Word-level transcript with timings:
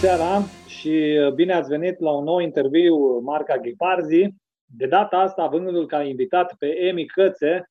seara 0.00 0.42
și 0.66 1.18
bine 1.34 1.52
ați 1.52 1.68
venit 1.68 1.98
la 1.98 2.10
un 2.10 2.24
nou 2.24 2.38
interviu 2.38 3.18
Marca 3.18 3.56
Ghiparzi. 3.56 4.28
De 4.64 4.86
data 4.86 5.16
asta, 5.16 5.42
avându-l 5.42 5.86
ca 5.86 6.02
invitat 6.02 6.54
pe 6.58 6.66
Emi 6.66 7.06
Cățe, 7.06 7.70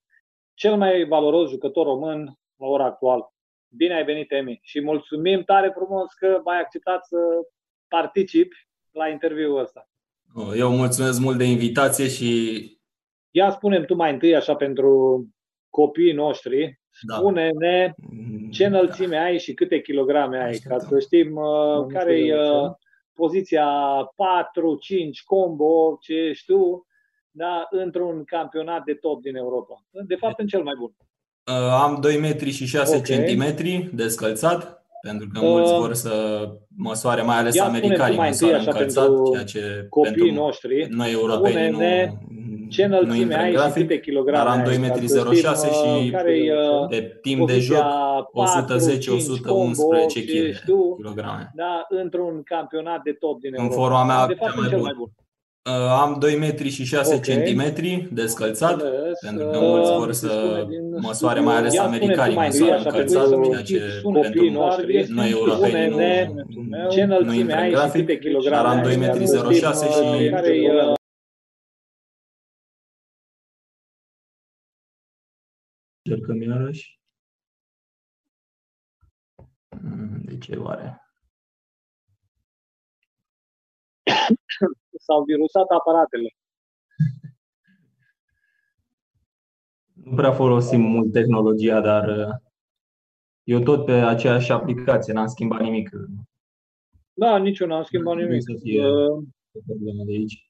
cel 0.53 0.75
mai 0.75 1.05
valoros 1.05 1.49
jucător 1.49 1.85
român 1.85 2.33
la 2.55 2.67
ora 2.67 2.85
actuală. 2.85 3.33
Bine 3.75 3.93
ai 3.93 4.03
venit, 4.03 4.31
Emi, 4.31 4.59
și 4.61 4.81
mulțumim 4.81 5.43
tare 5.43 5.71
frumos 5.75 6.13
că 6.13 6.41
ai 6.45 6.59
acceptat 6.59 7.05
să 7.05 7.17
participi 7.87 8.67
la 8.91 9.07
interviul 9.07 9.59
ăsta. 9.59 9.89
Eu 10.55 10.75
mulțumesc 10.75 11.19
mult 11.19 11.37
de 11.37 11.43
invitație 11.43 12.07
și... 12.07 12.61
Ia 13.31 13.49
spunem 13.49 13.83
tu 13.83 13.95
mai 13.95 14.11
întâi, 14.11 14.35
așa, 14.35 14.55
pentru 14.55 15.25
copiii 15.69 16.13
noștri, 16.13 16.78
da. 17.01 17.15
spune-ne 17.15 17.93
ce 18.51 18.67
mm, 18.67 18.73
înălțime 18.73 19.15
da. 19.15 19.21
ai 19.23 19.39
și 19.39 19.53
câte 19.53 19.81
kilograme 19.81 20.43
ai, 20.43 20.57
ca 20.57 20.79
să 20.79 20.99
știm 20.99 21.35
uh, 21.35 21.85
care 21.93 22.17
e 22.17 22.35
uh, 22.35 22.71
poziția 23.13 23.67
4, 24.15 24.77
5, 24.81 25.23
combo, 25.23 25.97
ce 26.01 26.31
știu, 26.33 26.85
da, 27.31 27.67
într-un 27.69 28.23
campionat 28.25 28.83
de 28.83 28.93
top 28.93 29.21
din 29.21 29.35
Europa. 29.35 29.85
De 30.07 30.15
fapt, 30.15 30.39
în 30.39 30.47
cel 30.47 30.63
mai 30.63 30.73
bun. 30.77 30.91
Uh, 31.45 31.71
am 31.83 31.97
2 32.01 32.17
metri 32.17 32.49
și 32.49 32.65
6 32.65 32.97
okay. 32.97 33.23
cm 33.23 33.95
descălțat, 33.95 34.85
pentru 35.01 35.27
că 35.33 35.39
mulți 35.45 35.71
uh, 35.71 35.77
vor 35.77 35.93
să 35.93 36.45
măsoare, 36.77 37.21
mai 37.21 37.37
ales 37.37 37.59
americanii, 37.59 38.17
măsoare 38.17 38.57
încălțat, 38.57 39.09
ceea 39.31 39.43
ce 39.43 39.85
copiii 39.89 40.15
pentru 40.15 40.33
noștri, 40.33 40.87
noi 40.89 41.11
europeni 41.11 41.71
nu, 41.71 41.77
ce 42.69 42.83
înălțime 42.83 43.35
ai 43.35 43.51
grafic, 43.51 43.73
și 43.73 43.81
câte 43.81 43.99
kilograme 43.99 44.37
dar 44.37 44.47
am 44.47 44.63
2,06 44.63 44.77
m 44.77 44.85
și 46.03 46.09
care 46.09 46.51
de 46.89 47.17
timp 47.21 47.47
de 47.47 47.59
joc 47.59 47.77
110-111 47.77 47.81
kg. 50.99 51.21
Da, 51.55 51.85
într-un 51.89 52.41
campionat 52.43 53.01
de 53.03 53.11
top 53.11 53.39
din 53.39 53.53
Europa. 53.53 53.73
În 53.73 53.79
forma 53.81 54.03
mea 54.05 54.27
de 54.27 54.33
fapt, 54.33 54.69
cel 54.69 54.79
mai 54.79 54.93
bun. 54.97 55.11
Uh, 55.65 56.01
am 56.01 56.17
2 56.19 56.37
metri 56.37 56.69
și 56.69 56.83
6 56.83 57.15
okay. 57.15 57.43
cm 57.43 58.13
descălțat, 58.13 58.73
Înțeles. 58.73 59.19
pentru 59.19 59.47
că 59.47 59.57
mulți 59.59 59.91
vor 59.91 60.11
să 60.11 60.63
măsoare, 61.01 61.39
mai 61.39 61.55
ales 61.55 61.77
americanii, 61.77 62.35
măsoare 62.35 62.81
încălțat, 62.85 63.29
ceea 63.43 63.61
ce 63.61 63.81
pentru 64.21 64.49
noștri, 64.51 65.05
noi 65.09 65.29
europeni 65.29 65.89
nu, 65.89 66.89
ce 66.89 67.03
nu 67.03 67.33
intră 67.33 67.59
în 67.61 67.69
grafic, 67.69 68.21
dar 68.49 68.65
am 68.65 68.81
2 68.83 68.95
metri 68.95 69.25
06 69.59 69.85
și 69.85 70.29
Încercăm 76.09 76.41
iarăși. 76.41 76.99
Mm, 79.81 80.21
de 80.21 80.37
ce 80.37 80.55
oare? 80.55 81.01
S-au 85.05 85.23
virusat 85.23 85.67
aparatele. 85.67 86.29
Nu 89.93 90.15
prea 90.15 90.31
folosim 90.31 90.81
mult 90.81 91.11
tehnologia, 91.11 91.81
dar 91.81 92.17
uh, 92.17 92.35
eu 93.43 93.59
tot 93.59 93.85
pe 93.85 93.91
aceeași 93.91 94.51
aplicație, 94.51 95.13
n-am 95.13 95.27
schimbat 95.27 95.61
nimic. 95.61 95.89
Da, 97.13 97.37
nici 97.37 97.59
eu 97.59 97.67
n-am 97.67 97.83
schimbat 97.83 98.15
nimic. 98.15 98.41
Să 98.41 98.59
fie 98.61 98.87
uh, 98.87 99.23
de 100.05 100.11
aici. 100.11 100.48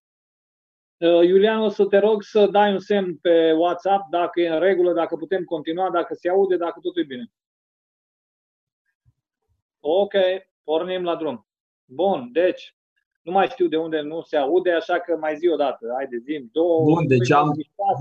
Uh, 0.99 1.27
Iulian, 1.27 1.59
o 1.59 1.69
să 1.69 1.85
te 1.85 1.97
rog 1.97 2.23
să 2.23 2.47
dai 2.47 2.71
un 2.71 2.79
semn 2.79 3.17
pe 3.21 3.51
WhatsApp 3.51 4.09
dacă 4.09 4.41
e 4.41 4.49
în 4.49 4.59
regulă, 4.59 4.93
dacă 4.93 5.15
putem 5.15 5.43
continua, 5.43 5.89
dacă 5.89 6.13
se 6.13 6.29
aude, 6.29 6.57
dacă 6.57 6.79
totul 6.81 7.01
e 7.01 7.05
bine. 7.05 7.31
Ok, 9.79 10.13
pornim 10.63 11.03
la 11.03 11.15
drum. 11.15 11.47
Bun, 11.85 12.29
deci, 12.31 12.75
nu 13.21 13.31
mai 13.31 13.47
știu 13.47 13.67
de 13.67 13.77
unde 13.77 14.01
nu 14.01 14.21
se 14.21 14.37
aude, 14.37 14.71
așa 14.71 14.99
că 14.99 15.17
mai 15.19 15.35
zi 15.37 15.47
o 15.47 15.55
dată. 15.55 15.91
Haide, 15.95 16.17
zi 16.17 16.49
două, 16.51 16.83
Bun, 16.83 17.07
deci 17.07 17.31
am 17.31 17.53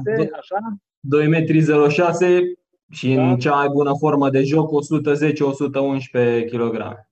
6, 0.06 0.30
așa? 0.32 0.58
2 1.00 1.28
metri 1.28 1.60
06 1.90 2.52
și 2.90 3.14
da. 3.14 3.30
în 3.30 3.38
cea 3.38 3.54
mai 3.54 3.68
bună 3.68 3.92
formă 3.98 4.30
de 4.30 4.42
joc 4.42 4.70
110-111 4.70 6.46
kg. 6.50 7.06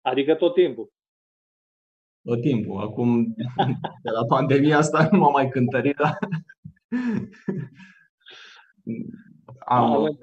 Adică 0.00 0.34
tot 0.34 0.54
timpul 0.54 0.92
tot 2.30 2.40
timpul. 2.40 2.80
Acum, 2.80 3.34
de 4.02 4.10
la 4.10 4.24
pandemia 4.28 4.76
asta, 4.76 5.08
nu 5.12 5.18
m-am 5.18 5.32
mai 5.32 5.48
cântărit, 5.48 5.96
dar 5.96 6.18
am, 9.58 9.92
am, 9.92 10.18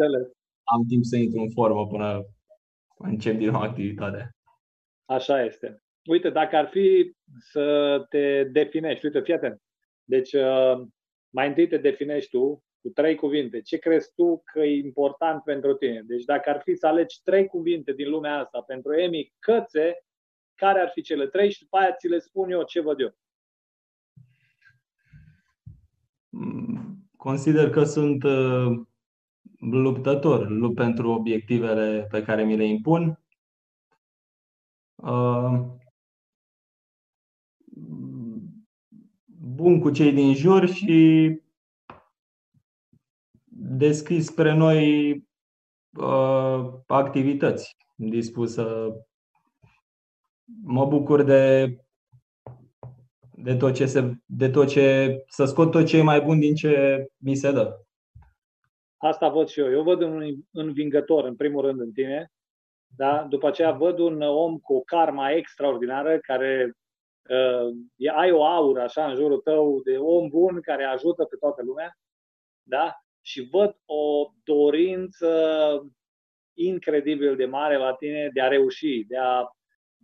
am 0.64 0.86
timp 0.88 1.04
să 1.04 1.16
intru 1.16 1.42
în 1.42 1.50
formă 1.50 1.88
până 1.88 2.26
încep 2.98 3.38
din 3.38 3.50
nou 3.50 3.62
activitatea. 3.62 4.30
Așa 5.06 5.44
este. 5.44 5.82
Uite, 6.10 6.30
dacă 6.30 6.56
ar 6.56 6.68
fi 6.68 7.16
să 7.40 8.06
te 8.10 8.44
definești, 8.44 9.06
uite, 9.06 9.20
fii 9.20 9.34
atent. 9.34 9.62
Deci, 10.04 10.34
uh, 10.34 10.82
mai 11.30 11.48
întâi 11.48 11.68
te 11.68 11.78
definești 11.78 12.30
tu 12.30 12.64
cu 12.82 12.90
trei 12.90 13.16
cuvinte. 13.16 13.62
Ce 13.62 13.78
crezi 13.78 14.14
tu 14.16 14.42
că 14.54 14.60
e 14.60 14.84
important 14.84 15.44
pentru 15.44 15.74
tine? 15.74 16.02
Deci, 16.06 16.24
dacă 16.24 16.50
ar 16.50 16.62
fi 16.64 16.76
să 16.76 16.88
alegi 16.88 17.22
trei 17.24 17.48
cuvinte 17.48 17.94
din 17.94 18.10
lumea 18.10 18.40
asta 18.40 18.62
pentru 18.62 18.94
Emi 18.94 19.34
Cățe, 19.40 20.07
care 20.58 20.80
ar 20.80 20.90
fi 20.94 21.02
cele 21.02 21.28
trei 21.28 21.52
și 21.52 21.60
după 21.60 21.78
aia 21.78 21.92
ți 21.92 22.08
le 22.08 22.20
spun 22.20 22.52
eu 22.52 22.64
ce 22.64 22.82
văd 22.82 23.00
eu. 23.00 23.16
Consider 27.18 27.70
că 27.70 27.84
sunt 27.84 28.24
uh, 28.24 28.86
luptător, 29.60 30.50
lupt 30.50 30.76
pentru 30.76 31.10
obiectivele 31.10 32.08
pe 32.10 32.24
care 32.24 32.44
mi 32.44 32.56
le 32.56 32.66
impun. 32.66 33.20
Uh, 34.96 35.60
bun 39.26 39.80
cu 39.80 39.92
cei 39.92 40.12
din 40.12 40.34
jur 40.34 40.68
și 40.68 41.32
deschis 43.60 44.26
spre 44.26 44.54
noi 44.54 45.12
uh, 45.90 46.74
activități, 46.88 47.78
dispus 47.96 48.54
să 48.54 48.94
mă 50.64 50.86
bucur 50.86 51.24
de, 51.24 51.76
de 53.32 53.56
tot 53.56 53.74
ce 53.74 53.86
se, 53.86 54.14
de 54.26 54.50
tot 54.50 54.68
ce, 54.68 55.16
să 55.28 55.46
scot 55.46 55.72
tot 55.72 55.86
ce 55.86 55.98
e 55.98 56.02
mai 56.02 56.22
bun 56.22 56.40
din 56.40 56.56
ce 56.56 57.06
mi 57.18 57.36
se 57.36 57.52
dă. 57.52 57.82
Asta 58.98 59.30
văd 59.30 59.48
și 59.48 59.60
eu. 59.60 59.72
Eu 59.72 59.84
văd 59.84 60.02
un 60.02 60.24
învingător, 60.52 61.26
în 61.26 61.36
primul 61.36 61.62
rând, 61.62 61.80
în 61.80 61.92
tine. 61.92 62.32
Da? 62.96 63.24
După 63.30 63.48
aceea 63.48 63.72
văd 63.72 64.00
un 64.00 64.22
om 64.22 64.58
cu 64.58 64.74
o 64.74 64.82
karma 64.82 65.32
extraordinară 65.32 66.20
care 66.20 66.74
uh, 67.30 68.16
ai 68.16 68.32
o 68.32 68.46
aură 68.46 68.82
așa 68.82 69.10
în 69.10 69.16
jurul 69.16 69.40
tău 69.40 69.82
de 69.82 69.98
om 69.98 70.28
bun 70.28 70.62
care 70.62 70.84
ajută 70.84 71.26
pe 71.26 71.36
toată 71.36 71.64
lumea. 71.64 71.98
Da? 72.64 72.96
Și 73.22 73.48
văd 73.52 73.78
o 73.86 74.32
dorință 74.44 75.32
incredibil 76.54 77.36
de 77.36 77.46
mare 77.46 77.78
la 77.78 77.94
tine 77.94 78.30
de 78.34 78.42
a 78.42 78.48
reuși, 78.48 79.06
de 79.08 79.18
a 79.18 79.57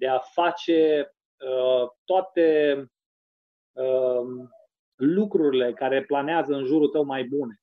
de 0.04 0.10
a 0.10 0.20
face 0.20 1.12
uh, 1.38 1.90
toate 2.04 2.78
uh, 3.72 4.48
lucrurile 4.96 5.74
care 5.74 6.04
planează 6.04 6.54
în 6.54 6.66
jurul 6.66 6.88
tău 6.88 7.04
mai 7.04 7.24
bune. 7.24 7.62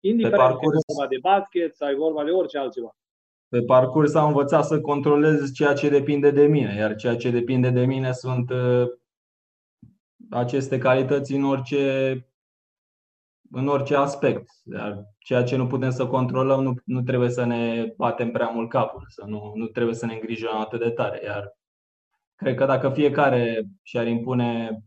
Indiferent 0.00 0.42
parcurs, 0.42 0.72
că 0.72 0.78
e 0.78 0.92
vorba 0.94 1.08
de 1.08 1.18
basket 1.20 1.74
sau 1.74 1.88
e 1.88 1.94
vorba 1.94 2.24
de 2.24 2.30
orice 2.30 2.58
altceva. 2.58 2.96
Pe 3.48 3.62
parcurs 3.62 4.14
am 4.14 4.26
învățat 4.26 4.64
să 4.64 4.80
controlez 4.80 5.52
ceea 5.52 5.74
ce 5.74 5.88
depinde 5.88 6.30
de 6.30 6.46
mine, 6.46 6.74
iar 6.74 6.94
ceea 6.94 7.16
ce 7.16 7.30
depinde 7.30 7.70
de 7.70 7.84
mine 7.84 8.12
sunt 8.12 8.50
uh, 8.50 8.86
aceste 10.30 10.78
calități 10.78 11.32
în 11.32 11.44
orice, 11.44 11.80
în 13.50 13.68
orice 13.68 13.96
aspect. 13.96 14.50
Iar 14.72 15.04
ceea 15.18 15.42
ce 15.42 15.56
nu 15.56 15.66
putem 15.66 15.90
să 15.90 16.06
controlăm, 16.06 16.62
nu, 16.62 16.74
nu 16.84 17.02
trebuie 17.02 17.30
să 17.30 17.44
ne 17.44 17.92
batem 17.96 18.30
prea 18.30 18.48
mult 18.48 18.70
capul, 18.70 19.04
să 19.08 19.24
nu, 19.26 19.52
nu 19.54 19.66
trebuie 19.66 19.94
să 19.94 20.06
ne 20.06 20.14
îngrijăm 20.14 20.56
atât 20.56 20.80
de 20.80 20.90
tare. 20.90 21.20
Iar 21.24 21.56
cred 22.34 22.54
că 22.54 22.64
dacă 22.64 22.90
fiecare 22.90 23.64
și-ar 23.82 24.06
impune 24.06 24.80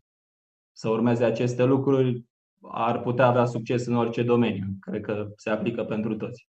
să 0.71 0.89
urmeze 0.89 1.25
aceste 1.25 1.63
lucruri, 1.63 2.23
ar 2.61 3.01
putea 3.01 3.25
avea 3.25 3.45
succes 3.45 3.85
în 3.85 3.95
orice 3.95 4.23
domeniu. 4.23 4.65
Cred 4.79 5.01
că 5.01 5.27
se 5.35 5.49
aplică 5.49 5.83
pentru 5.83 6.15
toți. 6.15 6.47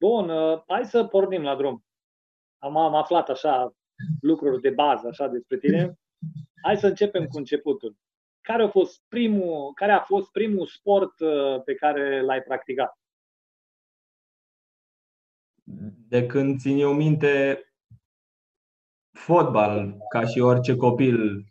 Bun, 0.00 0.28
uh, 0.28 0.62
hai 0.66 0.84
să 0.84 1.04
pornim 1.04 1.42
la 1.42 1.56
drum. 1.56 1.84
Am, 2.58 2.76
am 2.76 2.94
aflat 2.94 3.28
așa 3.28 3.74
lucruri 4.20 4.60
de 4.60 4.70
bază 4.70 5.06
așa 5.06 5.26
despre 5.26 5.58
tine. 5.58 5.98
Hai 6.62 6.76
să 6.76 6.86
începem 6.86 7.26
cu 7.26 7.36
începutul 7.36 7.96
care 8.46 8.62
a 8.62 8.68
fost 8.68 9.02
primul, 9.08 9.72
care 9.74 9.92
a 9.92 10.00
fost 10.00 10.30
primul 10.30 10.66
sport 10.66 11.20
uh, 11.20 11.62
pe 11.64 11.74
care 11.74 12.22
l-ai 12.22 12.42
practicat? 12.42 12.98
De 16.08 16.26
când 16.26 16.58
țin 16.58 16.78
eu 16.78 16.92
minte, 16.92 17.64
fotbal, 19.12 19.96
ca 20.08 20.26
și 20.26 20.40
orice 20.40 20.76
copil. 20.76 21.44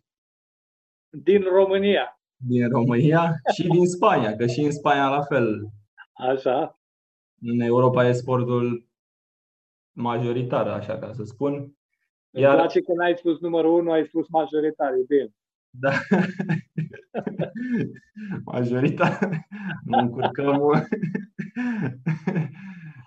Din 1.09 1.41
România. 1.41 2.19
Din 2.35 2.69
România 2.69 3.33
și 3.53 3.67
din 3.67 3.85
Spania, 3.87 4.35
că 4.35 4.47
și 4.47 4.59
în 4.59 4.71
Spania 4.71 5.09
la 5.09 5.21
fel. 5.21 5.69
Așa. 6.13 6.79
În 7.41 7.59
Europa 7.59 8.07
e 8.07 8.11
sportul 8.11 8.87
majoritar, 9.91 10.67
așa 10.67 10.97
ca 10.97 11.13
să 11.13 11.23
spun. 11.23 11.77
Iar... 12.29 12.49
Îmi 12.49 12.59
place 12.59 12.81
că 12.81 12.93
n-ai 12.93 13.15
spus 13.17 13.39
numărul 13.39 13.79
1, 13.79 13.91
ai 13.91 14.05
spus 14.05 14.27
majoritar, 14.27 14.93
e 14.93 15.03
bine. 15.07 15.33
Da. 15.69 15.91
Majorita 18.45 19.19
nu 19.85 19.97
încurcăm. 19.97 20.87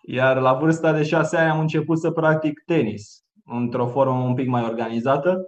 Iar 0.02 0.40
la 0.40 0.54
vârsta 0.54 0.92
de 0.92 1.02
șase 1.02 1.36
ani 1.36 1.50
am 1.50 1.60
început 1.60 1.98
să 1.98 2.10
practic 2.10 2.62
tenis 2.66 3.24
într-o 3.44 3.86
formă 3.86 4.22
un 4.22 4.34
pic 4.34 4.46
mai 4.46 4.64
organizată 4.64 5.38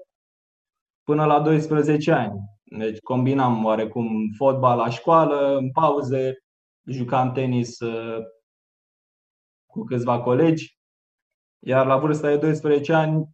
până 1.02 1.24
la 1.24 1.40
12 1.40 2.12
ani. 2.12 2.32
Deci 2.62 2.98
combinam 2.98 3.64
oarecum 3.64 4.30
fotbal 4.36 4.76
la 4.76 4.88
școală, 4.88 5.56
în 5.56 5.70
pauze, 5.70 6.34
jucam 6.84 7.32
tenis 7.32 7.80
uh, 7.80 8.18
cu 9.66 9.84
câțiva 9.84 10.20
colegi. 10.20 10.78
Iar 11.58 11.86
la 11.86 11.96
vârsta 11.96 12.28
de 12.28 12.36
12 12.36 12.92
ani 12.92 13.28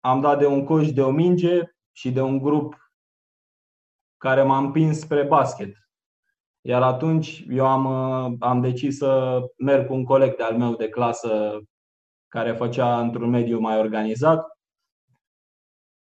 am 0.00 0.20
dat 0.20 0.38
de 0.38 0.46
un 0.46 0.64
coș 0.64 0.92
de 0.92 1.02
o 1.02 1.10
minge 1.10 1.62
și 1.92 2.10
de 2.10 2.20
un 2.20 2.38
grup 2.38 2.79
care 4.20 4.42
m-a 4.42 4.58
împins 4.58 4.98
spre 4.98 5.22
basket. 5.22 5.74
Iar 6.60 6.82
atunci 6.82 7.44
eu 7.48 7.66
am, 7.66 7.84
uh, 7.84 8.36
am 8.40 8.60
decis 8.60 8.96
să 8.96 9.40
merg 9.58 9.86
cu 9.86 9.92
un 9.92 10.04
coleg 10.04 10.36
de 10.36 10.42
al 10.42 10.56
meu 10.56 10.74
de 10.74 10.88
clasă 10.88 11.60
care 12.28 12.52
făcea 12.52 13.00
într-un 13.00 13.30
mediu 13.30 13.58
mai 13.58 13.78
organizat. 13.78 14.46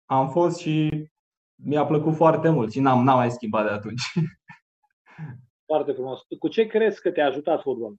Am 0.05 0.31
fost 0.31 0.59
și 0.59 1.07
mi-a 1.55 1.87
plăcut 1.87 2.15
foarte 2.15 2.49
mult 2.49 2.73
și 2.73 2.81
n-am, 2.81 3.05
n-am 3.05 3.17
mai 3.17 3.31
schimbat 3.31 3.65
de 3.65 3.71
atunci. 3.71 4.03
Foarte 5.67 5.93
frumos. 5.93 6.21
Cu 6.39 6.49
ce 6.49 6.67
crezi 6.67 7.01
că 7.01 7.11
te-a 7.11 7.27
ajutat 7.27 7.63
fotbalul? 7.63 7.99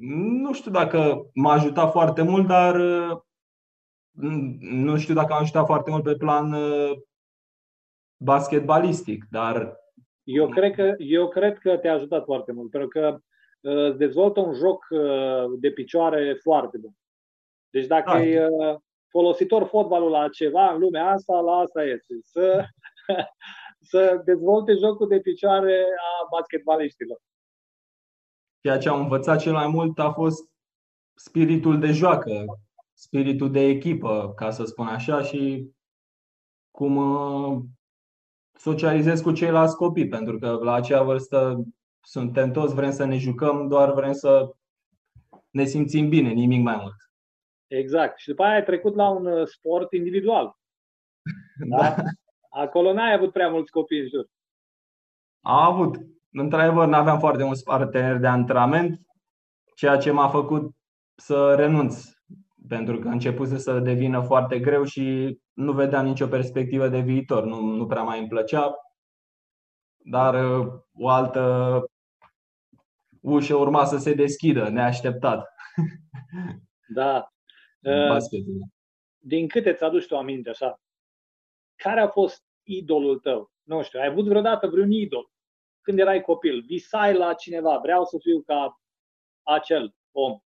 Nu 0.00 0.52
știu 0.52 0.70
dacă 0.70 1.30
m-a 1.34 1.52
ajutat 1.52 1.90
foarte 1.90 2.22
mult, 2.22 2.46
dar 2.46 2.74
uh, 2.74 3.18
nu 4.60 4.98
știu 4.98 5.14
dacă 5.14 5.32
m-a 5.32 5.38
ajutat 5.38 5.66
foarte 5.66 5.90
mult 5.90 6.02
pe 6.02 6.16
plan 6.16 6.52
uh, 6.52 6.98
basketbalistic, 8.22 9.24
dar 9.30 9.80
eu 10.24 10.48
cred 10.48 10.74
că, 10.74 10.94
eu 10.98 11.28
cred 11.28 11.58
că 11.58 11.76
te-a 11.76 11.94
ajutat 11.94 12.24
foarte 12.24 12.52
mult, 12.52 12.70
pentru 12.70 12.88
că 12.88 13.18
uh, 13.60 13.88
îți 13.88 13.98
dezvoltă 13.98 14.40
un 14.40 14.52
joc 14.52 14.86
uh, 14.90 15.58
de 15.60 15.70
picioare 15.70 16.34
foarte 16.34 16.78
bun. 16.78 16.92
Deci 17.70 17.86
dacă 17.86 18.10
da. 18.10 18.22
e 18.22 18.46
uh, 18.46 18.76
folositor 19.08 19.64
fotbalul 19.64 20.10
la 20.10 20.28
ceva 20.28 20.72
în 20.72 20.78
lumea 20.78 21.06
asta, 21.06 21.40
la 21.40 21.52
asta 21.52 21.84
este. 21.84 22.14
Să, 22.22 22.64
să 23.90 24.22
dezvolte 24.24 24.74
jocul 24.74 25.08
de 25.08 25.20
picioare 25.20 25.82
a 25.82 26.28
basketbaliștilor. 26.30 27.18
Ceea 28.60 28.78
ce 28.78 28.88
am 28.88 29.00
învățat 29.00 29.40
cel 29.40 29.52
mai 29.52 29.66
mult 29.66 29.98
a 29.98 30.12
fost 30.12 30.50
spiritul 31.14 31.78
de 31.78 31.92
joacă, 31.92 32.44
spiritul 32.92 33.50
de 33.50 33.60
echipă, 33.60 34.32
ca 34.36 34.50
să 34.50 34.64
spun 34.64 34.86
așa, 34.86 35.22
și 35.22 35.70
cum 36.70 36.96
socializez 38.58 39.20
cu 39.20 39.32
ceilalți 39.32 39.76
copii, 39.76 40.08
pentru 40.08 40.38
că 40.38 40.50
la 40.50 40.72
acea 40.72 41.02
vârstă 41.02 41.64
suntem 42.00 42.52
toți, 42.52 42.74
vrem 42.74 42.90
să 42.90 43.04
ne 43.04 43.16
jucăm, 43.16 43.68
doar 43.68 43.92
vrem 43.92 44.12
să 44.12 44.54
ne 45.50 45.64
simțim 45.64 46.08
bine, 46.08 46.28
nimic 46.28 46.62
mai 46.62 46.76
mult. 46.80 46.94
Exact. 47.66 48.18
Și 48.18 48.28
după 48.28 48.42
aia 48.42 48.54
ai 48.54 48.64
trecut 48.64 48.94
la 48.94 49.08
un 49.08 49.26
uh, 49.26 49.46
sport 49.46 49.92
individual. 49.92 50.56
Da? 51.68 51.76
da? 51.96 52.02
Acolo 52.50 52.92
n-ai 52.92 53.12
avut 53.12 53.32
prea 53.32 53.48
mulți 53.48 53.70
copii 53.70 54.00
în 54.00 54.08
jur. 54.08 54.26
A 55.40 55.66
avut. 55.66 55.96
Într-adevăr, 56.32 56.86
nu 56.86 56.94
aveam 56.94 57.18
foarte 57.18 57.44
mulți 57.44 57.64
parteneri 57.64 58.20
de 58.20 58.26
antrenament, 58.26 59.00
ceea 59.74 59.96
ce 59.96 60.10
m-a 60.10 60.28
făcut 60.28 60.74
să 61.14 61.54
renunț, 61.54 62.04
pentru 62.68 62.98
că 62.98 63.08
a 63.08 63.12
început 63.12 63.48
să 63.48 63.78
devină 63.78 64.20
foarte 64.20 64.58
greu 64.58 64.84
și 64.84 65.38
nu 65.52 65.72
vedeam 65.72 66.06
nicio 66.06 66.26
perspectivă 66.26 66.88
de 66.88 67.00
viitor, 67.00 67.44
nu, 67.44 67.60
nu 67.60 67.86
prea 67.86 68.02
mai 68.02 68.18
îmi 68.18 68.28
plăcea, 68.28 68.74
dar 70.04 70.58
uh, 70.58 70.72
o 70.92 71.08
altă 71.08 71.84
ușă 73.20 73.56
urma 73.56 73.84
să 73.84 73.96
se 73.96 74.14
deschidă, 74.14 74.68
neașteptat. 74.68 75.46
Da. 76.94 77.32
Uh, 77.80 78.16
din 79.18 79.48
câte 79.48 79.72
ți 79.72 79.84
aduci 79.84 80.06
tu 80.06 80.16
aminte 80.16 80.48
așa, 80.48 80.80
care 81.74 82.00
a 82.00 82.08
fost 82.08 82.44
idolul 82.62 83.18
tău? 83.18 83.52
Nu 83.62 83.82
știu, 83.82 84.00
ai 84.00 84.06
avut 84.06 84.24
vreodată 84.26 84.66
vreun 84.66 84.90
idol 84.90 85.30
când 85.80 85.98
erai 85.98 86.20
copil? 86.20 86.62
Visai 86.66 87.14
la 87.14 87.34
cineva, 87.34 87.78
vreau 87.78 88.04
să 88.04 88.18
fiu 88.20 88.42
ca 88.42 88.80
acel 89.42 89.94
om 90.10 90.40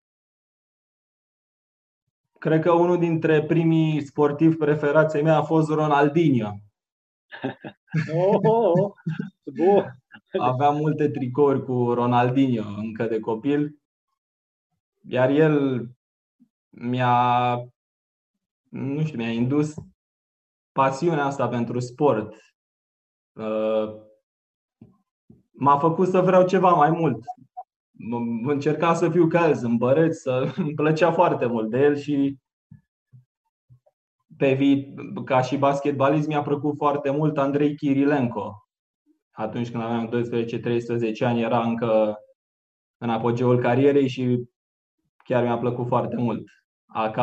cred 2.43 2.61
că 2.61 2.73
unul 2.73 2.99
dintre 2.99 3.45
primii 3.45 4.07
sportivi 4.07 4.57
preferați 4.57 5.23
mei 5.23 5.33
a 5.33 5.43
fost 5.43 5.71
Ronaldinho. 5.71 6.51
Oh, 8.15 8.39
oh, 8.43 8.73
oh. 8.81 8.93
Bun. 9.55 10.03
Aveam 10.39 10.77
multe 10.77 11.09
tricouri 11.09 11.65
cu 11.65 11.93
Ronaldinho 11.93 12.69
încă 12.69 13.05
de 13.05 13.21
copil. 13.21 13.79
Iar 15.09 15.31
el 15.31 15.87
mi-a 16.71 17.57
nu 18.69 19.05
știu, 19.05 19.19
mi-a 19.19 19.31
indus 19.31 19.75
pasiunea 20.73 21.25
asta 21.25 21.49
pentru 21.49 21.81
sport. 21.81 22.35
Uh, 23.33 23.95
m-a 25.51 25.79
făcut 25.79 26.09
să 26.09 26.21
vreau 26.21 26.47
ceva 26.47 26.75
mai 26.75 26.91
mult 26.91 27.25
încercam 28.45 28.95
să 28.95 29.11
fiu 29.11 29.27
ca 29.27 29.47
el, 29.49 29.55
zâmbăreț, 29.55 30.17
să 30.17 30.53
îmi 30.57 30.75
plăcea 30.75 31.13
foarte 31.13 31.47
mult 31.47 31.71
de 31.71 31.79
el 31.79 31.97
și 31.97 32.37
pe 34.37 34.53
vi- 34.55 34.95
ca 35.25 35.41
și 35.43 35.57
basketbalist 35.57 36.29
mi-a 36.29 36.43
plăcut 36.43 36.77
foarte 36.77 37.11
mult 37.11 37.39
Andrei 37.39 37.77
Kirilenko. 37.77 38.67
Atunci 39.31 39.71
când 39.71 39.83
aveam 39.83 40.09
12-13 40.09 41.19
ani 41.21 41.43
era 41.43 41.63
încă 41.63 42.19
în 42.99 43.11
apogeul 43.11 43.61
carierei 43.61 44.09
și 44.09 44.45
chiar 45.25 45.43
mi-a 45.43 45.59
plăcut 45.59 45.87
foarte 45.87 46.17
mult. 46.17 46.45
AK-47. 46.87 47.15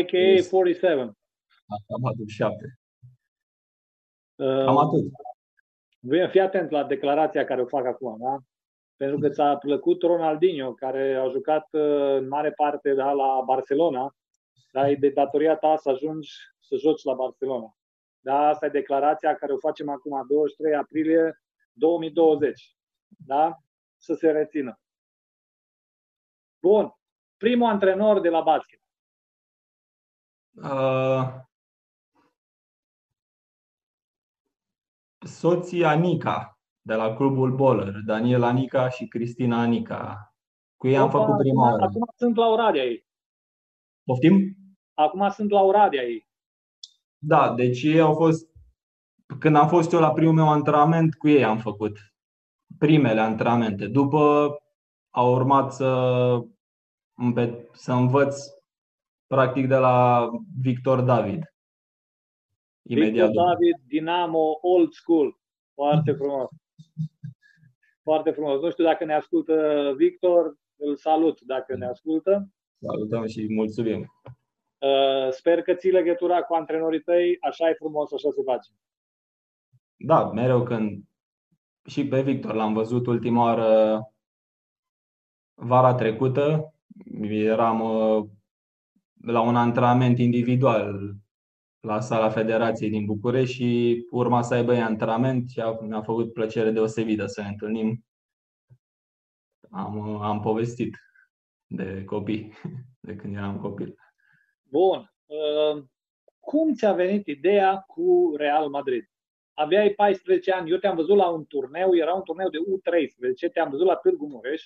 AK-47. 0.00 0.40
47. 0.40 1.12
AK-47. 1.66 2.48
Uh, 4.34 4.64
Cam 4.64 4.76
atât. 4.78 5.04
Fii 6.30 6.40
atent 6.40 6.70
la 6.70 6.84
declarația 6.84 7.44
care 7.44 7.60
o 7.60 7.66
fac 7.66 7.86
acum, 7.86 8.16
da? 8.20 8.38
Pentru 8.96 9.18
că 9.18 9.28
ți-a 9.28 9.56
plăcut 9.56 10.02
Ronaldinho, 10.02 10.72
care 10.72 11.14
a 11.14 11.28
jucat 11.28 11.68
uh, 11.70 12.16
în 12.16 12.28
mare 12.28 12.52
parte 12.52 12.94
da, 12.94 13.12
la 13.12 13.42
Barcelona, 13.44 14.16
dar 14.72 14.88
e 14.88 14.94
de 14.94 15.08
datoria 15.08 15.56
ta 15.56 15.76
să 15.76 15.88
ajungi 15.88 16.30
să 16.60 16.76
joci 16.76 17.02
la 17.02 17.14
Barcelona. 17.14 17.76
Da, 18.20 18.48
asta 18.48 18.66
e 18.66 18.68
declarația 18.68 19.34
care 19.34 19.52
o 19.52 19.58
facem 19.58 19.88
acum, 19.88 20.26
23 20.26 20.74
aprilie 20.74 21.42
2020. 21.72 22.76
Da? 23.06 23.58
Să 23.96 24.14
se 24.14 24.30
rețină. 24.30 24.80
Bun. 26.60 26.94
Primul 27.36 27.68
antrenor 27.68 28.20
de 28.20 28.28
la 28.28 28.40
basket. 28.40 28.80
Uh, 30.54 31.34
soția 35.18 35.94
Nica 35.94 36.53
de 36.86 36.94
la 36.94 37.14
clubul 37.14 37.54
Boller, 37.54 37.94
Daniel 38.06 38.42
Anica 38.42 38.88
și 38.88 39.06
Cristina 39.06 39.60
Anica. 39.60 40.34
Cu 40.76 40.86
ei 40.88 40.96
am 40.96 41.08
Opa, 41.08 41.18
făcut 41.18 41.36
prima 41.36 41.70
oară. 41.70 41.82
Acum 41.82 42.04
sunt 42.16 42.36
la 42.36 42.46
Oradea 42.46 42.82
ei. 42.82 43.06
Poftim? 44.04 44.56
Acum 44.94 45.28
sunt 45.28 45.50
la 45.50 45.60
Oradea 45.60 46.02
ei. 46.02 46.28
Da, 47.18 47.54
deci 47.54 47.82
ei 47.82 48.00
au 48.00 48.14
fost 48.14 48.48
când 49.38 49.56
am 49.56 49.68
fost 49.68 49.92
eu 49.92 50.00
la 50.00 50.12
primul 50.12 50.34
meu 50.34 50.48
antrenament, 50.48 51.14
cu 51.14 51.28
ei 51.28 51.44
am 51.44 51.58
făcut 51.58 51.98
primele 52.78 53.20
antrenamente. 53.20 53.86
După 53.86 54.54
a 55.10 55.22
urmat 55.22 55.72
să, 55.72 56.40
să 57.72 57.92
învăț 57.92 58.36
practic 59.26 59.68
de 59.68 59.76
la 59.76 60.28
Victor 60.60 61.00
David. 61.00 61.42
Imediat 62.82 63.26
Victor 63.26 63.44
David, 63.44 63.76
Dinamo, 63.86 64.58
Old 64.60 64.92
School. 64.92 65.38
Foarte 65.74 66.12
frumos. 66.12 66.48
Foarte 68.02 68.30
frumos. 68.30 68.60
Nu 68.60 68.70
știu 68.70 68.84
dacă 68.84 69.04
ne 69.04 69.14
ascultă 69.14 69.92
Victor, 69.96 70.56
îl 70.76 70.96
salut 70.96 71.40
dacă 71.40 71.76
ne 71.76 71.86
ascultă. 71.86 72.48
Salutăm 72.78 73.26
și 73.26 73.46
mulțumim. 73.54 74.12
Uh, 74.78 75.30
sper 75.30 75.62
că 75.62 75.74
ții 75.74 75.90
legătura 75.90 76.42
cu 76.42 76.54
antrenorii 76.54 77.00
tăi, 77.00 77.36
așa 77.40 77.68
e 77.68 77.74
frumos, 77.74 78.12
așa 78.12 78.30
se 78.30 78.42
face. 78.44 78.70
Da, 79.96 80.30
mereu 80.30 80.62
când 80.62 81.04
și 81.84 82.08
pe 82.08 82.22
Victor 82.22 82.54
l-am 82.54 82.72
văzut 82.72 83.06
ultima 83.06 83.42
oară 83.42 84.02
vara 85.54 85.94
trecută, 85.94 86.74
eram 87.30 87.80
uh, 87.80 88.24
la 89.20 89.40
un 89.40 89.56
antrenament 89.56 90.18
individual 90.18 91.14
la 91.84 92.00
sala 92.00 92.30
Federației 92.30 92.90
din 92.90 93.04
București 93.04 93.54
și 93.54 94.06
urma 94.10 94.42
să 94.42 94.54
aibă 94.54 94.72
antrenament 94.74 95.50
și 95.50 95.60
mi-a 95.80 96.02
făcut 96.02 96.32
plăcere 96.32 96.70
deosebită 96.70 97.26
să 97.26 97.40
ne 97.40 97.48
întâlnim. 97.48 98.04
Am, 99.70 100.20
am 100.22 100.40
povestit 100.40 100.96
de 101.66 102.04
copii, 102.04 102.52
de 103.06 103.16
când 103.16 103.36
eram 103.36 103.58
copil. 103.58 103.94
Bun. 104.62 105.12
cum 106.40 106.74
ți-a 106.74 106.92
venit 106.92 107.26
ideea 107.26 107.76
cu 107.76 108.34
Real 108.36 108.68
Madrid? 108.68 109.08
Aveai 109.52 109.90
14 109.90 110.52
ani, 110.52 110.70
eu 110.70 110.76
te-am 110.76 110.96
văzut 110.96 111.16
la 111.16 111.28
un 111.28 111.44
turneu, 111.46 111.96
era 111.96 112.14
un 112.14 112.22
turneu 112.22 112.48
de 112.48 112.58
U13, 112.58 113.52
te-am 113.52 113.70
văzut 113.70 113.86
la 113.86 113.96
Târgu 113.96 114.26
Mureș, 114.26 114.62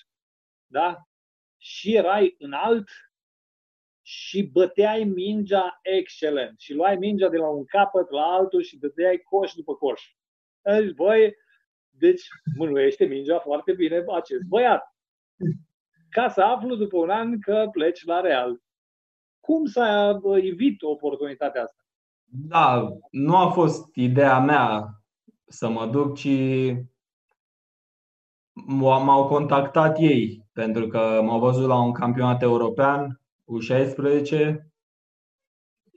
da? 0.67 1.09
Și 1.57 1.95
erai 1.95 2.35
înalt 2.39 2.89
și 4.11 4.43
băteai 4.43 5.05
mingea 5.05 5.79
excelent. 5.83 6.59
Și 6.59 6.75
luai 6.75 6.97
mingea 6.97 7.29
de 7.29 7.37
la 7.37 7.49
un 7.49 7.65
capăt 7.65 8.11
la 8.11 8.23
altul 8.23 8.63
și 8.63 8.79
dădeai 8.79 9.19
coș 9.19 9.53
după 9.53 9.75
coș. 9.75 10.03
Deci, 10.63 10.91
băi, 10.95 11.35
deci 11.89 12.23
mânuiește 12.57 13.05
mingea 13.05 13.39
foarte 13.39 13.73
bine 13.73 14.05
acest 14.15 14.43
băiat. 14.49 14.97
Ca 16.11 16.29
să 16.29 16.43
aflu 16.43 16.75
după 16.77 16.97
un 16.97 17.11
an 17.11 17.41
că 17.41 17.69
pleci 17.73 18.05
la 18.05 18.21
Real. 18.21 18.63
Cum 19.41 19.65
s-a 19.65 20.21
evit 20.35 20.83
oportunitatea 20.83 21.63
asta? 21.63 21.83
Da, 22.25 22.89
nu 23.11 23.37
a 23.37 23.51
fost 23.51 23.95
ideea 23.95 24.39
mea 24.39 24.89
să 25.47 25.69
mă 25.69 25.87
duc, 25.87 26.17
ci 26.17 26.29
m-au 28.67 29.27
contactat 29.27 29.99
ei, 29.99 30.47
pentru 30.53 30.87
că 30.87 31.21
m-au 31.25 31.39
văzut 31.39 31.69
la 31.69 31.83
un 31.83 31.93
campionat 31.93 32.43
european, 32.43 33.21
U16, 33.49 34.55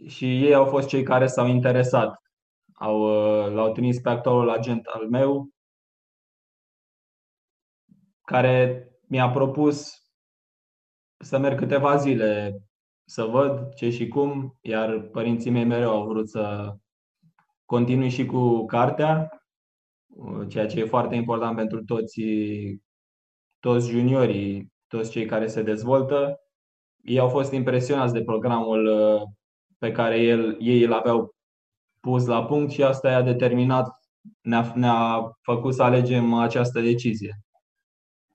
și 0.07 0.25
ei 0.25 0.53
au 0.53 0.65
fost 0.65 0.87
cei 0.87 1.03
care 1.03 1.27
s-au 1.27 1.47
interesat. 1.47 2.21
Au, 2.73 3.01
l-au 3.49 3.71
trimis 3.71 3.99
pe 3.99 4.09
actualul 4.09 4.49
agent 4.49 4.85
al 4.85 5.09
meu, 5.09 5.49
care 8.21 8.87
mi-a 9.07 9.29
propus 9.29 10.01
să 11.17 11.37
merg 11.37 11.57
câteva 11.57 11.95
zile 11.95 12.61
să 13.05 13.23
văd 13.23 13.73
ce 13.73 13.89
și 13.89 14.07
cum, 14.07 14.57
iar 14.61 14.99
părinții 14.99 15.51
mei 15.51 15.63
mereu 15.63 15.89
au 15.89 16.07
vrut 16.07 16.29
să 16.29 16.75
continui 17.65 18.09
și 18.09 18.25
cu 18.25 18.65
cartea, 18.65 19.29
ceea 20.47 20.67
ce 20.67 20.79
e 20.79 20.85
foarte 20.85 21.15
important 21.15 21.55
pentru 21.55 21.83
toți, 21.83 22.21
toți 23.59 23.89
juniorii, 23.89 24.73
toți 24.87 25.11
cei 25.11 25.25
care 25.25 25.47
se 25.47 25.61
dezvoltă. 25.63 26.39
Ei 27.03 27.19
au 27.19 27.27
fost 27.27 27.51
impresionați 27.51 28.13
de 28.13 28.23
programul 28.23 28.85
uh, 28.85 29.21
pe 29.77 29.91
care 29.91 30.19
el, 30.19 30.57
ei 30.59 30.83
îl 30.83 30.93
aveau 30.93 31.35
pus 31.99 32.25
la 32.25 32.45
punct 32.45 32.71
și 32.71 32.83
asta 32.83 33.09
i-a 33.09 33.21
determinat, 33.21 33.89
ne-a, 34.41 34.71
ne-a 34.75 35.31
făcut 35.41 35.73
să 35.73 35.83
alegem 35.83 36.33
această 36.33 36.81
decizie. 36.81 37.39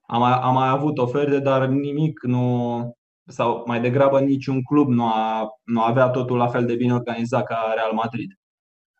Am, 0.01 0.21
am 0.21 0.53
mai 0.53 0.69
avut 0.69 0.97
oferte, 0.97 1.39
dar 1.39 1.67
nimic 1.67 2.23
nu, 2.23 2.91
sau 3.25 3.63
mai 3.65 3.81
degrabă 3.81 4.19
niciun 4.19 4.61
club 4.63 4.87
nu, 4.87 5.05
a, 5.05 5.47
nu 5.63 5.81
avea 5.81 6.09
totul 6.09 6.37
la 6.37 6.47
fel 6.47 6.65
de 6.65 6.75
bine 6.75 6.93
organizat 6.93 7.43
ca 7.43 7.71
Real 7.75 7.93
Madrid. 7.93 8.31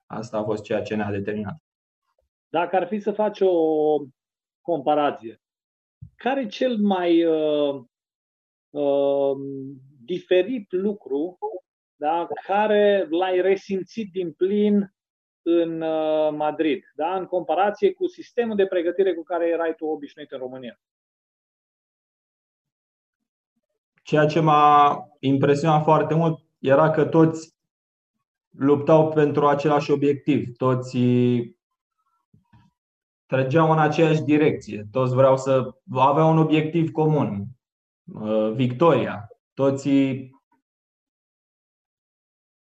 Asta 0.06 0.38
a 0.38 0.44
fost 0.44 0.64
ceea 0.64 0.82
ce 0.82 0.96
ne-a 0.96 1.12
determinat. 1.12 1.56
Dacă 2.50 2.76
ar 2.76 2.88
fi 2.88 3.00
să 3.00 3.12
faci 3.12 3.40
o 3.42 3.54
comparație, 4.62 5.42
care 6.16 6.42
e 6.42 6.48
cel 6.48 6.78
mai 6.78 7.24
uh, 7.24 7.84
uh, 8.78 9.38
diferit 10.06 10.72
lucru 10.72 11.38
da, 11.96 12.28
care 12.46 13.08
l-ai 13.10 13.42
resimțit 13.42 14.12
din 14.12 14.32
plin 14.32 14.96
în 15.42 15.82
uh, 15.82 16.32
Madrid, 16.32 16.84
da, 16.96 17.16
în 17.16 17.26
comparație 17.26 17.94
cu 17.94 18.08
sistemul 18.08 18.56
de 18.56 18.66
pregătire 18.66 19.14
cu 19.14 19.24
care 19.24 19.48
erai 19.48 19.76
tu 19.76 19.86
obișnuit 19.86 20.32
în 20.32 20.40
România? 20.40 20.80
Ceea 24.04 24.26
ce 24.26 24.40
m-a 24.40 24.98
impresionat 25.20 25.84
foarte 25.84 26.14
mult 26.14 26.40
era 26.60 26.90
că 26.90 27.06
toți 27.06 27.56
luptau 28.50 29.10
pentru 29.10 29.48
același 29.48 29.92
obiectiv, 29.92 30.56
toți 30.56 30.98
trăgeau 33.26 33.72
în 33.72 33.80
aceeași 33.80 34.22
direcție, 34.22 34.88
toți 34.92 35.16
vreau 35.16 35.38
să 35.38 35.74
aveau 35.92 36.32
un 36.32 36.38
obiectiv 36.38 36.92
comun, 36.92 37.30
uh, 37.30 37.57
victoria. 38.54 39.28
Toți 39.54 39.90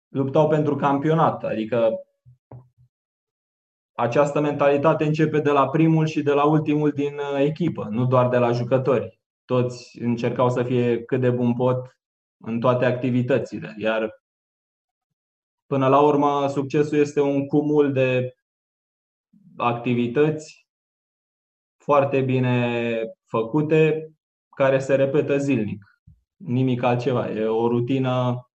luptau 0.08 0.48
pentru 0.48 0.76
campionat, 0.76 1.44
adică 1.44 1.90
această 3.92 4.40
mentalitate 4.40 5.04
începe 5.04 5.40
de 5.40 5.50
la 5.50 5.68
primul 5.68 6.06
și 6.06 6.22
de 6.22 6.32
la 6.32 6.44
ultimul 6.44 6.90
din 6.90 7.14
uh, 7.14 7.38
echipă, 7.38 7.88
nu 7.90 8.06
doar 8.06 8.28
de 8.28 8.38
la 8.38 8.52
jucători 8.52 9.22
toți 9.44 9.98
încercau 10.00 10.50
să 10.50 10.62
fie 10.62 11.04
cât 11.04 11.20
de 11.20 11.30
bun 11.30 11.54
pot 11.54 11.98
în 12.36 12.60
toate 12.60 12.84
activitățile. 12.84 13.74
Iar 13.78 14.22
până 15.66 15.88
la 15.88 16.00
urmă, 16.00 16.48
succesul 16.48 16.98
este 16.98 17.20
un 17.20 17.46
cumul 17.46 17.92
de 17.92 18.34
activități 19.56 20.68
foarte 21.76 22.20
bine 22.20 22.98
făcute, 23.24 24.12
care 24.54 24.78
se 24.78 24.94
repetă 24.94 25.38
zilnic. 25.38 25.84
Nimic 26.36 26.82
altceva. 26.82 27.30
E 27.30 27.44
o 27.44 27.68
rutină 27.68 28.48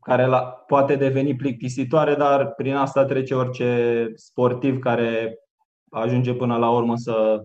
care 0.00 0.26
la, 0.26 0.40
poate 0.42 0.96
deveni 0.96 1.36
plictisitoare, 1.36 2.14
dar 2.14 2.54
prin 2.54 2.74
asta 2.74 3.04
trece 3.04 3.34
orice 3.34 4.12
sportiv 4.14 4.78
care 4.78 5.38
ajunge 5.90 6.34
până 6.34 6.56
la 6.56 6.70
urmă 6.70 6.96
să 6.96 7.44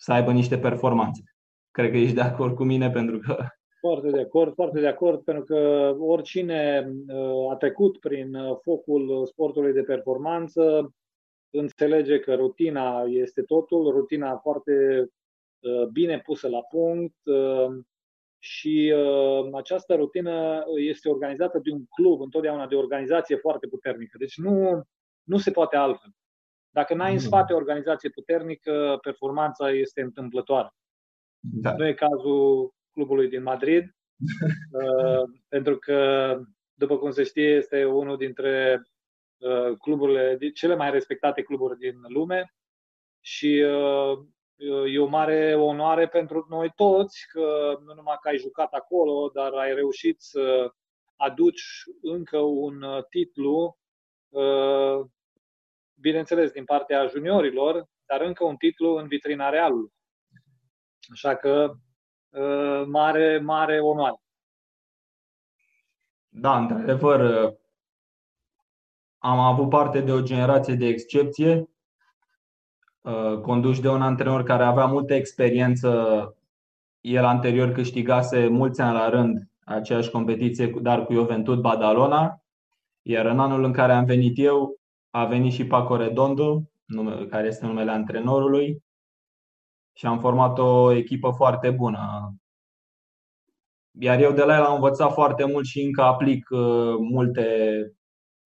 să 0.00 0.12
aibă 0.12 0.32
niște 0.32 0.58
performanțe. 0.58 1.22
Cred 1.70 1.90
că 1.90 1.96
ești 1.96 2.14
de 2.14 2.20
acord 2.20 2.54
cu 2.54 2.64
mine 2.64 2.90
pentru 2.90 3.18
că. 3.18 3.36
Foarte 3.80 4.10
de 4.10 4.20
acord, 4.20 4.54
foarte 4.54 4.80
de 4.80 4.86
acord, 4.86 5.20
pentru 5.20 5.44
că 5.44 5.94
oricine 5.98 6.90
uh, 7.08 7.50
a 7.50 7.56
trecut 7.56 7.98
prin 7.98 8.34
uh, 8.34 8.56
focul 8.62 9.26
sportului 9.26 9.72
de 9.72 9.82
performanță 9.82 10.92
înțelege 11.50 12.18
că 12.18 12.34
rutina 12.34 13.02
este 13.02 13.42
totul, 13.42 13.90
rutina 13.90 14.36
foarte 14.36 15.06
uh, 15.58 15.86
bine 15.86 16.20
pusă 16.20 16.48
la 16.48 16.62
punct 16.62 17.16
și 18.38 18.94
această 19.52 19.94
rutină 19.94 20.64
este 20.76 21.08
organizată 21.08 21.58
de 21.58 21.70
un 21.70 21.84
club, 21.86 22.20
întotdeauna 22.20 22.66
de 22.66 22.74
o 22.74 22.78
organizație 22.78 23.36
foarte 23.36 23.66
puternică. 23.66 24.18
Deci 24.18 24.36
nu, 24.36 24.82
nu 25.22 25.38
se 25.38 25.50
poate 25.50 25.76
altfel. 25.76 26.10
Dacă 26.70 26.94
n-ai 26.94 27.12
în 27.12 27.18
spate 27.18 27.52
o 27.52 27.56
organizație 27.56 28.08
puternică, 28.08 28.98
performanța 29.02 29.70
este 29.70 30.00
întâmplătoare. 30.00 30.68
Da. 31.40 31.74
Nu 31.76 31.86
e 31.86 31.94
cazul 31.94 32.74
clubului 32.92 33.28
din 33.28 33.42
Madrid, 33.42 33.84
uh, 34.82 35.22
pentru 35.48 35.78
că, 35.78 36.40
după 36.74 36.98
cum 36.98 37.10
se 37.10 37.22
știe, 37.22 37.48
este 37.48 37.84
unul 37.84 38.16
dintre 38.16 38.80
uh, 38.82 38.97
cluburile, 39.80 40.50
cele 40.54 40.74
mai 40.74 40.90
respectate 40.90 41.42
cluburi 41.42 41.78
din 41.78 41.94
lume 42.08 42.54
și 43.20 43.64
uh, 43.66 44.18
e 44.92 44.98
o 44.98 45.06
mare 45.06 45.54
onoare 45.54 46.08
pentru 46.08 46.46
noi 46.48 46.72
toți 46.76 47.26
că 47.28 47.78
nu 47.84 47.94
numai 47.94 48.16
că 48.20 48.28
ai 48.28 48.38
jucat 48.38 48.72
acolo, 48.72 49.30
dar 49.34 49.52
ai 49.52 49.74
reușit 49.74 50.20
să 50.20 50.72
aduci 51.16 51.62
încă 52.02 52.38
un 52.38 52.84
titlu 53.10 53.78
bineînțeles, 56.00 56.50
din 56.50 56.64
partea 56.64 57.06
juniorilor, 57.06 57.88
dar 58.06 58.20
încă 58.20 58.44
un 58.44 58.56
titlu 58.56 58.94
în 58.94 59.06
vitrina 59.08 59.48
realului. 59.48 59.92
Așa 61.12 61.36
că 61.36 61.74
ă, 62.34 62.84
mare, 62.86 63.38
mare 63.38 63.80
onoare. 63.80 64.22
Da, 66.28 66.58
într-adevăr, 66.58 67.52
am 69.18 69.38
avut 69.38 69.68
parte 69.68 70.00
de 70.00 70.12
o 70.12 70.22
generație 70.22 70.74
de 70.74 70.86
excepție, 70.86 71.68
ă, 73.04 73.38
conduși 73.38 73.80
de 73.80 73.88
un 73.88 74.02
antrenor 74.02 74.42
care 74.42 74.64
avea 74.64 74.86
multă 74.86 75.14
experiență. 75.14 76.32
El 77.00 77.24
anterior 77.24 77.72
câștigase 77.72 78.46
mulți 78.46 78.80
ani 78.80 78.94
la 78.94 79.08
rând 79.08 79.48
aceeași 79.64 80.10
competiție, 80.10 80.74
dar 80.80 81.04
cu 81.04 81.12
Juventud 81.12 81.60
Badalona. 81.60 82.42
Iar 83.02 83.26
în 83.26 83.40
anul 83.40 83.64
în 83.64 83.72
care 83.72 83.92
am 83.92 84.04
venit 84.04 84.38
eu, 84.38 84.80
a 85.10 85.24
venit 85.24 85.52
și 85.52 85.66
Paco 85.66 85.96
Redondo, 85.96 86.62
care 87.28 87.46
este 87.46 87.66
numele 87.66 87.90
antrenorului, 87.90 88.82
și 89.98 90.06
am 90.06 90.18
format 90.18 90.58
o 90.58 90.92
echipă 90.92 91.30
foarte 91.30 91.70
bună. 91.70 92.34
Iar 94.00 94.20
eu 94.20 94.32
de 94.32 94.42
la 94.42 94.56
el 94.56 94.64
am 94.64 94.74
învățat 94.74 95.12
foarte 95.12 95.44
mult 95.44 95.66
și 95.66 95.82
încă 95.82 96.02
aplic 96.02 96.50
uh, 96.50 96.94
multe, 96.98 97.46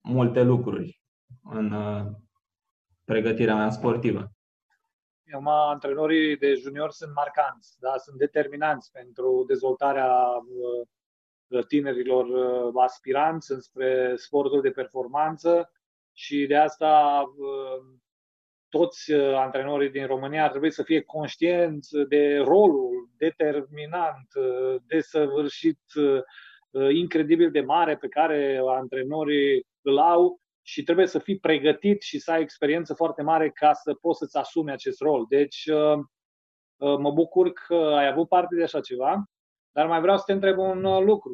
multe 0.03 0.43
lucruri 0.43 1.01
în 1.43 1.71
uh, 1.71 2.05
pregătirea 3.05 3.55
mea 3.55 3.69
sportivă. 3.69 4.31
Eu, 5.23 5.47
antrenorii 5.47 6.37
de 6.37 6.53
junior 6.53 6.91
sunt 6.91 7.13
marcanți, 7.13 7.79
da? 7.79 7.97
sunt 7.97 8.17
determinanți 8.17 8.91
pentru 8.91 9.43
dezvoltarea 9.47 10.13
uh, 11.47 11.65
tinerilor 11.67 12.25
aspiranți 12.75 13.51
înspre 13.51 14.13
sportul 14.15 14.61
de 14.61 14.71
performanță 14.71 15.71
și 16.13 16.45
de 16.45 16.55
asta 16.55 17.23
uh, 17.37 17.85
toți 18.69 19.11
uh, 19.11 19.33
antrenorii 19.35 19.89
din 19.89 20.05
România 20.05 20.43
ar 20.43 20.49
trebui 20.49 20.71
să 20.71 20.83
fie 20.83 21.01
conștienți 21.01 21.97
de 22.07 22.37
rolul 22.37 23.09
determinant, 23.17 24.27
uh, 24.35 24.75
desăvârșit 24.87 25.81
incredibil 26.93 27.51
de 27.51 27.61
mare 27.61 27.97
pe 27.97 28.07
care 28.07 28.61
antrenorii 28.67 29.65
îl 29.83 29.97
au 29.97 30.41
și 30.61 30.83
trebuie 30.83 31.07
să 31.07 31.19
fii 31.19 31.39
pregătit 31.39 32.01
și 32.01 32.19
să 32.19 32.31
ai 32.31 32.41
experiență 32.41 32.93
foarte 32.93 33.21
mare 33.21 33.49
ca 33.49 33.73
să 33.73 33.93
poți 33.93 34.17
să-ți 34.17 34.37
asumi 34.37 34.71
acest 34.71 35.01
rol. 35.01 35.25
Deci 35.29 35.69
mă 36.77 37.11
bucur 37.11 37.51
că 37.51 37.75
ai 37.75 38.07
avut 38.07 38.27
parte 38.27 38.55
de 38.55 38.63
așa 38.63 38.79
ceva, 38.79 39.23
dar 39.71 39.87
mai 39.87 40.01
vreau 40.01 40.17
să 40.17 40.23
te 40.25 40.31
întreb 40.31 40.57
un 40.57 41.03
lucru. 41.03 41.33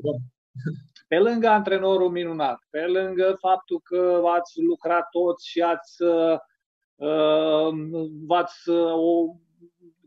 Pe 1.08 1.20
lângă 1.20 1.48
antrenorul 1.48 2.10
minunat, 2.10 2.60
pe 2.70 2.86
lângă 2.86 3.36
faptul 3.40 3.80
că 3.84 4.22
ați 4.26 4.62
lucrat 4.62 5.10
toți 5.10 5.50
și 5.50 5.62
ați 5.62 5.96
v-ați 8.28 8.72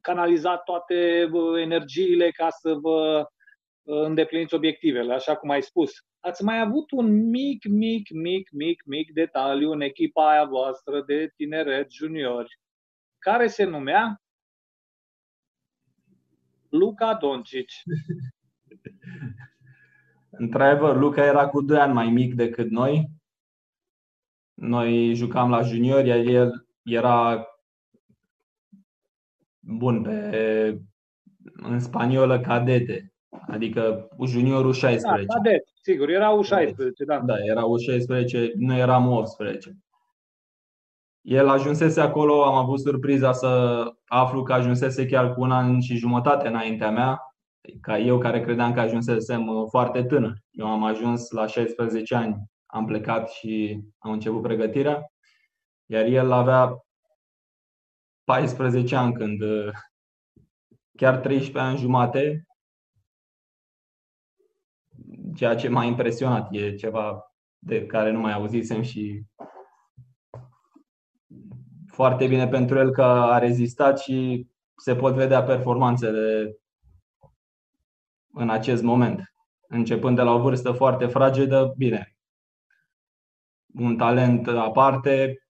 canalizat 0.01 0.63
toate 0.63 1.31
energiile 1.61 2.31
ca 2.31 2.51
să 2.51 2.75
vă 2.75 3.27
îndepliniți 3.83 4.55
obiectivele, 4.55 5.15
așa 5.15 5.37
cum 5.37 5.51
ai 5.51 5.63
spus. 5.63 5.93
Ați 6.25 6.45
mai 6.45 6.61
avut 6.61 6.91
un 6.91 7.31
mic, 7.31 7.65
mic, 7.65 8.11
mic, 8.11 8.51
mic, 8.51 8.83
mic 8.85 9.13
detaliu 9.13 9.71
în 9.71 9.81
echipa 9.81 10.31
aia 10.31 10.45
voastră 10.45 11.03
de 11.03 11.33
tineret 11.37 11.91
juniori, 11.91 12.59
care 13.19 13.47
se 13.47 13.65
numea 13.65 14.23
Luca 16.69 17.15
Doncic. 17.15 17.69
Într-adevăr, 20.31 20.97
Luca 20.97 21.25
era 21.25 21.49
cu 21.49 21.63
2 21.63 21.79
ani 21.79 21.93
mai 21.93 22.11
mic 22.11 22.35
decât 22.35 22.71
noi. 22.71 23.09
Noi 24.55 25.15
jucam 25.15 25.51
la 25.51 25.63
juniori, 25.63 26.09
iar 26.09 26.19
el 26.19 26.67
era 26.83 27.47
bun 29.61 30.03
pe 30.03 30.81
în 31.53 31.81
spaniolă 31.81 32.41
cadete, 32.41 33.12
adică 33.47 34.09
juniorul 34.27 34.73
16. 34.73 35.27
Da, 35.27 35.35
cadet, 35.35 35.65
sigur, 35.83 36.09
era 36.09 36.39
U16, 36.43 37.07
da. 37.07 37.19
Da, 37.19 37.35
era 37.45 37.63
U16, 37.63 38.53
noi 38.57 38.79
eram 38.79 39.11
18. 39.11 39.77
El 41.21 41.49
ajunsese 41.49 42.01
acolo, 42.01 42.45
am 42.45 42.55
avut 42.55 42.81
surpriza 42.81 43.33
să 43.33 43.85
aflu 44.05 44.43
că 44.43 44.53
ajunsese 44.53 45.07
chiar 45.07 45.35
cu 45.35 45.41
un 45.41 45.51
an 45.51 45.81
și 45.81 45.97
jumătate 45.97 46.49
înaintea 46.49 46.91
mea, 46.91 47.21
ca 47.81 47.99
eu 47.99 48.19
care 48.19 48.41
credeam 48.41 48.73
că 48.73 48.81
ajunsesem 48.81 49.67
foarte 49.69 50.05
tânăr. 50.05 50.35
Eu 50.51 50.67
am 50.67 50.85
ajuns 50.85 51.31
la 51.31 51.47
16 51.47 52.15
ani, 52.15 52.37
am 52.67 52.85
plecat 52.85 53.31
și 53.31 53.81
am 53.99 54.13
început 54.13 54.43
pregătirea, 54.43 55.13
iar 55.87 56.05
el 56.05 56.33
avea 56.33 56.85
14 58.25 58.97
ani 58.97 59.13
când 59.13 59.43
chiar 60.97 61.17
13 61.17 61.59
ani 61.59 61.79
jumate, 61.79 62.47
ceea 65.35 65.55
ce 65.55 65.69
m-a 65.69 65.85
impresionat, 65.85 66.49
e 66.51 66.75
ceva 66.75 67.33
de 67.59 67.87
care 67.87 68.11
nu 68.11 68.21
mai 68.21 68.33
auzisem 68.33 68.83
și 68.83 69.23
foarte 71.87 72.27
bine 72.27 72.49
pentru 72.49 72.79
el 72.79 72.91
că 72.91 73.03
a 73.03 73.39
rezistat 73.39 73.99
și 73.99 74.47
se 74.77 74.95
pot 74.97 75.15
vedea 75.15 75.43
performanțele 75.43 76.57
în 78.33 78.51
acest 78.51 78.83
moment. 78.83 79.33
Începând 79.69 80.17
de 80.17 80.23
la 80.23 80.33
o 80.33 80.41
vârstă 80.41 80.73
foarte 80.73 81.07
fragedă, 81.07 81.75
bine, 81.77 82.17
un 83.75 83.97
talent 83.97 84.49
aparte 84.49 85.43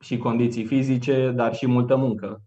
și 0.00 0.18
condiții 0.18 0.64
fizice, 0.64 1.30
dar 1.30 1.54
și 1.54 1.66
multă 1.66 1.96
muncă. 1.96 2.42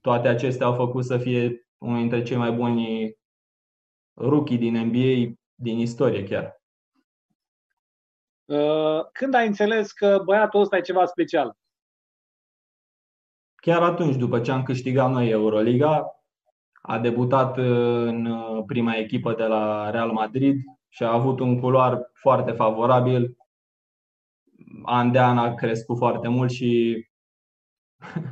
Toate 0.00 0.28
acestea 0.28 0.66
au 0.66 0.74
făcut 0.74 1.04
să 1.04 1.18
fie 1.18 1.68
unul 1.78 1.98
dintre 1.98 2.22
cei 2.22 2.36
mai 2.36 2.52
buni 2.52 3.12
rookie 4.14 4.56
din 4.56 4.86
NBA 4.86 5.34
din 5.54 5.78
istorie 5.78 6.24
chiar. 6.24 6.62
Uh, 8.44 9.10
când 9.12 9.34
ai 9.34 9.46
înțeles 9.46 9.92
că 9.92 10.22
băiatul 10.24 10.60
ăsta 10.60 10.76
e 10.76 10.80
ceva 10.80 11.04
special? 11.04 11.56
Chiar 13.54 13.82
atunci, 13.82 14.16
după 14.16 14.40
ce 14.40 14.50
am 14.50 14.62
câștigat 14.62 15.10
noi 15.10 15.30
Euroliga, 15.30 16.14
a 16.72 16.98
debutat 16.98 17.56
în 17.56 18.28
prima 18.66 18.94
echipă 18.94 19.34
de 19.34 19.44
la 19.44 19.90
Real 19.90 20.10
Madrid 20.10 20.60
și 20.88 21.02
a 21.02 21.12
avut 21.12 21.40
un 21.40 21.60
culoar 21.60 22.10
foarte 22.12 22.52
favorabil. 22.52 23.36
An 24.82 25.12
de 25.12 25.18
an 25.18 25.38
a 25.38 25.54
crescut 25.54 25.96
foarte 25.96 26.28
mult 26.28 26.50
și 26.50 27.02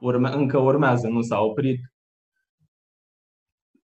urme, 0.00 0.28
încă 0.28 0.58
urmează, 0.58 1.08
nu 1.08 1.22
s-a 1.22 1.40
oprit. 1.40 1.80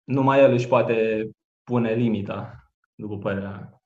Numai 0.03 0.39
el 0.39 0.51
își 0.51 0.67
poate 0.67 1.29
pune 1.63 1.93
limita, 1.93 2.71
după 2.95 3.17
părerea 3.17 3.49
mea. 3.49 3.81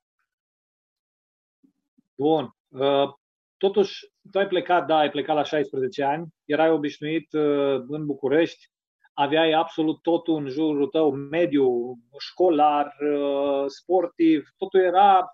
Bun. 2.14 2.56
Uh, 2.68 3.12
totuși, 3.56 4.06
tu 4.30 4.38
ai 4.38 4.46
plecat, 4.46 4.86
da, 4.86 4.96
ai 4.96 5.10
plecat 5.10 5.36
la 5.36 5.42
16 5.42 6.02
ani, 6.02 6.26
erai 6.44 6.70
obișnuit 6.70 7.32
uh, 7.32 7.84
în 7.88 8.06
București, 8.06 8.70
aveai 9.12 9.52
absolut 9.52 10.02
totul 10.02 10.36
în 10.36 10.48
jurul 10.48 10.86
tău, 10.86 11.10
mediu, 11.10 11.94
școlar, 12.18 12.96
uh, 13.00 13.64
sportiv, 13.66 14.48
totul 14.56 14.80
era 14.80 15.30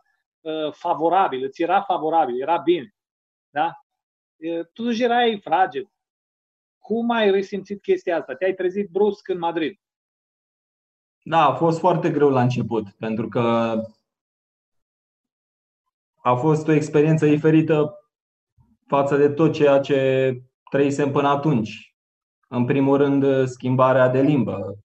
favorabil, 0.70 1.44
îți 1.44 1.62
era 1.62 1.81
favorabil, 1.81 2.40
era 2.40 2.57
bine. 2.57 2.94
Da? 3.50 3.72
Totuși 4.72 5.02
erai 5.02 5.40
fraged. 5.40 5.87
Cum 6.78 7.11
ai 7.11 7.31
resimțit 7.31 7.83
chestia 7.83 8.16
asta? 8.16 8.35
Te-ai 8.35 8.55
trezit 8.55 8.88
brusc 8.90 9.28
în 9.28 9.38
Madrid. 9.38 9.82
Da, 11.25 11.47
a 11.47 11.55
fost 11.55 11.79
foarte 11.79 12.11
greu 12.11 12.31
la 12.31 12.43
început, 12.43 12.91
pentru 12.91 13.29
că 13.29 13.41
a 16.23 16.35
fost 16.35 16.69
o 16.69 16.73
experiență 16.73 17.27
diferită 17.27 17.97
față 18.87 19.17
de 19.17 19.29
tot 19.29 19.53
ceea 19.53 19.81
ce 19.81 20.33
trăisem 20.71 21.13
până 21.13 21.29
atunci. 21.29 21.97
În 22.49 22.65
primul 22.65 22.97
rând, 22.97 23.47
schimbarea 23.47 24.09
de 24.09 24.21
limbă. 24.21 24.79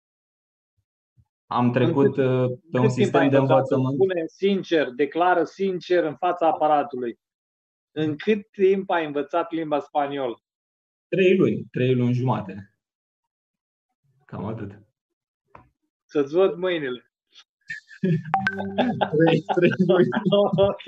Am 1.46 1.72
trecut 1.72 2.14
cât, 2.14 2.26
uh, 2.26 2.58
pe 2.72 2.80
un 2.80 2.90
sistem 2.90 3.30
de 3.30 3.38
învățământ. 3.38 3.94
Spune 3.94 4.24
sincer, 4.26 4.90
declară 4.90 5.44
sincer 5.44 6.04
în 6.04 6.16
fața 6.16 6.48
aparatului. 6.48 7.20
În 7.92 8.16
cât 8.16 8.52
timp 8.52 8.90
ai 8.90 9.06
învățat 9.06 9.52
limba 9.52 9.80
spaniolă? 9.80 10.42
Trei 11.08 11.38
luni, 11.38 11.64
trei 11.72 11.96
luni 11.96 12.14
jumate. 12.14 12.78
Cam 14.26 14.46
atât. 14.46 14.87
Să-ți 16.08 16.34
văd 16.34 16.56
mâinile. 16.56 17.12
trei, 19.18 19.42
trei 19.56 19.72
luni. 19.88 20.08
ok. 20.70 20.84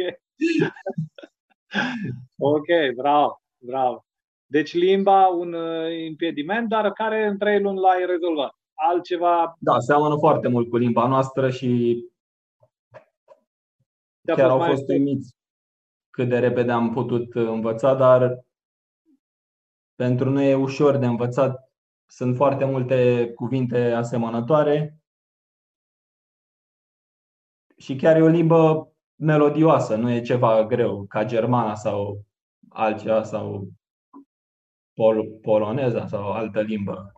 ok, 2.37 2.95
bravo, 2.95 3.41
bravo. 3.57 4.05
Deci 4.45 4.73
limba 4.73 5.27
un 5.27 5.53
uh, 5.53 6.03
impediment, 6.05 6.69
dar 6.69 6.91
care 6.91 7.25
în 7.25 7.37
trei 7.37 7.61
luni 7.61 7.79
l-ai 7.79 8.05
rezolvat. 8.05 8.53
Altceva... 8.73 9.55
Da, 9.59 9.79
seamănă 9.79 10.17
foarte 10.17 10.47
mult 10.47 10.69
cu 10.69 10.77
limba 10.77 11.07
noastră 11.07 11.49
și 11.49 12.03
chiar 14.21 14.49
au 14.49 14.59
fost 14.59 14.89
uimiți 14.89 15.37
cât 16.09 16.29
de 16.29 16.39
repede 16.39 16.71
am 16.71 16.93
putut 16.93 17.33
învăța, 17.33 17.95
dar 17.95 18.45
pentru 19.95 20.29
noi 20.29 20.49
e 20.49 20.55
ușor 20.55 20.97
de 20.97 21.05
învățat. 21.05 21.71
Sunt 22.05 22.35
foarte 22.35 22.65
multe 22.65 23.31
cuvinte 23.35 23.91
asemănătoare 23.91 24.98
și 27.79 27.95
chiar 27.95 28.15
e 28.15 28.21
o 28.21 28.27
limbă 28.27 28.91
melodioasă, 29.15 29.95
nu 29.95 30.11
e 30.11 30.21
ceva 30.21 30.65
greu, 30.65 31.05
ca 31.07 31.25
germana 31.25 31.75
sau 31.75 32.25
altceva 32.69 33.23
sau 33.23 33.67
pol- 34.93 35.39
poloneza 35.41 36.07
sau 36.07 36.31
altă 36.31 36.61
limbă. 36.61 37.11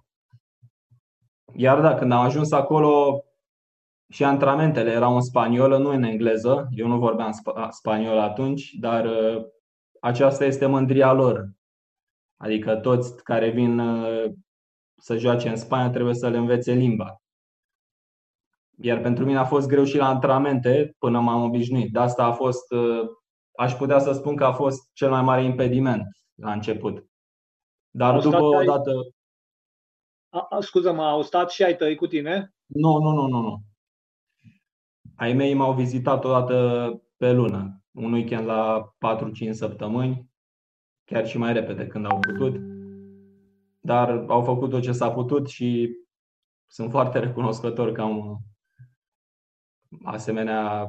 Iar 1.55 1.81
da, 1.81 1.95
când 1.95 2.11
am 2.11 2.19
ajuns 2.19 2.51
acolo 2.51 3.23
și 4.09 4.23
antrenamentele 4.23 4.91
erau 4.91 5.15
în 5.15 5.21
spaniolă, 5.21 5.77
nu 5.77 5.89
în 5.89 6.03
engleză. 6.03 6.67
Eu 6.71 6.87
nu 6.87 6.99
vorbeam 6.99 7.31
sp- 7.31 7.69
spaniolă 7.69 8.21
atunci, 8.21 8.73
dar 8.73 9.05
uh, 9.05 9.45
aceasta 10.01 10.45
este 10.45 10.65
mândria 10.65 11.13
lor. 11.13 11.49
Adică 12.37 12.75
toți 12.75 13.23
care 13.23 13.49
vin 13.49 13.79
uh, 13.79 14.31
să 14.97 15.17
joace 15.17 15.49
în 15.49 15.55
Spania 15.55 15.89
trebuie 15.89 16.13
să 16.13 16.29
le 16.29 16.37
învețe 16.37 16.73
limba. 16.73 17.20
Iar 18.81 19.01
pentru 19.01 19.25
mine 19.25 19.37
a 19.37 19.43
fost 19.43 19.67
greu 19.67 19.83
și 19.83 19.97
la 19.97 20.07
antrenamente 20.07 20.95
până 20.97 21.19
m-am 21.19 21.43
obișnuit. 21.43 21.91
De 21.91 21.99
asta 21.99 22.23
a 22.23 22.31
fost, 22.31 22.71
uh, 22.71 23.09
aș 23.57 23.73
putea 23.73 23.99
să 23.99 24.11
spun 24.11 24.35
că 24.35 24.43
a 24.43 24.51
fost 24.51 24.89
cel 24.93 25.09
mai 25.09 25.21
mare 25.21 25.43
impediment 25.43 26.03
la 26.35 26.51
început. 26.51 27.05
Dar 27.89 28.13
au 28.13 28.21
după 28.21 28.41
o 28.41 28.63
dată... 28.63 28.91
Scuză-mă, 30.59 31.03
au 31.03 31.21
stat 31.21 31.51
și 31.51 31.63
ai 31.63 31.75
tăi 31.75 31.95
cu 31.95 32.07
tine? 32.07 32.53
Nu, 32.65 32.97
nu, 32.97 33.11
nu, 33.11 33.27
nu, 33.27 33.41
nu. 33.41 33.61
Ai 35.15 35.33
mei 35.33 35.53
m-au 35.53 35.73
vizitat 35.73 36.23
o 36.23 36.29
dată 36.29 37.01
pe 37.17 37.31
lună, 37.31 37.83
un 37.91 38.13
weekend 38.13 38.45
la 38.45 38.93
4-5 39.47 39.49
săptămâni, 39.51 40.29
chiar 41.05 41.27
și 41.27 41.37
mai 41.37 41.53
repede 41.53 41.87
când 41.87 42.05
au 42.05 42.19
putut. 42.19 42.59
Dar 43.79 44.25
au 44.27 44.41
făcut 44.41 44.69
tot 44.69 44.81
ce 44.81 44.91
s-a 44.91 45.11
putut 45.11 45.47
și 45.47 45.89
sunt 46.67 46.91
foarte 46.91 47.19
recunoscător 47.19 47.91
că 47.91 48.01
am 48.01 48.41
asemenea 50.03 50.87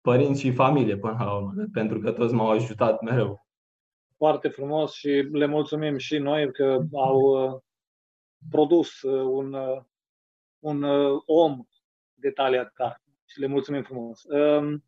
părinți 0.00 0.40
și 0.40 0.52
familie 0.52 0.96
până 0.96 1.16
la 1.18 1.34
urmă, 1.34 1.52
pentru 1.72 1.98
că 2.00 2.12
toți 2.12 2.34
m-au 2.34 2.50
ajutat 2.50 3.00
mereu. 3.00 3.46
Foarte 4.16 4.48
frumos 4.48 4.92
și 4.92 5.08
le 5.32 5.46
mulțumim 5.46 5.96
și 5.96 6.18
noi 6.18 6.52
că 6.52 6.78
au 6.92 7.18
uh, 7.18 7.60
produs 8.50 9.02
uh, 9.02 9.22
un, 9.30 9.52
uh, 9.52 9.82
un 10.58 10.82
om 11.26 11.62
de 12.14 12.30
talia 12.30 12.64
ta 12.64 13.00
și 13.24 13.40
le 13.40 13.46
mulțumim 13.46 13.82
frumos. 13.82 14.22
Um, 14.24 14.84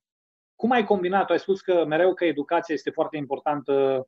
cum 0.54 0.70
ai 0.70 0.84
combinat? 0.84 1.30
Ai 1.30 1.38
spus 1.38 1.60
că 1.60 1.84
mereu 1.84 2.14
că 2.14 2.24
educația 2.24 2.74
este 2.74 2.90
foarte 2.90 3.16
importantă 3.16 4.06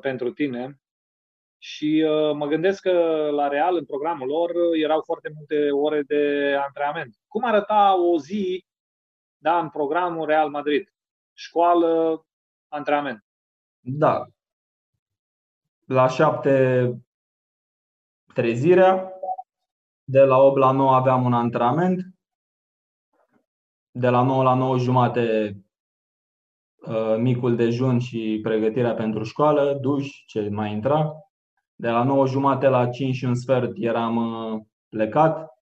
pentru 0.00 0.32
tine 0.32 0.81
și 1.62 2.04
mă 2.34 2.46
gândesc 2.46 2.82
că 2.82 3.28
la 3.32 3.48
Real, 3.48 3.76
în 3.76 3.84
programul 3.84 4.28
lor, 4.28 4.50
erau 4.82 5.02
foarte 5.04 5.30
multe 5.34 5.70
ore 5.70 6.02
de 6.02 6.54
antrenament. 6.64 7.16
Cum 7.28 7.44
arăta 7.44 7.96
o 8.00 8.18
zi 8.18 8.66
da, 9.38 9.58
în 9.58 9.68
programul 9.68 10.26
Real 10.26 10.48
Madrid? 10.48 10.92
Școală, 11.32 12.24
antrenament. 12.68 13.24
Da. 13.80 14.26
La 15.84 16.08
șapte 16.08 16.86
trezirea, 18.34 19.12
de 20.04 20.20
la 20.20 20.38
8 20.38 20.58
la 20.58 20.70
9 20.70 20.94
aveam 20.94 21.24
un 21.24 21.32
antrenament, 21.32 22.00
de 23.90 24.08
la 24.08 24.22
9 24.22 24.42
la 24.42 24.54
9 24.54 24.78
jumate 24.78 25.56
uh, 26.76 27.16
micul 27.18 27.56
dejun 27.56 27.98
și 27.98 28.38
pregătirea 28.42 28.94
pentru 28.94 29.22
școală, 29.22 29.78
duș, 29.80 30.24
ce 30.26 30.48
mai 30.48 30.72
intra. 30.72 31.16
De 31.74 31.90
la 31.90 32.02
9 32.02 32.26
jumate 32.26 32.68
la 32.68 32.88
5 32.88 33.14
și 33.14 33.24
un 33.24 33.34
sfert 33.34 33.70
eram 33.74 34.16
uh, 34.16 34.60
plecat 34.88 35.52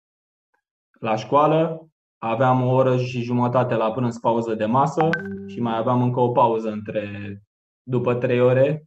la 1.01 1.17
școală, 1.17 1.89
aveam 2.19 2.63
o 2.63 2.71
oră 2.71 2.97
și 2.97 3.23
jumătate 3.23 3.75
la 3.75 3.93
prânz 3.93 4.19
pauză 4.19 4.55
de 4.55 4.65
masă 4.65 5.09
și 5.47 5.61
mai 5.61 5.77
aveam 5.77 6.03
încă 6.03 6.21
o 6.21 6.31
pauză 6.31 6.71
între 6.71 7.35
după 7.83 8.15
3 8.15 8.41
ore, 8.41 8.85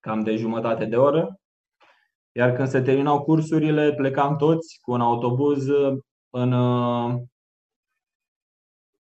cam 0.00 0.20
de 0.20 0.36
jumătate 0.36 0.84
de 0.84 0.96
oră. 0.96 1.40
Iar 2.32 2.52
când 2.52 2.68
se 2.68 2.82
terminau 2.82 3.22
cursurile, 3.22 3.94
plecam 3.94 4.36
toți 4.36 4.78
cu 4.80 4.92
un 4.92 5.00
autobuz 5.00 5.66
în, 6.30 6.52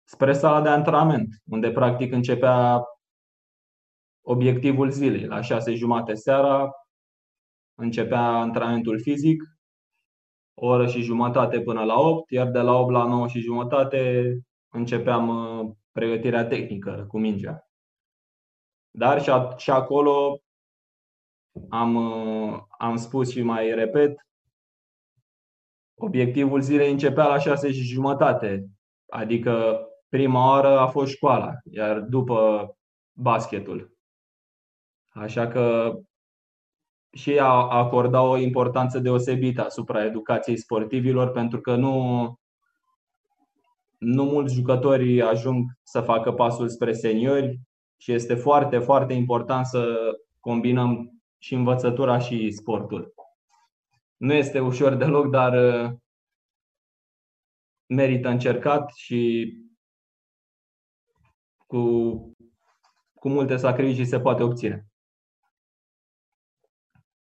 spre 0.03 0.33
sala 0.33 0.61
de 0.61 0.69
antrenament, 0.69 1.41
unde 1.49 1.71
practic 1.71 2.13
începea 2.13 2.83
obiectivul 4.21 4.91
zilei. 4.91 5.25
La 5.25 5.41
6 5.41 5.73
jumate 5.73 6.13
seara 6.13 6.71
începea 7.75 8.21
antrenamentul 8.21 9.01
fizic, 9.01 9.43
o 10.53 10.67
oră 10.67 10.87
și 10.87 11.01
jumătate 11.01 11.61
până 11.61 11.83
la 11.83 11.99
8, 11.99 12.31
iar 12.31 12.51
de 12.51 12.59
la 12.59 12.73
8 12.73 12.91
la 12.91 13.07
9 13.07 13.27
și 13.27 13.39
jumătate 13.39 14.33
începeam 14.69 15.27
uh, 15.27 15.71
pregătirea 15.91 16.45
tehnică 16.45 17.05
cu 17.07 17.19
mingea. 17.19 17.67
Dar 18.91 19.21
și, 19.21 19.29
a, 19.29 19.55
și 19.55 19.69
acolo 19.69 20.39
am, 21.69 21.95
uh, 21.95 22.59
am 22.77 22.95
spus 22.95 23.31
și 23.31 23.41
mai 23.41 23.73
repet, 23.73 24.15
obiectivul 25.95 26.61
zilei 26.61 26.91
începea 26.91 27.27
la 27.27 27.39
6 27.39 27.71
și 27.71 27.81
jumătate, 27.81 28.65
adică 29.09 29.85
prima 30.09 30.49
oară 30.49 30.79
a 30.79 30.87
fost 30.87 31.11
școala, 31.11 31.53
iar 31.63 31.99
după 31.99 32.69
basketul. 33.17 33.97
Așa 35.09 35.47
că 35.47 35.93
și 37.15 37.31
ea 37.31 37.49
acorda 37.49 38.21
o 38.21 38.37
importanță 38.37 38.99
deosebită 38.99 39.65
asupra 39.65 40.05
educației 40.05 40.57
sportivilor, 40.57 41.31
pentru 41.31 41.61
că 41.61 41.75
nu, 41.75 42.39
nu 43.97 44.23
mulți 44.23 44.53
jucători 44.53 45.21
ajung 45.21 45.65
să 45.83 46.01
facă 46.01 46.31
pasul 46.31 46.69
spre 46.69 46.93
seniori 46.93 47.59
și 47.97 48.11
este 48.11 48.35
foarte, 48.35 48.79
foarte 48.79 49.13
important 49.13 49.65
să 49.65 49.95
combinăm 50.39 51.21
și 51.37 51.53
învățătura 51.53 52.19
și 52.19 52.51
sportul. 52.51 53.13
Nu 54.17 54.33
este 54.33 54.59
ușor 54.59 54.93
deloc, 54.93 55.29
dar 55.29 55.53
uh, 55.53 55.91
merită 57.85 58.29
încercat 58.29 58.91
și 58.93 59.53
cu, 61.67 62.09
cu 63.13 63.29
multe 63.29 63.55
sacrificii 63.55 64.05
se 64.05 64.19
poate 64.19 64.43
obține. 64.43 64.85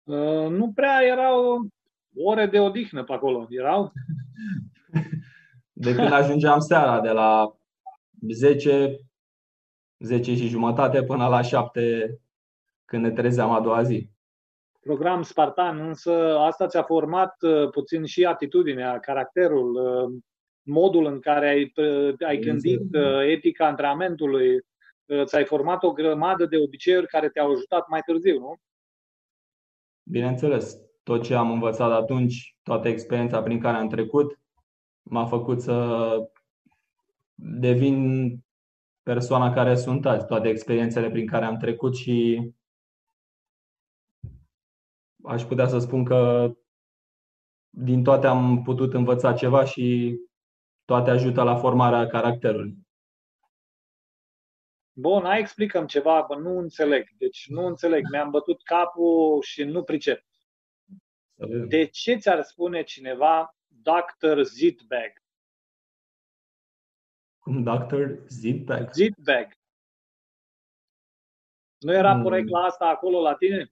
Uh, 0.04 0.50
nu 0.50 0.72
prea 0.76 1.04
erau 1.04 1.68
ore 2.16 2.46
de 2.46 2.60
odihnă 2.60 3.04
pe 3.04 3.14
acolo, 3.14 3.48
erau? 3.50 3.92
De 5.72 5.96
când 5.96 6.12
ajungeam 6.12 6.60
seara, 6.60 7.02
de 7.02 7.10
la 7.10 7.58
10, 8.30 9.00
10 10.00 10.36
și 10.36 10.48
jumătate 10.48 11.04
până 11.04 11.28
la 11.28 11.42
7 11.42 12.20
când 12.86 13.04
ne 13.04 13.12
trezeam 13.12 13.52
a 13.52 13.62
doua 13.62 13.84
zi. 13.84 14.10
Program 14.80 15.22
Spartan, 15.22 15.80
însă 15.80 16.38
asta 16.38 16.68
ți-a 16.68 16.84
format 16.84 17.36
uh, 17.42 17.70
puțin 17.70 18.06
și 18.06 18.26
atitudinea, 18.26 19.00
caracterul, 19.00 19.76
uh, 19.76 20.22
modul 20.62 21.06
în 21.06 21.20
care 21.20 21.48
ai, 21.48 21.74
ai 22.26 22.38
gândit 22.38 22.82
etica 23.26 23.68
antrenamentului, 23.68 24.66
ți-ai 25.24 25.46
format 25.46 25.84
o 25.84 25.92
grămadă 25.92 26.46
de 26.46 26.58
obiceiuri 26.58 27.08
care 27.08 27.30
te-au 27.30 27.52
ajutat 27.52 27.88
mai 27.88 28.02
târziu, 28.06 28.40
nu? 28.40 28.58
Bineînțeles, 30.04 30.78
tot 31.04 31.24
ce 31.24 31.36
am 31.36 31.52
învățat 31.52 31.92
atunci, 31.92 32.56
toată 32.64 32.88
experiența 32.88 33.42
prin 33.42 33.60
care 33.60 33.78
am 33.78 33.88
trecut, 33.88 34.40
m-a 35.02 35.26
făcut 35.26 35.62
să 35.62 36.18
devin 37.36 38.38
persoana 39.04 39.54
care 39.54 39.76
sunt 39.76 40.06
azi, 40.06 40.26
toate 40.26 40.48
experiențele 40.50 41.10
prin 41.10 41.28
care 41.28 41.46
am 41.46 41.58
trecut 41.58 41.96
și 41.96 42.50
aș 45.24 45.44
putea 45.44 45.68
să 45.68 45.80
spun 45.80 46.04
că 46.04 46.52
din 47.70 48.04
toate 48.04 48.28
am 48.28 48.62
putut 48.62 48.94
învăța 48.94 49.34
ceva 49.34 49.66
și 49.66 50.18
toate 50.86 51.10
ajută 51.10 51.44
la 51.44 51.56
formarea 51.56 52.08
caracterului. 52.08 52.83
Bun, 54.96 55.24
hai 55.24 55.40
explicăm 55.40 55.86
ceva, 55.88 56.26
bă, 56.28 56.36
nu 56.36 56.58
înțeleg. 56.58 57.10
Deci 57.18 57.48
nu 57.50 57.66
înțeleg, 57.66 58.10
mi-am 58.12 58.30
bătut 58.30 58.64
capul 58.64 59.42
și 59.42 59.64
nu 59.64 59.84
pricep. 59.84 60.26
De 61.68 61.86
ce 61.86 62.16
ți-ar 62.16 62.42
spune 62.42 62.84
cineva 62.84 63.56
Dr. 63.68 64.42
Zitbag? 64.42 65.14
Cum 67.40 67.64
Dr. 67.64 68.28
Zitbag? 68.28 68.94
Zitbag. 68.94 69.48
Nu 71.78 71.94
era 71.94 72.14
hmm. 72.14 72.24
corect 72.24 72.50
la 72.50 72.60
asta 72.60 72.86
acolo 72.86 73.22
la 73.22 73.36
tine? 73.36 73.72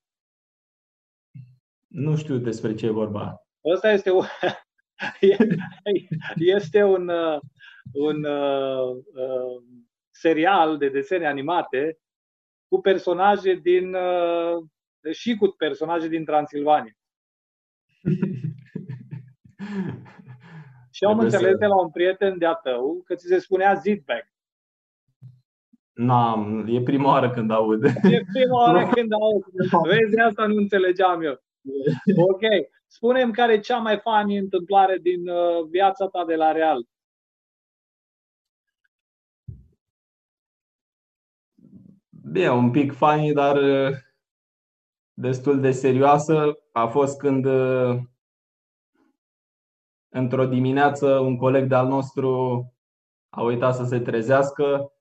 Nu 1.87 2.17
știu 2.17 2.37
despre 2.37 2.75
ce 2.75 2.85
e 2.85 2.89
vorba. 2.89 3.45
Ăsta 3.65 3.91
este 3.91 4.11
un, 4.11 4.25
este 6.55 6.83
un, 6.83 7.07
uh, 7.07 7.39
un 7.93 8.23
uh, 8.23 8.89
uh, 9.13 9.63
serial 10.11 10.77
de 10.77 10.89
desene 10.89 11.27
animate 11.27 11.99
cu 12.67 12.81
personaje 12.81 13.53
din 13.53 13.93
uh, 13.93 14.63
și 15.11 15.35
cu 15.35 15.47
personaje 15.47 16.07
din 16.07 16.25
Transilvania. 16.25 16.95
și 20.95 21.03
am 21.03 21.19
înțeles 21.19 21.57
de 21.57 21.65
la 21.65 21.81
un 21.81 21.89
prieten 21.89 22.37
de-a 22.37 22.53
tău 22.53 23.01
că 23.05 23.15
ți 23.15 23.27
se 23.27 23.39
spunea 23.39 23.73
Zidbag. 23.73 24.29
N-am, 25.93 26.65
e 26.67 26.81
prima 26.81 27.09
oară 27.09 27.31
când 27.31 27.51
aud. 27.51 27.83
E 27.83 28.23
prima 28.33 28.57
oară 28.57 28.89
când 28.93 29.11
aud. 29.11 29.43
Vezi, 29.87 30.19
asta 30.19 30.45
nu 30.45 30.55
înțelegeam 30.55 31.21
eu. 31.21 31.43
Ok. 32.15 32.41
Spunem 32.87 33.31
care 33.31 33.53
e 33.53 33.59
cea 33.59 33.77
mai 33.77 33.99
funny 33.99 34.37
întâmplare 34.37 34.97
din 34.97 35.29
uh, 35.29 35.65
viața 35.69 36.07
ta 36.07 36.25
de 36.25 36.35
la 36.35 36.51
Real. 36.51 36.85
Bine, 42.31 42.51
un 42.51 42.71
pic 42.71 42.93
funny, 42.93 43.33
dar 43.33 43.55
uh, 43.55 43.97
destul 45.13 45.59
de 45.59 45.71
serioasă. 45.71 46.57
A 46.71 46.87
fost 46.87 47.17
când 47.17 47.45
uh, 47.45 47.99
într-o 50.09 50.45
dimineață 50.45 51.19
un 51.19 51.37
coleg 51.37 51.67
de-al 51.67 51.87
nostru 51.87 52.63
a 53.29 53.41
uitat 53.41 53.75
să 53.75 53.85
se 53.85 53.99
trezească, 53.99 54.93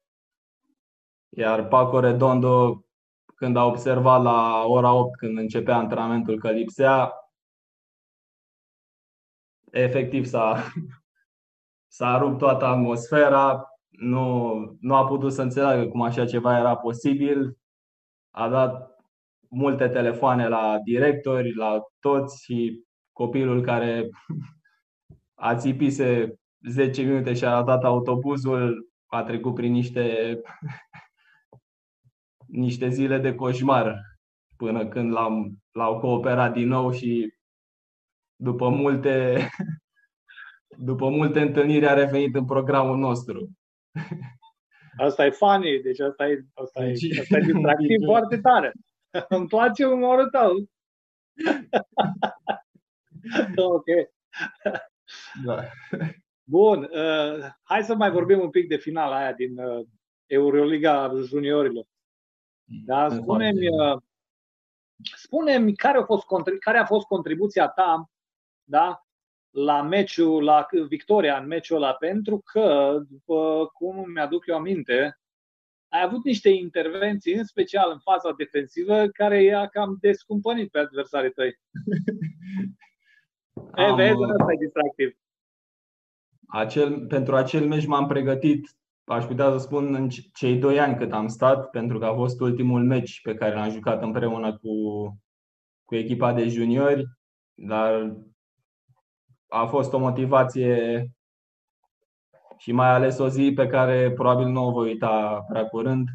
iar 1.28 1.68
Paco 1.68 2.00
Redondo, 2.00 2.84
când 3.34 3.56
a 3.56 3.64
observat 3.64 4.22
la 4.22 4.64
ora 4.66 4.92
8, 4.92 5.16
când 5.16 5.38
începea 5.38 5.76
antrenamentul 5.76 6.38
că 6.38 6.50
lipsea, 6.50 7.12
efectiv 9.70 10.24
s-a, 10.24 10.72
s-a 11.96 12.18
rupt 12.18 12.38
toată 12.38 12.64
atmosfera, 12.64 13.69
nu, 14.00 14.54
nu 14.80 14.94
a 14.94 15.06
putut 15.06 15.32
să 15.32 15.42
înțeleagă 15.42 15.88
cum 15.88 16.02
așa 16.02 16.26
ceva 16.26 16.58
era 16.58 16.76
posibil. 16.76 17.56
A 18.30 18.48
dat 18.48 18.96
multe 19.48 19.88
telefoane 19.88 20.48
la 20.48 20.78
directori, 20.84 21.54
la 21.54 21.80
toți 21.98 22.44
și 22.44 22.84
copilul 23.12 23.62
care 23.62 24.08
a 25.34 25.56
țipise 25.56 26.34
10 26.68 27.02
minute 27.02 27.34
și 27.34 27.44
a 27.44 27.62
dat 27.62 27.84
autobuzul, 27.84 28.88
a 29.06 29.22
trecut 29.22 29.54
prin 29.54 29.72
niște, 29.72 30.36
niște 32.64 32.88
zile 32.88 33.18
de 33.18 33.34
coșmar 33.34 34.00
până 34.56 34.88
când 34.88 35.12
l-am, 35.12 35.56
l-au 35.72 35.98
cooperat 35.98 36.52
din 36.52 36.68
nou 36.68 36.92
și 36.92 37.34
după 38.36 38.68
multe, 38.68 39.48
după 40.90 41.08
multe 41.08 41.40
întâlniri 41.40 41.86
a 41.86 41.94
revenit 41.94 42.34
în 42.34 42.44
programul 42.44 42.98
nostru. 42.98 43.50
Asta 44.96 45.26
e 45.26 45.30
funny, 45.30 45.82
deci 45.82 46.00
asta 46.00 46.28
e, 46.28 46.44
asta 46.54 46.84
e, 46.84 46.86
deci- 46.86 47.18
asta 47.18 47.36
e 47.36 47.40
distractiv 47.40 48.04
foarte 48.10 48.40
tare. 48.40 48.72
Îmi 49.28 49.46
place 49.46 49.86
umorul 49.86 50.30
tău. 50.30 50.68
ok. 53.74 53.84
Da. 55.44 55.64
Bun, 56.44 56.82
uh, 56.82 57.46
hai 57.62 57.84
să 57.84 57.94
mai 57.94 58.10
vorbim 58.10 58.40
un 58.40 58.50
pic 58.50 58.68
de 58.68 58.76
finala 58.76 59.16
aia 59.16 59.32
din 59.32 59.58
uh, 59.58 59.86
Euroliga 60.26 61.12
juniorilor. 61.24 61.86
Da, 62.84 63.08
spune-mi, 63.08 63.68
uh, 63.68 64.00
spune 65.16 65.72
care, 65.72 65.98
a 65.98 66.04
fost, 66.04 66.26
care 66.60 66.78
a 66.78 66.84
fost 66.84 67.06
contribuția 67.06 67.68
ta 67.68 68.10
da, 68.70 69.06
la 69.50 69.82
meciul, 69.82 70.44
la 70.44 70.66
victoria 70.88 71.38
în 71.38 71.46
meciul 71.46 71.76
ăla, 71.76 71.92
pentru 71.92 72.42
că, 72.44 72.98
după 73.08 73.70
cum 73.72 74.10
mi-aduc 74.10 74.46
eu 74.46 74.56
aminte, 74.56 75.20
ai 75.88 76.02
avut 76.02 76.24
niște 76.24 76.48
intervenții, 76.48 77.34
în 77.34 77.44
special 77.44 77.90
în 77.90 77.98
faza 77.98 78.32
defensivă, 78.36 79.06
care 79.06 79.42
i-a 79.42 79.66
cam 79.66 79.96
descumpănit 80.00 80.70
pe 80.70 80.78
adversarii 80.78 81.32
tăi. 81.32 81.52
Am, 83.72 83.98
e, 83.98 84.02
vezi, 84.02 84.22
asta 84.38 84.52
e 84.52 84.64
distractiv. 84.64 85.16
Acel, 86.46 87.06
pentru 87.06 87.36
acel 87.36 87.66
meci 87.66 87.86
m-am 87.86 88.06
pregătit, 88.06 88.68
aș 89.04 89.24
putea 89.24 89.50
să 89.50 89.58
spun, 89.58 89.94
în 89.94 90.08
cei 90.32 90.56
doi 90.56 90.80
ani 90.80 90.96
cât 90.96 91.12
am 91.12 91.26
stat, 91.26 91.70
pentru 91.70 91.98
că 91.98 92.04
a 92.04 92.14
fost 92.14 92.40
ultimul 92.40 92.84
meci 92.84 93.20
pe 93.22 93.34
care 93.34 93.54
l-am 93.54 93.70
jucat 93.70 94.02
împreună 94.02 94.58
cu, 94.58 94.70
cu 95.84 95.94
echipa 95.94 96.32
de 96.32 96.48
juniori, 96.48 97.06
dar 97.54 98.16
a 99.52 99.66
fost 99.66 99.92
o 99.92 99.98
motivație 99.98 101.06
și 102.56 102.72
mai 102.72 102.88
ales 102.88 103.18
o 103.18 103.28
zi 103.28 103.52
pe 103.52 103.66
care 103.66 104.12
probabil 104.12 104.46
nu 104.46 104.66
o 104.66 104.70
voi 104.70 104.88
uita 104.88 105.44
prea 105.48 105.66
curând. 105.66 106.08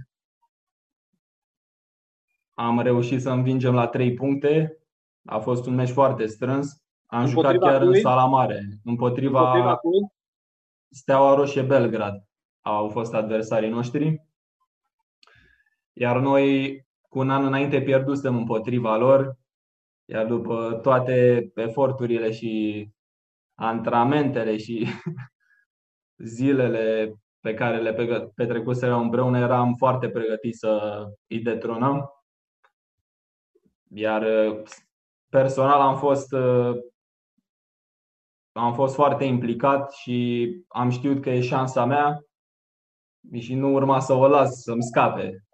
Am 2.54 2.80
reușit 2.80 3.22
să 3.22 3.30
învingem 3.30 3.74
la 3.74 3.88
3 3.88 4.14
puncte. 4.14 4.78
A 5.26 5.40
fost 5.40 5.66
un 5.66 5.76
meci 5.76 5.90
foarte 5.90 6.26
strâns. 6.26 6.84
Am 7.06 7.24
împotriva 7.24 7.54
jucat 7.54 7.72
chiar 7.72 7.82
cui? 7.82 7.96
în 7.96 8.02
sala 8.02 8.26
mare, 8.26 8.60
împotriva, 8.84 9.40
împotriva 9.40 9.80
Steaua 10.90 11.36
Roșie 11.36 11.62
Belgrad. 11.62 12.28
Au 12.62 12.90
fost 12.90 13.14
adversarii 13.14 13.70
noștri. 13.70 14.26
Iar 15.94 16.20
noi, 16.20 16.78
cu 17.10 17.20
un 17.20 17.30
an 17.30 17.46
înainte, 17.46 17.82
pierdusem 17.82 18.36
împotriva 18.36 18.98
lor. 18.98 19.38
Iar 20.06 20.26
după 20.26 20.80
toate 20.82 21.52
eforturile 21.56 22.32
și 22.32 22.90
antrenamentele 23.56 24.58
și 24.58 24.88
zilele 26.36 27.16
pe 27.40 27.54
care 27.54 27.82
le 27.82 27.94
petrecuserăm 28.36 29.02
împreună, 29.02 29.40
eram 29.40 29.74
foarte 29.74 30.10
pregătiți 30.10 30.58
să 30.60 31.04
îi 31.28 31.40
detronăm. 31.40 32.10
Iar 33.90 34.26
personal 35.30 35.82
am 35.82 35.98
fost 35.98 36.34
am 38.52 38.74
fost 38.74 38.96
foarte 38.96 39.24
implicat 39.24 39.94
și 39.94 40.50
am 40.68 40.90
știut 40.90 41.22
că 41.22 41.30
e 41.30 41.42
șansa 41.42 41.86
mea 41.86 42.20
și 43.40 43.56
nu 43.56 43.74
urma 43.74 44.00
să 44.00 44.14
o 44.14 44.28
las 44.28 44.62
să-mi 44.62 44.84
scape. 44.84 45.46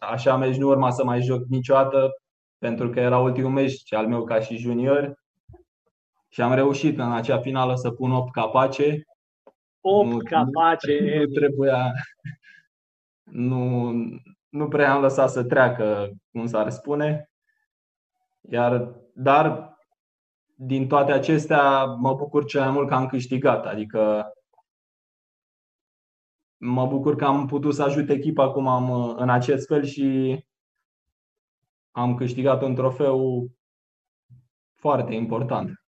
Așa 0.00 0.36
meci 0.36 0.56
nu 0.56 0.68
urma 0.68 0.90
să 0.90 1.04
mai 1.04 1.22
joc 1.22 1.44
niciodată 1.44 2.10
pentru 2.58 2.90
că 2.90 3.00
era 3.00 3.18
ultimul 3.18 3.50
meci 3.50 3.92
al 3.92 4.08
meu 4.08 4.24
ca 4.24 4.40
și 4.40 4.56
junior 4.56 5.14
și 6.28 6.42
am 6.42 6.54
reușit 6.54 6.98
în 6.98 7.12
acea 7.12 7.38
finală 7.38 7.74
să 7.74 7.90
pun 7.90 8.12
8 8.12 8.32
capace. 8.32 9.06
8 9.80 10.08
nu, 10.08 10.18
capace! 10.18 10.98
Nu, 11.00 11.18
nu 11.18 11.26
trebuia. 11.26 11.92
Nu, 13.22 13.92
nu 14.48 14.68
prea 14.68 14.92
am 14.92 15.00
lăsat 15.00 15.30
să 15.30 15.44
treacă, 15.44 16.10
cum 16.30 16.46
s-ar 16.46 16.70
spune. 16.70 17.30
Iar, 18.40 18.94
dar 19.12 19.76
din 20.54 20.88
toate 20.88 21.12
acestea 21.12 21.84
mă 21.84 22.14
bucur 22.14 22.44
cel 22.44 22.60
mai 22.60 22.70
mult 22.70 22.88
că 22.88 22.94
am 22.94 23.06
câștigat. 23.06 23.66
Adică 23.66 24.32
mă 26.56 26.86
bucur 26.86 27.16
că 27.16 27.24
am 27.24 27.46
putut 27.46 27.74
să 27.74 27.82
ajut 27.82 28.08
echipa 28.08 28.50
cum 28.50 28.66
am 28.66 29.14
în 29.16 29.30
acest 29.30 29.66
fel 29.66 29.84
și 29.84 30.38
am 31.90 32.14
câștigat 32.14 32.62
un 32.62 32.74
trofeu 32.74 33.50
foarte 34.74 35.14
important. 35.14 35.85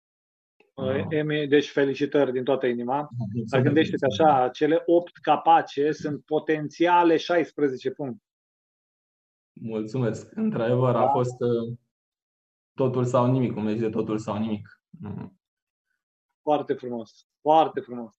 Emi, 1.09 1.47
deci 1.47 1.69
felicitări 1.69 2.31
din 2.31 2.43
toată 2.43 2.65
inima. 2.65 3.09
Dar 3.49 3.61
gândește-te 3.61 4.05
așa, 4.05 4.49
cele 4.49 4.83
8 4.85 5.17
capace 5.17 5.91
sunt 5.91 6.25
potențiale 6.25 7.17
16 7.17 7.91
puncte. 7.91 8.23
Mulțumesc. 9.61 10.31
Într-adevăr, 10.35 10.95
a 10.95 10.99
da. 10.99 11.07
fost 11.07 11.41
uh, 11.41 11.77
totul 12.73 13.05
sau 13.05 13.31
nimic, 13.31 13.53
cum 13.53 13.69
zice, 13.69 13.89
totul 13.89 14.17
sau 14.17 14.37
nimic. 14.37 14.81
Foarte 16.41 16.73
frumos, 16.73 17.27
foarte 17.41 17.79
frumos. 17.79 18.11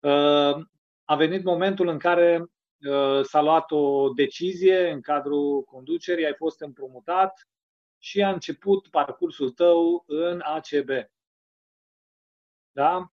Uh, 0.00 0.66
a 1.04 1.16
venit 1.16 1.44
momentul 1.44 1.88
în 1.88 1.98
care 1.98 2.40
uh, 2.40 3.22
s-a 3.22 3.42
luat 3.42 3.70
o 3.70 4.08
decizie 4.08 4.90
în 4.90 5.00
cadrul 5.00 5.62
conducerii, 5.62 6.26
ai 6.26 6.34
fost 6.34 6.60
împrumutat 6.60 7.48
și 7.98 8.22
a 8.22 8.32
început 8.32 8.88
parcursul 8.88 9.50
tău 9.50 10.04
în 10.06 10.40
ACB. 10.44 10.88
Da? 12.78 13.12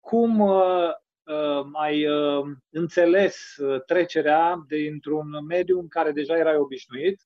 Cum 0.00 0.40
uh, 0.40 0.90
uh, 1.22 1.66
ai 1.72 2.06
uh, 2.06 2.44
înțeles 2.70 3.56
uh, 3.56 3.82
trecerea 3.84 4.64
dintr-un 4.66 5.44
mediu 5.46 5.78
în 5.78 5.88
care 5.88 6.12
deja 6.12 6.36
erai 6.36 6.56
obișnuit, 6.56 7.20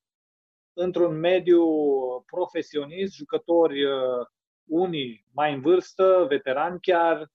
într-un 0.73 1.19
mediu 1.19 1.65
profesionist, 2.27 3.15
jucători 3.15 3.85
uh, 3.85 4.27
unii 4.65 5.27
mai 5.33 5.55
în 5.55 5.61
vârstă, 5.61 6.27
veterani 6.29 6.81
chiar, 6.81 7.31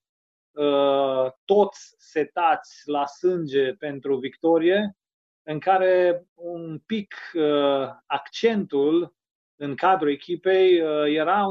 uh, 0.52 1.32
toți 1.46 1.96
setați 1.98 2.82
la 2.86 3.06
sânge 3.06 3.74
pentru 3.74 4.18
victorie, 4.18 4.98
în 5.44 5.60
care 5.60 6.26
un 6.34 6.80
pic 6.86 7.16
uh, 7.34 7.90
accentul 8.06 9.16
în 9.56 9.76
cadrul 9.76 10.12
echipei 10.12 10.78
era 11.16 11.46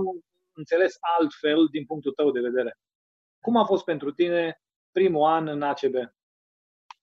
înțeles 0.54 0.96
altfel 1.18 1.66
din 1.70 1.84
punctul 1.84 2.12
tău 2.12 2.30
de 2.30 2.40
vedere. 2.40 2.78
Cum 3.40 3.56
a 3.56 3.64
fost 3.64 3.84
pentru 3.84 4.12
tine 4.12 4.62
primul 4.90 5.24
an 5.24 5.46
în 5.46 5.62
ACB? 5.62 5.94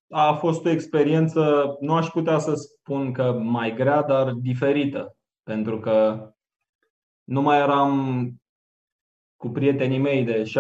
A 0.10 0.34
fost 0.34 0.66
o 0.66 0.70
experiență, 0.70 1.76
nu 1.80 1.96
aș 1.96 2.08
putea 2.08 2.40
să 2.40 2.54
spun 2.54 3.14
că 3.14 3.32
mai 3.32 3.76
grea, 3.76 4.02
dar 4.02 4.32
diferită. 4.32 5.18
Pentru 5.44 5.80
că 5.80 6.30
nu 7.24 7.42
mai 7.42 7.60
eram 7.60 8.34
cu 9.36 9.50
prietenii 9.50 10.00
mei 10.00 10.24
de 10.24 10.44
17-18 10.44 10.52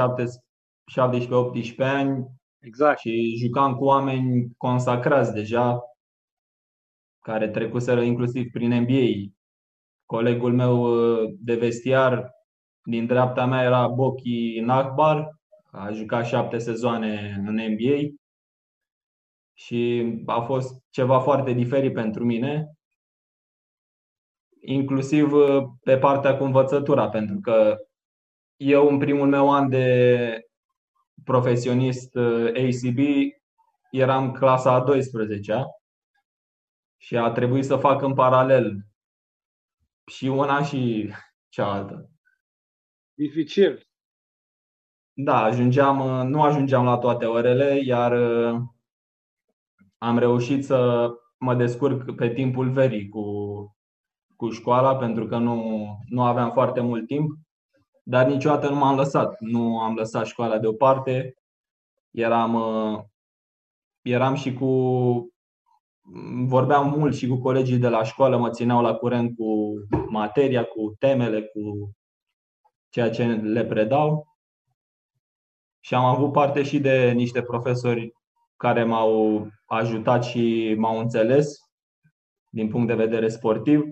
ani 1.78 2.28
exact. 2.60 2.99
și 2.99 3.38
jucam 3.38 3.75
cu 3.75 3.84
oameni 3.84 4.49
consacrați 4.58 5.34
deja, 5.34 5.80
care 7.19 7.49
trecuseră 7.49 8.02
inclusiv 8.02 8.52
prin 8.52 8.82
NBA. 8.82 9.34
Colegul 10.06 10.54
meu 10.54 10.82
uh, 10.82 11.34
de 11.39 11.56
vestiar 11.56 12.32
din 12.89 13.06
dreapta 13.06 13.45
mea 13.45 13.63
era 13.63 13.88
Boki 13.88 14.60
Nakbar, 14.60 15.38
a 15.71 15.91
jucat 15.91 16.25
șapte 16.25 16.58
sezoane 16.58 17.43
în 17.47 17.54
NBA 17.54 18.17
și 19.54 20.13
a 20.25 20.41
fost 20.41 20.84
ceva 20.89 21.19
foarte 21.19 21.52
diferit 21.52 21.93
pentru 21.93 22.25
mine, 22.25 22.71
inclusiv 24.62 25.32
uh, 25.32 25.63
pe 25.84 25.97
partea 25.97 26.38
cu 26.38 26.43
învățătura, 26.43 27.10
pentru 27.10 27.39
că 27.39 27.78
eu 28.56 28.88
în 28.88 28.97
primul 28.97 29.28
meu 29.28 29.54
an 29.54 29.69
de 29.69 30.39
profesionist 31.23 32.15
uh, 32.15 32.47
ACB 32.47 32.99
eram 33.91 34.32
clasa 34.32 34.73
a 34.73 34.84
12 34.84 35.63
și 36.97 37.17
a 37.17 37.32
trebuit 37.32 37.65
să 37.65 37.75
fac 37.75 38.02
în 38.02 38.13
paralel 38.13 38.78
și 40.06 40.28
una 40.28 40.63
și 40.63 41.13
cealaltă 41.49 42.10
dificil. 43.19 43.88
Da, 45.13 45.43
ajungeam, 45.43 46.27
nu 46.27 46.41
ajungeam 46.41 46.84
la 46.86 46.97
toate 46.97 47.25
orele, 47.25 47.79
iar 47.84 48.12
uh, 48.12 48.62
am 49.97 50.17
reușit 50.17 50.65
să 50.65 51.10
mă 51.38 51.55
descurc 51.55 52.15
pe 52.15 52.29
timpul 52.29 52.71
verii 52.71 53.10
cu, 53.10 53.23
cu 54.36 54.49
școala, 54.49 54.95
pentru 54.95 55.27
că 55.27 55.38
nu, 55.38 55.88
nu 56.10 56.23
aveam 56.23 56.51
foarte 56.51 56.82
mult 56.82 57.08
timp. 57.08 57.32
dar 58.03 58.27
niciodată 58.27 58.69
nu 58.69 58.75
m-am 58.75 58.95
lăsat. 58.95 59.39
Nu 59.39 59.79
am 59.79 59.95
lăsat 59.95 60.25
școala 60.25 60.60
deoparte. 60.60 61.34
Eram, 62.12 62.53
uh, 62.53 62.99
eram 64.01 64.36
și 64.36 64.53
cu. 64.53 64.67
Vorbeam 66.45 66.89
mult 66.89 67.15
și 67.15 67.27
cu 67.27 67.38
colegii 67.38 67.77
de 67.77 67.89
la 67.89 68.03
școală, 68.03 68.38
mă 68.38 68.49
țineau 68.49 68.82
la 68.82 68.93
curent 68.93 69.36
cu 69.36 69.73
materia, 70.10 70.63
cu 70.63 70.95
temele, 70.99 71.41
cu 71.41 71.91
ceea 72.89 73.10
ce 73.10 73.25
le 73.25 73.65
predau. 73.65 74.38
Și 75.80 75.95
am 75.95 76.06
avut 76.06 76.32
parte 76.32 76.63
și 76.63 76.80
de 76.80 77.12
niște 77.12 77.41
profesori 77.41 78.13
care 78.56 78.84
m-au 78.84 79.47
ajutat 79.65 80.23
și 80.23 80.75
m-au 80.78 80.99
înțeles 80.99 81.60
din 82.49 82.69
punct 82.69 82.88
de 82.88 82.93
vedere 82.93 83.28
sportiv. 83.28 83.84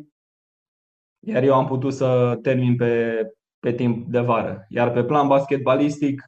Iar 1.19 1.43
eu 1.43 1.53
am 1.53 1.65
putut 1.65 1.93
să 1.93 2.39
termin 2.41 2.75
pe, 2.75 3.21
pe 3.59 3.73
timp 3.73 4.07
de 4.07 4.19
vară. 4.19 4.65
Iar 4.69 4.91
pe 4.91 5.03
plan 5.03 5.27
basketbalistic 5.27 6.23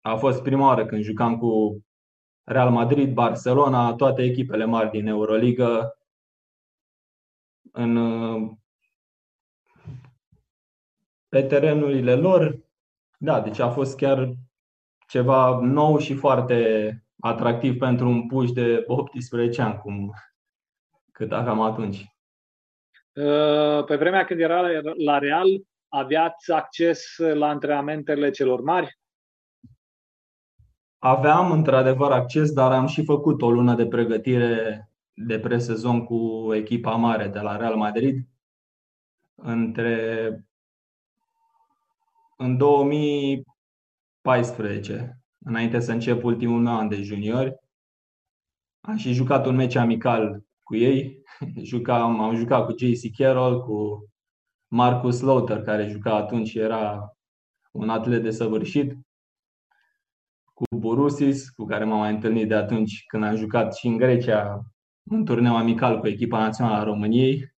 a 0.00 0.16
fost 0.16 0.42
prima 0.42 0.66
oară 0.66 0.86
când 0.86 1.02
jucam 1.02 1.38
cu 1.38 1.84
Real 2.44 2.70
Madrid, 2.70 3.12
Barcelona, 3.12 3.94
toate 3.94 4.22
echipele 4.22 4.64
mari 4.64 4.90
din 4.90 5.06
Euroliga 5.06 5.90
în, 7.72 7.96
pe 11.30 11.42
terenurile 11.42 12.14
lor. 12.14 12.58
Da, 13.18 13.40
deci 13.40 13.58
a 13.58 13.70
fost 13.70 13.96
chiar 13.96 14.34
ceva 15.08 15.60
nou 15.60 15.98
și 15.98 16.14
foarte 16.14 17.04
atractiv 17.20 17.78
pentru 17.78 18.08
un 18.08 18.26
puș 18.26 18.50
de 18.50 18.84
18 18.86 19.62
ani, 19.62 19.78
cum 19.78 20.12
cât 21.12 21.32
aveam 21.32 21.60
atunci. 21.60 22.04
Uh, 23.12 23.84
pe 23.84 23.96
vremea 23.96 24.24
când 24.24 24.40
era 24.40 24.60
la 24.96 25.18
Real, 25.18 25.46
aveați 25.88 26.52
acces 26.52 27.16
la 27.18 27.48
antrenamentele 27.48 28.30
celor 28.30 28.60
mari? 28.60 28.98
Aveam 30.98 31.52
într-adevăr 31.52 32.12
acces, 32.12 32.52
dar 32.52 32.72
am 32.72 32.86
și 32.86 33.04
făcut 33.04 33.42
o 33.42 33.50
lună 33.50 33.74
de 33.74 33.86
pregătire 33.86 34.84
de 35.12 35.38
presezon 35.38 36.04
cu 36.04 36.50
echipa 36.54 36.90
mare 36.90 37.28
de 37.28 37.40
la 37.40 37.56
Real 37.56 37.76
Madrid. 37.76 38.28
Între 39.34 40.49
în 42.40 42.56
2014, 42.56 45.20
înainte 45.38 45.80
să 45.80 45.92
încep 45.92 46.24
ultimul 46.24 46.60
meu 46.60 46.74
an 46.74 46.88
de 46.88 47.02
juniori, 47.02 47.54
am 48.80 48.96
și 48.96 49.12
jucat 49.12 49.46
un 49.46 49.54
meci 49.54 49.74
amical 49.74 50.44
cu 50.62 50.76
ei. 50.76 51.22
Jucam, 51.70 52.20
am 52.20 52.34
jucat 52.34 52.64
cu 52.64 52.74
JC 52.78 53.16
Carroll, 53.16 53.62
cu 53.62 54.08
Marcus 54.68 55.20
Lauter, 55.20 55.62
care 55.62 55.86
juca 55.86 56.14
atunci 56.14 56.48
și 56.48 56.58
era 56.58 57.14
un 57.72 57.88
atlet 57.88 58.22
de 58.22 58.30
săvârșit, 58.30 58.92
cu 60.54 60.64
Borusis, 60.76 61.50
cu 61.50 61.64
care 61.64 61.84
m-am 61.84 61.98
mai 61.98 62.14
întâlnit 62.14 62.48
de 62.48 62.54
atunci 62.54 63.04
când 63.06 63.24
am 63.24 63.36
jucat 63.36 63.74
și 63.74 63.86
în 63.86 63.96
Grecia 63.96 64.62
un 65.02 65.24
turneu 65.24 65.56
amical 65.56 66.00
cu 66.00 66.06
echipa 66.06 66.38
națională 66.38 66.76
a 66.76 66.82
României. 66.82 67.54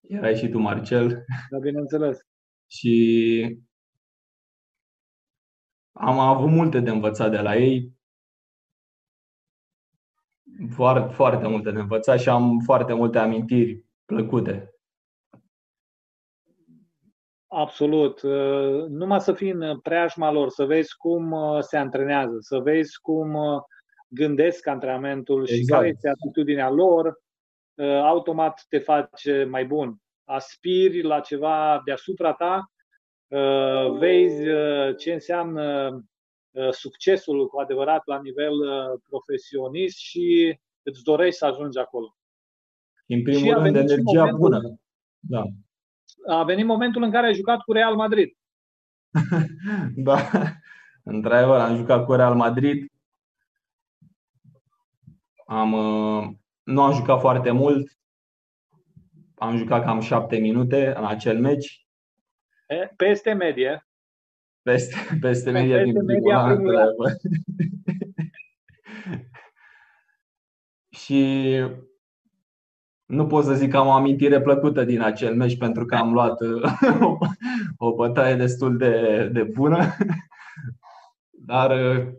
Erai 0.00 0.36
și 0.36 0.48
tu, 0.48 0.58
Marcel. 0.58 1.24
Da, 1.50 1.58
bineînțeles. 1.58 2.18
și 2.66 3.65
am 5.98 6.18
avut 6.18 6.50
multe 6.50 6.80
de 6.80 6.90
învățat 6.90 7.30
de 7.30 7.38
la 7.38 7.56
ei 7.56 7.94
foarte, 10.70 11.14
foarte 11.14 11.48
multe 11.48 11.70
de 11.70 11.78
învățat 11.78 12.20
și 12.20 12.28
am 12.28 12.58
foarte 12.58 12.92
multe 12.92 13.18
amintiri 13.18 13.84
plăcute. 14.04 14.70
Absolut. 17.46 18.22
Uh, 18.22 18.84
numai 18.88 19.20
să 19.20 19.32
fii 19.32 19.50
în 19.50 19.80
preajma 19.80 20.30
lor, 20.30 20.48
să 20.48 20.64
vezi 20.64 20.96
cum 20.96 21.32
uh, 21.32 21.60
se 21.60 21.76
antrenează, 21.76 22.36
să 22.38 22.58
vezi 22.58 23.00
cum 23.00 23.34
uh, 23.34 23.62
gândesc 24.08 24.66
antrenamentul 24.66 25.40
exact. 25.40 25.58
și 25.58 25.64
care 25.64 25.88
este 25.88 26.08
atitudinea 26.08 26.70
lor, 26.70 27.24
automat 28.02 28.64
te 28.68 28.78
face 28.78 29.44
mai 29.44 29.66
bun. 29.66 29.96
Aspiri 30.24 31.02
la 31.02 31.20
ceva 31.20 31.80
deasupra 31.84 32.32
ta, 32.32 32.70
vezi 33.98 34.42
ce 34.98 35.12
înseamnă 35.12 35.90
Uh, 36.56 36.70
succesul 36.70 37.48
cu 37.48 37.58
adevărat 37.58 38.06
la 38.06 38.20
nivel 38.20 38.52
uh, 38.52 39.00
profesionist 39.08 39.96
și 39.96 40.58
îți 40.82 41.02
dorești 41.02 41.38
să 41.38 41.46
ajungi 41.46 41.78
acolo. 41.78 42.16
În 43.06 43.22
primul 43.22 43.42
și 43.42 43.50
rând, 43.50 43.76
energia 43.76 44.24
momentul, 44.24 44.38
bună. 44.38 44.80
Da. 45.18 45.44
A 46.26 46.44
venit 46.44 46.66
momentul 46.66 47.02
în 47.02 47.10
care 47.10 47.26
ai 47.26 47.34
jucat 47.34 47.60
cu 47.60 47.72
Real 47.72 47.94
Madrid. 47.94 48.36
da, 50.06 50.18
într-adevăr, 51.04 51.60
am 51.60 51.76
jucat 51.76 52.04
cu 52.04 52.12
Real 52.12 52.34
Madrid. 52.34 52.92
Am, 55.46 55.72
uh, 55.72 56.28
nu 56.62 56.82
am 56.82 56.92
jucat 56.92 57.20
foarte 57.20 57.50
mult. 57.50 57.98
Am 59.34 59.56
jucat 59.56 59.84
cam 59.84 60.00
șapte 60.00 60.36
minute 60.36 60.94
în 60.96 61.04
acel 61.04 61.40
meci. 61.40 61.85
Peste 62.96 63.32
medie. 63.32 63.86
Peste, 64.62 64.96
peste 65.20 65.50
media 65.50 65.76
peste 65.76 65.90
din 65.90 66.04
media 66.04 66.44
primul 66.44 66.76
an. 66.76 66.88
și 71.00 71.44
nu 73.06 73.26
pot 73.26 73.44
să 73.44 73.54
zic 73.54 73.70
că 73.70 73.76
am 73.76 73.86
o 73.86 73.92
amintire 73.92 74.40
plăcută 74.40 74.84
din 74.84 75.00
acel 75.00 75.34
meci 75.34 75.58
pentru 75.58 75.84
că 75.84 75.94
am 75.94 76.12
luat 76.12 76.40
o, 77.00 77.18
o 77.76 77.94
bătaie 77.94 78.34
destul 78.34 78.76
de, 78.76 79.28
de 79.32 79.42
bună. 79.42 79.78
Dar 81.46 81.72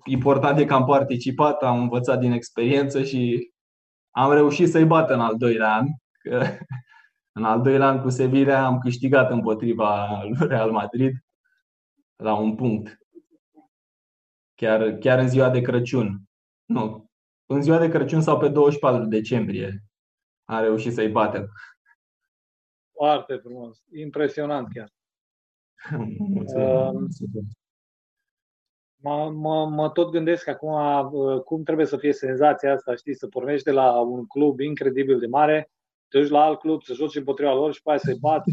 important 0.06 0.60
e 0.60 0.66
că 0.66 0.74
am 0.74 0.86
participat, 0.86 1.62
am 1.62 1.80
învățat 1.80 2.20
din 2.20 2.32
experiență 2.32 3.04
și 3.04 3.52
am 4.12 4.32
reușit 4.32 4.70
să-i 4.70 4.86
bat 4.86 5.10
în 5.10 5.20
al 5.20 5.36
doilea 5.38 5.74
an. 5.74 5.86
Că 6.22 6.44
în 7.38 7.44
al 7.44 7.62
doilea 7.62 7.88
an 7.88 8.02
cu 8.02 8.10
Sevilla 8.10 8.66
am 8.66 8.80
câștigat 8.80 9.32
împotriva 9.32 10.22
lui 10.24 10.48
Real 10.48 10.72
Madrid 10.72 11.26
la 12.16 12.36
un 12.36 12.56
punct. 12.56 12.98
Chiar, 14.56 14.92
chiar 14.92 15.20
în 15.20 15.30
ziua 15.30 15.50
de 15.50 15.62
Crăciun. 15.62 16.22
Nu, 16.66 17.10
în 17.46 17.62
ziua 17.62 17.78
de 17.80 17.90
Crăciun 17.90 18.22
sau 18.22 18.38
pe 18.38 18.48
24 18.48 19.06
decembrie 19.06 19.84
a 20.46 20.60
reușit 20.60 20.94
să-i 20.94 21.10
batem. 21.10 21.50
Foarte 22.92 23.36
frumos. 23.36 23.84
Impresionant 23.92 24.68
chiar. 24.74 24.94
Mulțumesc. 26.18 26.56
Uh, 26.56 27.44
mă, 28.96 29.30
mă, 29.30 29.66
mă 29.66 29.90
tot 29.90 30.12
gândesc 30.12 30.48
acum 30.48 30.72
uh, 31.12 31.42
cum 31.42 31.64
trebuie 31.64 31.86
să 31.86 31.98
fie 31.98 32.14
senzația 32.14 32.74
asta, 32.74 32.96
știi, 32.96 33.16
să 33.16 33.28
pornești 33.28 33.66
de 33.66 33.72
la 33.72 34.00
un 34.00 34.26
club 34.26 34.60
incredibil 34.60 35.20
de 35.20 35.28
mare, 35.28 35.72
te 36.10 36.20
duci 36.20 36.30
la 36.30 36.44
alt 36.44 36.60
club, 36.60 36.84
să 36.84 36.94
joci 36.94 37.16
împotriva 37.16 37.54
lor 37.54 37.74
și 37.74 37.82
pe 37.82 37.90
aia 37.90 38.00
să-i 38.00 38.18
bați. 38.20 38.52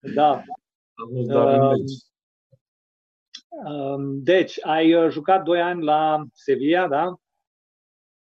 da, 0.14 0.42
Uh, 0.96 1.72
um, 3.66 4.22
deci, 4.22 4.66
ai 4.66 4.94
uh, 4.94 5.10
jucat 5.10 5.42
2 5.42 5.60
ani 5.60 5.82
la 5.82 6.24
Sevilla, 6.32 6.88
da? 6.88 7.14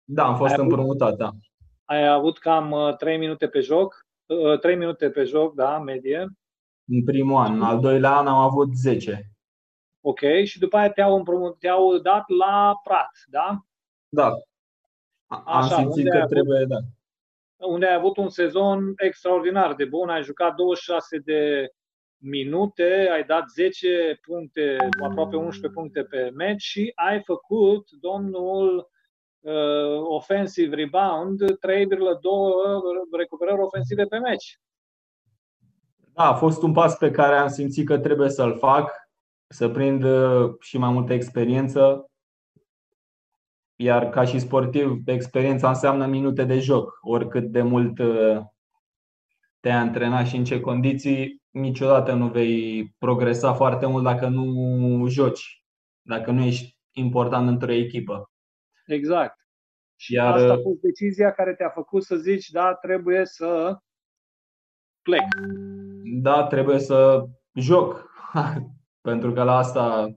Da, 0.04 0.26
am 0.26 0.36
fost 0.36 0.54
ai 0.54 0.60
împrumutat, 0.60 1.08
avut, 1.08 1.20
da. 1.20 1.32
Ai 1.84 2.08
avut 2.08 2.38
cam 2.38 2.96
3 2.98 3.14
uh, 3.14 3.20
minute 3.20 3.48
pe 3.48 3.60
joc, 3.60 4.06
3 4.62 4.76
minute 4.76 5.10
pe 5.10 5.24
joc, 5.24 5.56
da, 5.56 5.80
medie. 5.80 6.28
În 6.86 7.04
primul 7.04 7.36
an, 7.36 7.54
în 7.54 7.62
al 7.62 7.80
doilea 7.80 8.18
an 8.18 8.28
am 8.28 8.38
avut 8.38 8.76
10. 8.76 9.32
Ok, 10.02 10.20
și 10.44 10.60
după 10.60 10.78
aia 10.78 10.92
te-au, 10.92 11.16
împrumut, 11.16 11.60
te-au 11.60 11.98
dat 11.98 12.30
la 12.30 12.74
Prat, 12.84 13.12
da? 13.28 13.66
Da. 14.10 14.32
Am 15.46 15.64
Așa, 15.64 15.76
simțit 15.76 16.10
că 16.10 16.26
trebuie, 16.30 16.58
avut, 16.58 16.68
da. 16.68 16.78
Unde 17.68 17.86
ai 17.86 17.94
avut 17.94 18.18
un 18.18 18.30
sezon 18.30 18.94
extraordinar 18.96 19.74
de 19.74 19.86
bun, 19.86 20.10
ai 20.10 20.24
jucat 20.24 20.56
26 20.56 21.18
de 21.18 21.68
minute, 22.18 23.10
ai 23.12 23.24
dat 23.24 23.50
10 23.50 24.20
puncte, 24.22 24.78
aproape 25.04 25.36
11 25.36 25.68
puncte 25.80 26.04
pe 26.04 26.32
match 26.38 26.64
și 26.64 26.92
ai 26.96 27.22
făcut 27.24 27.90
domnul 27.92 28.90
uh, 29.40 30.02
offensive 30.04 30.76
rebound 30.76 31.42
3,2 31.42 31.58
recuperări 33.18 33.62
ofensive 33.62 34.04
pe 34.04 34.18
match. 34.18 34.46
Da, 36.14 36.24
a 36.24 36.34
fost 36.34 36.62
un 36.62 36.74
pas 36.74 36.98
pe 36.98 37.12
care 37.12 37.36
am 37.36 37.48
simțit 37.48 37.88
că 37.88 38.00
trebuie 38.00 38.30
să-l 38.30 38.58
fac, 38.58 38.92
să 39.48 39.70
prind 39.70 40.04
uh, 40.04 40.54
și 40.60 40.78
mai 40.78 40.92
multă 40.92 41.14
experiență. 41.14 42.12
Iar 43.76 44.10
ca 44.10 44.24
și 44.24 44.40
sportiv, 44.40 45.02
experiența 45.06 45.68
înseamnă 45.68 46.06
minute 46.06 46.44
de 46.44 46.60
joc. 46.60 47.00
Oricât 47.02 47.44
de 47.44 47.62
mult 47.62 48.00
uh, 48.00 48.42
te-ai 49.60 49.76
antrenat 49.76 50.28
și 50.28 50.36
în 50.36 50.44
ce 50.44 50.60
condiții, 50.60 51.42
niciodată 51.50 52.14
nu 52.14 52.28
vei 52.28 52.88
progresa 52.98 53.54
foarte 53.54 53.86
mult 53.86 54.04
dacă 54.04 54.28
nu 54.28 55.08
joci, 55.08 55.64
dacă 56.02 56.32
nu 56.32 56.44
ești 56.44 56.78
important 56.92 57.48
într-o 57.48 57.72
echipă. 57.72 58.32
Exact. 58.86 59.38
Și 59.96 60.14
Iar... 60.14 60.34
asta 60.34 60.54
a 60.54 60.62
fost 60.62 60.80
decizia 60.80 61.32
care 61.32 61.54
te-a 61.54 61.70
făcut 61.70 62.04
să 62.04 62.16
zici, 62.16 62.50
da, 62.50 62.74
trebuie 62.74 63.26
să 63.26 63.78
plec. 65.02 65.24
Da, 66.22 66.48
trebuie 66.48 66.80
să 66.80 67.26
joc. 67.54 68.12
Pentru 69.08 69.34
că 69.34 69.44
la 69.44 69.58
asta 69.58 70.16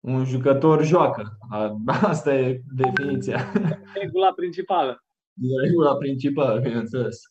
un 0.00 0.24
jucător 0.24 0.84
joacă. 0.84 1.38
Asta 1.86 2.34
e 2.34 2.60
definiția. 2.74 3.52
Regula 3.94 4.32
principală. 4.32 5.04
E 5.34 5.66
regula 5.66 5.96
principală, 5.96 6.60
bineînțeles. 6.60 7.22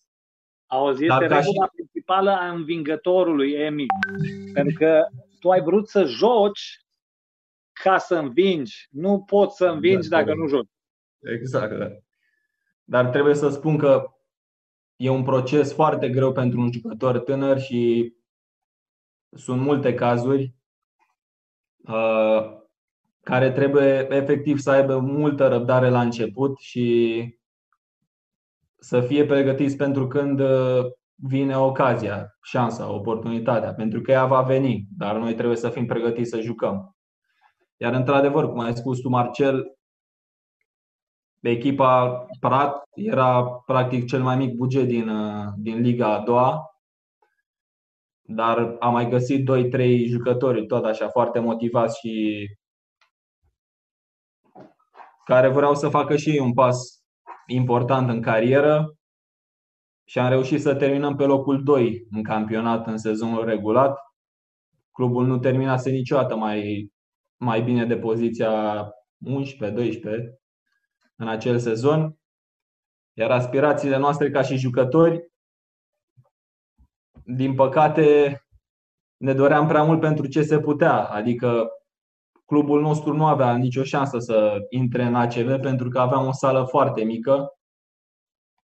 Auzi, 0.66 1.04
este 1.06 1.20
regula 1.20 1.66
și... 1.66 1.72
principală 1.74 2.32
a 2.32 2.50
învingătorului, 2.50 3.52
Emi. 3.52 3.86
Pentru 4.54 4.78
că 4.78 5.08
tu 5.40 5.50
ai 5.50 5.62
vrut 5.62 5.88
să 5.90 6.04
joci 6.04 6.86
ca 7.84 7.98
să 7.98 8.16
învingi. 8.16 8.88
Nu 8.92 9.24
poți 9.24 9.56
să 9.56 9.66
învingi 9.66 9.96
exact, 9.96 10.26
dacă 10.26 10.38
nu 10.38 10.48
joci. 10.48 10.70
Exact, 11.20 11.78
da. 11.78 11.88
Dar 12.84 13.10
trebuie 13.10 13.36
să 13.36 13.50
spun 13.50 13.78
că 13.78 14.14
e 14.96 15.10
un 15.10 15.24
proces 15.24 15.74
foarte 15.74 16.10
greu 16.10 16.32
pentru 16.32 16.60
un 16.60 16.72
jucător 16.72 17.20
tânăr 17.20 17.60
și 17.60 18.14
sunt 19.36 19.62
multe 19.62 19.94
cazuri 19.94 20.56
uh, 21.78 22.59
care 23.30 23.52
trebuie 23.52 24.08
efectiv 24.10 24.58
să 24.58 24.72
aibă 24.72 25.00
multă 25.00 25.48
răbdare 25.48 25.90
la 25.90 26.02
început 26.02 26.60
și 26.60 27.24
să 28.80 29.02
fie 29.02 29.26
pregătiți 29.26 29.76
pentru 29.76 30.08
când 30.08 30.40
uh, 30.40 30.86
vine 31.16 31.58
ocazia, 31.58 32.38
șansa, 32.42 32.92
oportunitatea, 32.92 33.74
pentru 33.74 34.02
că 34.02 34.12
ea 34.12 34.26
va 34.26 34.42
veni, 34.42 34.86
dar 34.98 35.16
noi 35.16 35.34
trebuie 35.34 35.58
să 35.58 35.70
fim 35.70 35.86
pregătiți 35.86 36.30
să 36.30 36.40
jucăm. 36.40 36.96
Iar 37.78 37.94
într-adevăr, 37.94 38.50
cum 38.50 38.60
ai 38.60 38.76
spus 38.76 39.00
tu, 39.00 39.10
Marcel, 39.10 39.78
echipa 41.40 42.26
Prat 42.40 42.84
era 42.94 43.44
practic 43.66 44.06
cel 44.06 44.22
mai 44.22 44.36
mic 44.38 44.56
buget 44.56 44.88
din, 44.88 45.10
uh, 45.10 45.46
din 45.58 45.82
Liga 45.82 46.14
a 46.14 46.24
doua, 46.24 46.64
dar 48.22 48.76
am 48.80 48.94
mai 48.94 49.10
găsit 49.10 49.46
2-3 49.46 50.06
jucători 50.06 50.66
tot 50.66 50.86
așa 50.86 51.10
foarte 51.10 51.40
motivați 51.40 52.00
și 52.00 52.46
care 55.30 55.48
vreau 55.48 55.76
să 55.76 55.90
facă 55.90 56.16
și 56.16 56.30
ei 56.30 56.40
un 56.40 56.54
pas 56.54 57.04
important 57.48 58.10
în 58.10 58.22
carieră 58.22 58.96
și 60.08 60.20
am 60.20 60.30
reușit 60.30 60.62
să 60.62 60.76
terminăm 60.76 61.16
pe 61.16 61.24
locul 61.24 61.64
2 61.64 62.08
în 62.12 62.24
campionat 62.24 62.88
în 62.88 62.98
sezonul 62.98 63.46
regulat. 63.46 64.00
Clubul 64.92 65.26
nu 65.26 65.38
terminase 65.38 65.90
niciodată 65.90 66.36
mai, 66.36 66.92
mai 67.38 67.62
bine 67.62 67.86
de 67.86 67.98
poziția 67.98 68.84
11-12 69.26 69.32
în 71.16 71.28
acel 71.28 71.60
sezon. 71.60 72.18
Iar 73.14 73.32
aspirațiile 73.32 73.98
noastre 73.98 74.30
ca 74.30 74.42
și 74.42 74.58
jucători, 74.58 75.32
din 77.24 77.56
păcate, 77.56 78.40
ne 79.18 79.34
doream 79.34 79.68
prea 79.68 79.84
mult 79.84 80.00
pentru 80.00 80.28
ce 80.28 80.42
se 80.42 80.60
putea. 80.60 81.04
Adică 81.04 81.70
clubul 82.50 82.82
nostru 82.82 83.14
nu 83.16 83.26
avea 83.26 83.56
nicio 83.56 83.84
șansă 83.84 84.20
să 84.20 84.66
intre 84.70 85.04
în 85.04 85.16
ACV 85.16 85.60
pentru 85.60 85.90
că 85.90 86.00
avea 86.00 86.28
o 86.28 86.32
sală 86.32 86.64
foarte 86.64 87.04
mică. 87.04 87.54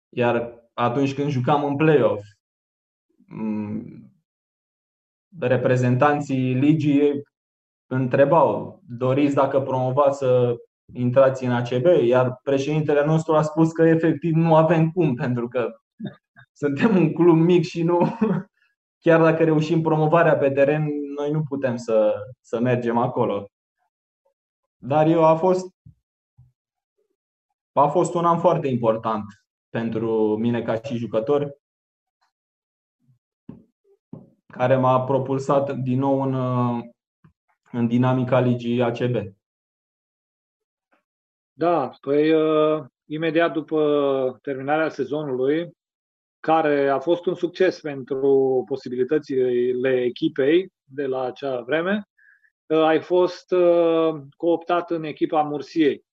Iar 0.10 0.54
atunci 0.74 1.14
când 1.14 1.30
jucam 1.30 1.64
în 1.64 1.76
play-off, 1.76 2.24
reprezentanții 5.40 6.54
ligii 6.54 7.22
întrebau, 7.88 8.82
doriți 8.88 9.36
dacă 9.36 9.62
promovați 9.62 10.18
să 10.18 10.56
intrați 10.94 11.46
în 11.46 11.52
ACB, 11.52 11.86
iar 12.06 12.40
președintele 12.44 13.06
nostru 13.06 13.36
a 13.36 13.42
spus 13.42 13.72
că 13.72 13.84
efectiv 13.84 14.34
nu 14.34 14.56
avem 14.56 14.92
cum, 14.92 15.14
pentru 15.14 15.48
că 15.48 15.76
suntem 16.54 16.96
un 16.98 17.14
club 17.14 17.38
mic 17.38 17.64
și 17.64 17.84
nu, 17.84 18.18
chiar 19.04 19.22
dacă 19.22 19.44
reușim 19.44 19.82
promovarea 19.82 20.38
pe 20.38 20.52
teren, 20.52 20.90
noi 21.18 21.32
nu 21.32 21.44
putem 21.44 21.76
să, 21.76 22.14
să 22.42 22.60
mergem 22.60 22.98
acolo. 22.98 23.50
Dar 24.88 25.08
eu 25.08 25.24
a 25.24 25.36
fost, 25.36 25.76
a 27.72 27.88
fost 27.88 28.14
un 28.14 28.26
an 28.26 28.40
foarte 28.40 28.68
important 28.68 29.24
pentru 29.70 30.38
mine 30.38 30.62
ca 30.62 30.82
și 30.82 30.96
jucător, 30.96 31.58
care 34.48 34.76
m-a 34.76 35.04
propulsat 35.04 35.76
din 35.76 36.00
nou 36.00 36.22
în, 36.22 36.34
în 37.72 37.88
dinamica 37.88 38.40
ligii 38.40 38.82
ACB. 38.82 39.16
Da, 41.54 41.90
păi 42.02 42.34
uh, 42.34 42.86
imediat 43.06 43.54
după 43.54 44.40
terminarea 44.42 44.90
sezonului, 44.90 45.72
care 46.40 46.90
a 46.90 47.00
fost 47.00 47.26
un 47.26 47.36
succes 47.36 47.80
pentru 47.80 48.64
posibilitățile 48.68 50.04
echipei 50.04 50.72
de 50.84 51.06
la 51.06 51.22
acea 51.22 51.62
vreme, 51.62 51.96
uh, 51.96 52.15
ai 52.68 53.02
fost 53.02 53.52
uh, 53.52 54.22
cooptat 54.38 54.92
în 54.92 55.04
echipa 55.04 55.42
Mursiei. 55.42 56.06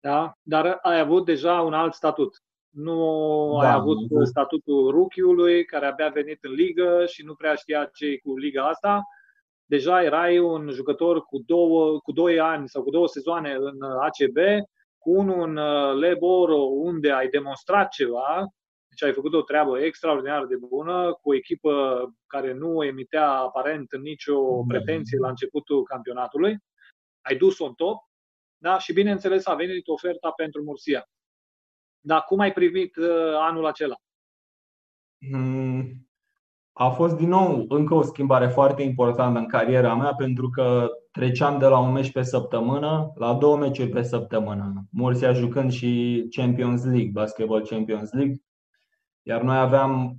Da? 0.00 0.32
Dar 0.42 0.78
ai 0.82 0.98
avut 0.98 1.24
deja 1.24 1.60
un 1.60 1.74
alt 1.74 1.94
statut. 1.94 2.42
Nu 2.70 3.58
da, 3.60 3.68
ai 3.68 3.74
avut 3.74 3.98
statutul 4.26 4.90
ruchiului, 4.90 5.64
care 5.64 5.86
abia 5.86 6.08
venit 6.08 6.44
în 6.44 6.52
ligă 6.52 7.06
și 7.06 7.24
nu 7.24 7.34
prea 7.34 7.54
știa 7.54 7.84
ce 7.84 8.18
cu 8.18 8.36
liga 8.36 8.68
asta, 8.68 9.02
deja 9.64 10.02
erai 10.02 10.38
un 10.38 10.70
jucător 10.70 11.22
cu, 11.22 11.42
două, 11.46 12.00
cu 12.00 12.12
doi 12.12 12.40
ani 12.40 12.68
sau 12.68 12.82
cu 12.82 12.90
două 12.90 13.08
sezoane 13.08 13.54
în 13.54 13.82
ACB, 13.82 14.36
cu 14.98 15.10
unul 15.10 15.48
în 15.48 15.56
uh, 15.56 15.94
Leboro, 15.94 16.56
unde 16.56 17.12
ai 17.12 17.28
demonstrat 17.28 17.88
ceva, 17.88 18.46
deci 18.94 19.08
ai 19.08 19.14
făcut 19.14 19.32
o 19.34 19.42
treabă 19.42 19.80
extraordinar 19.80 20.46
de 20.46 20.56
bună, 20.56 21.12
cu 21.12 21.30
o 21.30 21.34
echipă 21.34 22.04
care 22.26 22.52
nu 22.52 22.84
emitea 22.84 23.30
aparent 23.30 23.96
nicio 23.96 24.64
da. 24.66 24.74
pretenție 24.74 25.18
la 25.18 25.28
începutul 25.28 25.82
campionatului. 25.82 26.58
Ai 27.20 27.36
dus-o 27.36 27.64
în 27.66 27.74
top, 27.74 27.98
da? 28.56 28.78
și 28.78 28.92
bineînțeles 28.92 29.46
a 29.46 29.54
venit 29.54 29.88
oferta 29.88 30.30
pentru 30.30 30.62
Mursia. 30.62 31.08
Dar 32.00 32.24
cum 32.24 32.38
ai 32.38 32.52
privit 32.52 32.96
uh, 32.96 33.34
anul 33.34 33.66
acela? 33.66 33.96
Hmm 35.18 36.04
a 36.76 36.88
fost 36.88 37.16
din 37.16 37.28
nou 37.28 37.64
încă 37.68 37.94
o 37.94 38.02
schimbare 38.02 38.46
foarte 38.46 38.82
importantă 38.82 39.38
în 39.38 39.46
cariera 39.46 39.94
mea 39.94 40.14
pentru 40.14 40.48
că 40.48 40.88
treceam 41.10 41.58
de 41.58 41.66
la 41.66 41.78
un 41.78 41.92
meci 41.92 42.12
pe 42.12 42.22
săptămână 42.22 43.12
la 43.14 43.34
două 43.34 43.56
meciuri 43.56 43.88
pe 43.88 44.02
săptămână. 44.02 44.86
Mursia 44.90 45.32
jucând 45.32 45.72
și 45.72 46.24
Champions 46.30 46.84
League, 46.84 47.10
Basketball 47.12 47.66
Champions 47.66 48.12
League. 48.12 48.34
Iar 49.26 49.42
noi 49.42 49.56
aveam 49.56 50.18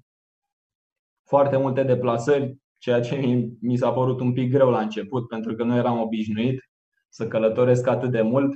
foarte 1.28 1.58
multe 1.58 1.84
deplasări, 1.84 2.58
ceea 2.78 3.02
ce 3.02 3.16
mi 3.62 3.78
s-a 3.78 3.92
părut 3.92 4.20
un 4.20 4.34
pic 4.34 4.52
greu 4.52 4.70
la 4.70 4.82
început, 4.82 5.28
pentru 5.28 5.56
că 5.56 5.64
nu 5.64 5.76
eram 5.76 6.00
obișnuit 6.00 6.60
să 7.10 7.28
călătoresc 7.28 7.88
atât 7.88 8.12
de 8.12 8.22
mult. 8.22 8.56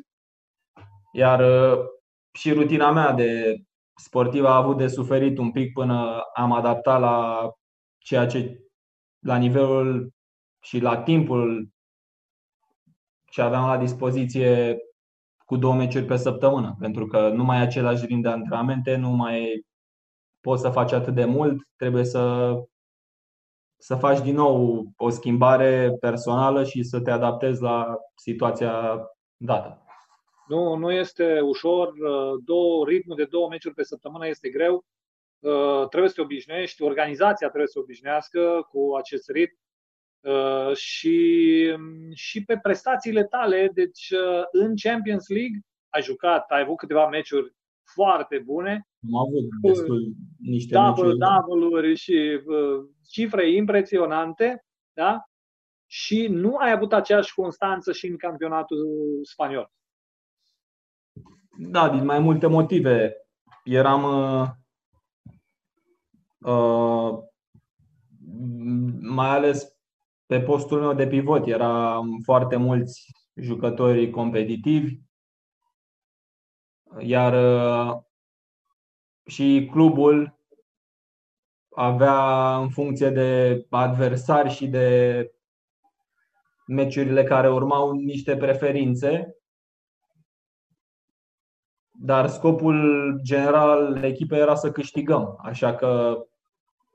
Iar 1.14 1.40
uh, 1.40 1.86
și 2.32 2.54
rutina 2.54 2.92
mea 2.92 3.12
de 3.12 3.58
sportiv 3.96 4.46
a 4.46 4.56
avut 4.56 4.78
de 4.78 4.88
suferit 4.88 5.38
un 5.38 5.52
pic 5.52 5.74
până 5.74 6.22
am 6.34 6.52
adaptat 6.52 7.00
la 7.00 7.50
ceea 7.98 8.26
ce 8.26 8.60
la 9.20 9.38
nivelul 9.38 10.14
și 10.60 10.80
la 10.80 11.04
timpul 11.04 11.70
ce 13.32 13.42
aveam 13.42 13.68
la 13.68 13.78
dispoziție 13.78 14.78
cu 15.46 15.58
două 15.58 15.74
meciuri 15.74 16.06
pe 16.06 16.16
săptămână, 16.16 16.76
pentru 16.80 17.08
că 17.08 17.30
nu 17.30 17.44
mai 17.44 17.58
ai 17.58 17.64
același 17.64 18.06
ritm 18.06 18.20
de 18.20 18.30
antrenamente, 18.30 18.96
nu 18.96 19.10
mai 19.10 19.66
poți 20.50 20.62
să 20.62 20.70
faci 20.70 20.92
atât 20.92 21.14
de 21.14 21.26
mult, 21.26 21.68
trebuie 21.76 22.04
să, 22.04 22.54
să 23.78 23.96
faci 23.96 24.22
din 24.22 24.36
nou 24.36 24.86
o 24.98 25.10
schimbare 25.10 25.96
personală 26.00 26.64
și 26.64 26.84
să 26.84 27.02
te 27.02 27.12
adaptezi 27.12 27.62
la 27.62 27.98
situația 28.16 29.02
dată. 29.38 29.84
Nu, 30.48 30.76
nu 30.76 30.92
este 30.92 31.40
ușor. 31.40 31.94
Două, 32.44 32.86
ritmul 32.86 33.16
de 33.16 33.26
două 33.26 33.48
meciuri 33.50 33.74
pe 33.74 33.84
săptămână 33.84 34.28
este 34.28 34.50
greu. 34.50 34.86
Uh, 35.40 35.88
trebuie 35.88 36.10
să 36.10 36.16
te 36.16 36.22
obișnuiești, 36.22 36.84
organizația 36.84 37.48
trebuie 37.48 37.68
să 37.68 37.74
se 37.74 37.80
obișnuiască 37.80 38.68
cu 38.72 38.96
acest 38.98 39.30
ritm 39.30 39.60
uh, 40.20 40.76
și, 40.76 41.76
și 42.14 42.44
pe 42.44 42.58
prestațiile 42.58 43.24
tale. 43.24 43.72
Deci, 43.74 44.10
uh, 44.10 44.44
în 44.52 44.74
Champions 44.82 45.28
League 45.28 45.60
ai 45.90 46.02
jucat, 46.02 46.52
ai 46.52 46.62
avut 46.62 46.78
câteva 46.78 47.08
meciuri 47.08 47.54
foarte 47.94 48.38
bune. 48.38 48.89
Am 49.04 49.16
avut 49.16 49.44
destul 49.62 50.14
niște 50.40 50.74
double, 50.74 51.14
double-uri 51.14 51.96
și 51.96 52.40
cifre 53.08 53.52
impresionante, 53.52 54.66
da? 54.94 55.24
Și 55.86 56.28
nu 56.28 56.56
ai 56.56 56.72
avut 56.72 56.94
aceeași 56.94 57.34
constanță 57.34 57.92
și 57.92 58.08
în 58.08 58.18
campionatul 58.18 58.86
spaniol. 59.24 59.72
Da, 61.58 61.90
din 61.90 62.06
mai 62.06 62.20
multe 62.20 62.48
motive. 62.48 63.14
Eram 63.64 64.04
Uh, 66.40 67.20
mai 69.02 69.30
ales 69.30 69.78
pe 70.26 70.42
postul 70.42 70.80
meu 70.80 70.94
de 70.94 71.08
pivot 71.08 71.48
era 71.48 72.02
foarte 72.24 72.56
mulți 72.56 73.12
jucători 73.36 74.10
competitivi, 74.10 75.00
iar 77.00 77.34
uh, 77.34 78.02
și 79.30 79.68
clubul 79.72 80.40
avea 81.76 82.58
în 82.58 82.70
funcție 82.70 83.10
de 83.10 83.66
adversari 83.70 84.50
și 84.50 84.68
de 84.68 85.32
meciurile 86.68 87.24
care 87.24 87.52
urmau 87.52 87.92
niște 87.92 88.38
preferințe. 88.38 89.36
Dar 91.92 92.28
scopul 92.28 93.20
general 93.24 93.70
al 93.70 94.04
echipei 94.04 94.40
era 94.40 94.56
să 94.56 94.72
câștigăm, 94.72 95.40
așa 95.44 95.76
că 95.76 96.24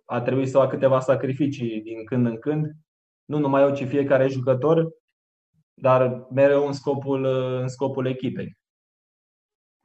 a 0.05 0.20
trebuit 0.20 0.49
să 0.49 0.59
fac 0.59 0.68
câteva 0.68 1.01
sacrificii 1.01 1.82
din 1.82 2.05
când 2.05 2.26
în 2.26 2.39
când. 2.39 2.72
Nu 3.24 3.39
numai 3.39 3.62
eu, 3.62 3.74
ci 3.74 3.87
fiecare 3.87 4.28
jucător, 4.28 4.89
dar 5.74 6.26
mereu 6.30 6.66
în 6.66 6.72
scopul, 6.72 7.24
în 7.61 7.68
scopul 7.68 8.07
echipei. 8.07 8.57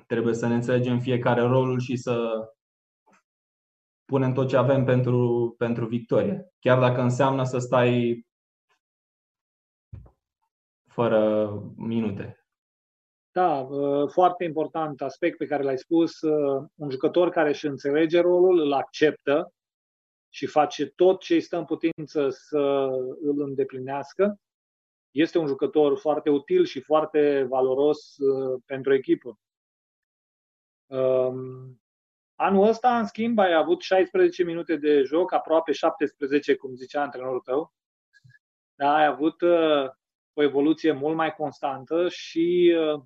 Trebuie 0.09 0.33
să 0.33 0.47
ne 0.47 0.53
înțelegem 0.53 0.99
fiecare 0.99 1.41
rolul 1.41 1.79
și 1.79 1.95
să 1.95 2.47
punem 4.05 4.33
tot 4.33 4.47
ce 4.47 4.57
avem 4.57 4.85
pentru, 4.85 5.55
pentru 5.57 5.85
victorie. 5.85 6.53
Chiar 6.59 6.79
dacă 6.79 7.01
înseamnă 7.01 7.43
să 7.43 7.57
stai 7.57 8.25
fără 10.91 11.49
minute. 11.75 12.45
Da, 13.31 13.59
uh, 13.59 14.09
foarte 14.11 14.43
important 14.43 15.01
aspect 15.01 15.37
pe 15.37 15.45
care 15.45 15.63
l-ai 15.63 15.77
spus. 15.77 16.21
Uh, 16.21 16.65
un 16.75 16.89
jucător 16.89 17.29
care 17.29 17.49
își 17.49 17.65
înțelege 17.65 18.19
rolul, 18.19 18.59
îl 18.59 18.73
acceptă 18.73 19.53
și 20.29 20.45
face 20.45 20.85
tot 20.85 21.19
ce 21.19 21.33
îi 21.33 21.41
stă 21.41 21.57
în 21.57 21.65
putință 21.65 22.29
să 22.29 22.89
îl 23.21 23.41
îndeplinească. 23.41 24.39
Este 25.11 25.37
un 25.37 25.47
jucător 25.47 25.97
foarte 25.97 26.29
util 26.29 26.65
și 26.65 26.81
foarte 26.81 27.45
valoros 27.49 28.17
uh, 28.17 28.61
pentru 28.65 28.93
echipă. 28.93 29.39
Um, 30.89 31.81
anul 32.35 32.67
ăsta, 32.67 32.97
în 32.97 33.05
schimb, 33.05 33.39
ai 33.39 33.53
avut 33.53 33.81
16 33.81 34.43
minute 34.43 34.75
de 34.75 35.01
joc, 35.03 35.33
aproape 35.33 35.71
17, 35.71 36.55
cum 36.55 36.75
zicea 36.75 37.01
antrenorul 37.01 37.39
tău. 37.39 37.73
Da, 38.75 38.95
ai 38.95 39.05
avut 39.05 39.41
uh, 39.41 39.89
o 40.33 40.43
evoluție 40.43 40.91
mult 40.91 41.15
mai 41.15 41.33
constantă 41.33 42.09
și 42.09 42.75
uh, 42.77 43.01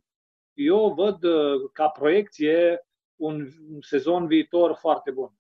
eu 0.54 0.94
văd 0.94 1.24
uh, 1.24 1.70
ca 1.72 1.88
proiecție 1.88 2.88
un 3.16 3.48
sezon 3.80 4.28
viitor 4.28 4.76
foarte 4.80 5.12
bun. 5.12 5.32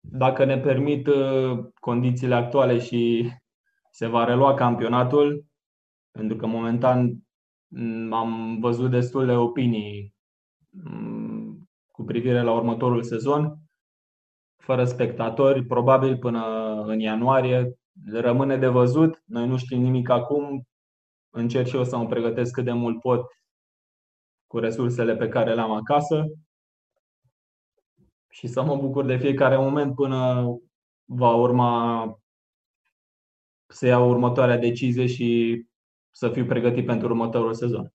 Dacă 0.00 0.44
ne 0.44 0.58
permit 0.58 1.08
condițiile 1.80 2.34
actuale 2.34 2.78
și 2.78 3.30
se 3.90 4.06
va 4.06 4.24
relua 4.24 4.54
campionatul, 4.54 5.44
pentru 6.10 6.36
că 6.36 6.46
momentan 6.46 7.00
mm, 7.00 7.26
am 8.10 8.58
văzut 8.60 8.90
destul 8.90 9.26
de 9.26 9.32
opinii 9.32 10.14
mm, 10.70 11.68
cu 11.90 12.02
privire 12.04 12.42
la 12.42 12.52
următorul 12.52 13.02
sezon, 13.02 13.58
fără 14.56 14.84
spectatori, 14.84 15.64
probabil 15.64 16.18
până 16.18 16.74
în 16.86 16.98
ianuarie. 16.98 17.78
Rămâne 18.12 18.56
de 18.56 18.66
văzut, 18.66 19.22
noi 19.24 19.46
nu 19.46 19.56
știm 19.56 19.80
nimic 19.80 20.08
acum. 20.08 20.66
Încerc 21.30 21.66
și 21.66 21.76
eu 21.76 21.84
să 21.84 21.96
mă 21.96 22.06
pregătesc 22.06 22.52
cât 22.52 22.64
de 22.64 22.72
mult 22.72 23.00
pot 23.00 23.26
cu 24.46 24.58
resursele 24.58 25.16
pe 25.16 25.28
care 25.28 25.54
le 25.54 25.60
am 25.60 25.70
acasă 25.70 26.26
și 28.28 28.46
să 28.46 28.62
mă 28.62 28.76
bucur 28.76 29.04
de 29.04 29.16
fiecare 29.16 29.56
moment 29.56 29.94
până 29.94 30.44
va 31.04 31.34
urma 31.34 32.16
să 33.66 33.86
iau 33.86 34.08
următoarea 34.08 34.58
decizie 34.58 35.06
și 35.06 35.60
să 36.12 36.28
fiu 36.28 36.44
pregătit 36.44 36.86
pentru 36.86 37.06
următorul 37.06 37.54
sezon. 37.54 37.92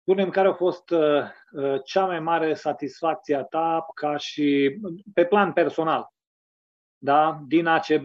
Spunem 0.00 0.30
care 0.30 0.48
a 0.48 0.52
fost 0.52 0.90
uh, 0.90 1.22
uh, 1.50 1.80
cea 1.84 2.06
mai 2.06 2.20
mare 2.20 2.54
satisfacție 2.54 3.36
a 3.36 3.42
ta 3.42 3.86
ca 3.94 4.16
și 4.16 4.78
pe 5.14 5.24
plan 5.24 5.52
personal, 5.52 6.12
da? 6.98 7.40
din 7.46 7.66
ACB. 7.66 8.04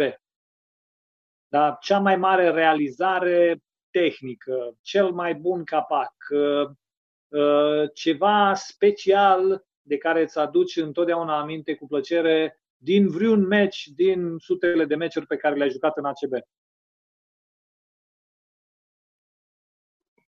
Da? 1.48 1.78
Cea 1.82 2.00
mai 2.00 2.16
mare 2.16 2.50
realizare 2.50 3.64
tehnică, 3.90 4.78
cel 4.82 5.12
mai 5.12 5.36
bun 5.36 5.64
capac, 5.64 6.14
uh, 6.30 7.92
ceva 7.94 8.54
special 8.54 9.66
de 9.82 9.98
care 9.98 10.22
îți 10.22 10.40
aduci 10.40 10.76
întotdeauna 10.76 11.40
aminte 11.40 11.76
cu 11.76 11.88
plăcere 11.88 12.60
din 12.78 13.08
vreun 13.08 13.48
meci, 13.48 13.88
din 13.88 14.38
sutele 14.38 14.86
de 14.86 14.96
meciuri 14.96 15.26
pe 15.26 15.38
care 15.38 15.56
le-ai 15.56 15.70
jucat 15.70 15.98
în 15.98 16.06
ACB? 16.06 16.34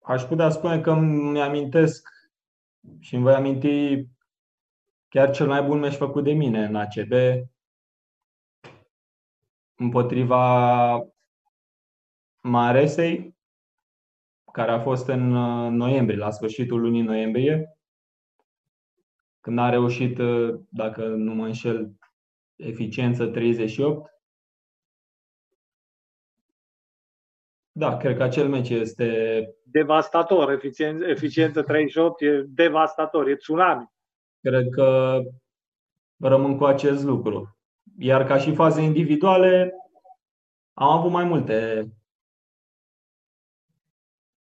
Aș 0.08 0.24
putea 0.24 0.49
spune 0.49 0.82
că 0.82 0.91
îmi 0.91 1.41
amintesc 1.41 2.10
și 2.99 3.16
îmi 3.16 3.24
voi 3.24 3.34
aminti 3.34 4.05
chiar 5.08 5.32
cel 5.32 5.47
mai 5.47 5.62
bun 5.62 5.80
meci 5.80 5.93
făcut 5.93 6.24
de 6.24 6.32
mine 6.32 6.66
în 6.66 6.76
ACB 6.76 7.12
împotriva 9.76 11.03
Maresei, 12.41 13.36
care 14.51 14.72
a 14.72 14.80
fost 14.80 15.08
în 15.08 15.30
noiembrie, 15.76 16.18
la 16.18 16.32
sfârșitul 16.32 16.82
lunii 16.82 17.01
noiembrie, 17.01 17.78
când 19.39 19.60
a 19.60 19.70
reușit, 19.70 20.18
dacă 20.70 21.08
nu 21.08 21.34
mă 21.34 21.45
înșel, 21.45 21.91
eficiență 22.55 23.28
38. 23.28 24.12
Da, 27.78 27.97
cred 27.97 28.17
că 28.17 28.23
acel 28.23 28.47
meci 28.47 28.69
este... 28.69 29.49
Devastator, 29.63 30.51
eficiență, 30.51 31.05
eficiență 31.05 31.61
38 31.61 32.21
e 32.21 32.43
devastator, 32.47 33.28
e 33.28 33.36
tsunami. 33.36 33.91
Cred 34.41 34.69
că 34.69 35.19
rămân 36.19 36.57
cu 36.57 36.65
acest 36.65 37.03
lucru. 37.03 37.57
Iar 37.99 38.25
ca 38.25 38.38
și 38.38 38.53
faze 38.53 38.82
individuale, 38.82 39.73
am 40.73 40.89
avut 40.89 41.11
mai 41.11 41.23
multe 41.23 41.88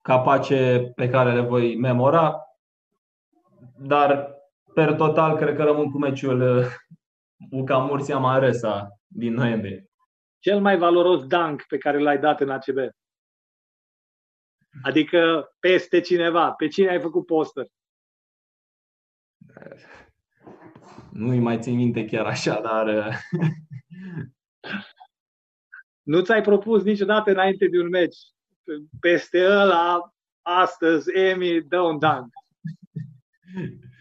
capace 0.01 0.91
pe 0.95 1.09
care 1.09 1.33
le 1.33 1.41
voi 1.41 1.75
memora, 1.77 2.41
dar 3.77 4.35
per 4.73 4.93
total 4.93 5.37
cred 5.37 5.55
că 5.55 5.63
rămân 5.63 5.91
cu 5.91 5.97
meciul 5.97 6.65
Uca 7.51 7.77
Mursia 7.77 8.17
Maresa 8.17 8.87
din 9.07 9.33
noiembrie. 9.33 9.85
Cel 10.39 10.59
mai 10.59 10.77
valoros 10.77 11.25
dunk 11.25 11.65
pe 11.67 11.77
care 11.77 11.99
l-ai 11.99 12.17
dat 12.17 12.41
în 12.41 12.49
ACB. 12.49 12.77
Adică 14.81 15.51
peste 15.59 15.99
cineva. 15.99 16.51
Pe 16.51 16.67
cine 16.67 16.89
ai 16.89 16.99
făcut 16.99 17.25
poster? 17.25 17.67
Nu-i 21.11 21.39
mai 21.39 21.59
țin 21.59 21.75
minte 21.75 22.05
chiar 22.05 22.25
așa, 22.25 22.61
dar... 22.61 23.15
nu 26.11 26.21
ți-ai 26.21 26.41
propus 26.41 26.83
niciodată 26.83 27.31
înainte 27.31 27.67
de 27.67 27.79
un 27.79 27.89
meci. 27.89 28.17
Peste 28.99 29.45
ăla, 29.45 30.13
astăzi, 30.41 31.11
Emi, 31.13 31.61
dă 31.61 31.79
un 31.79 31.99
dunk. 31.99 32.27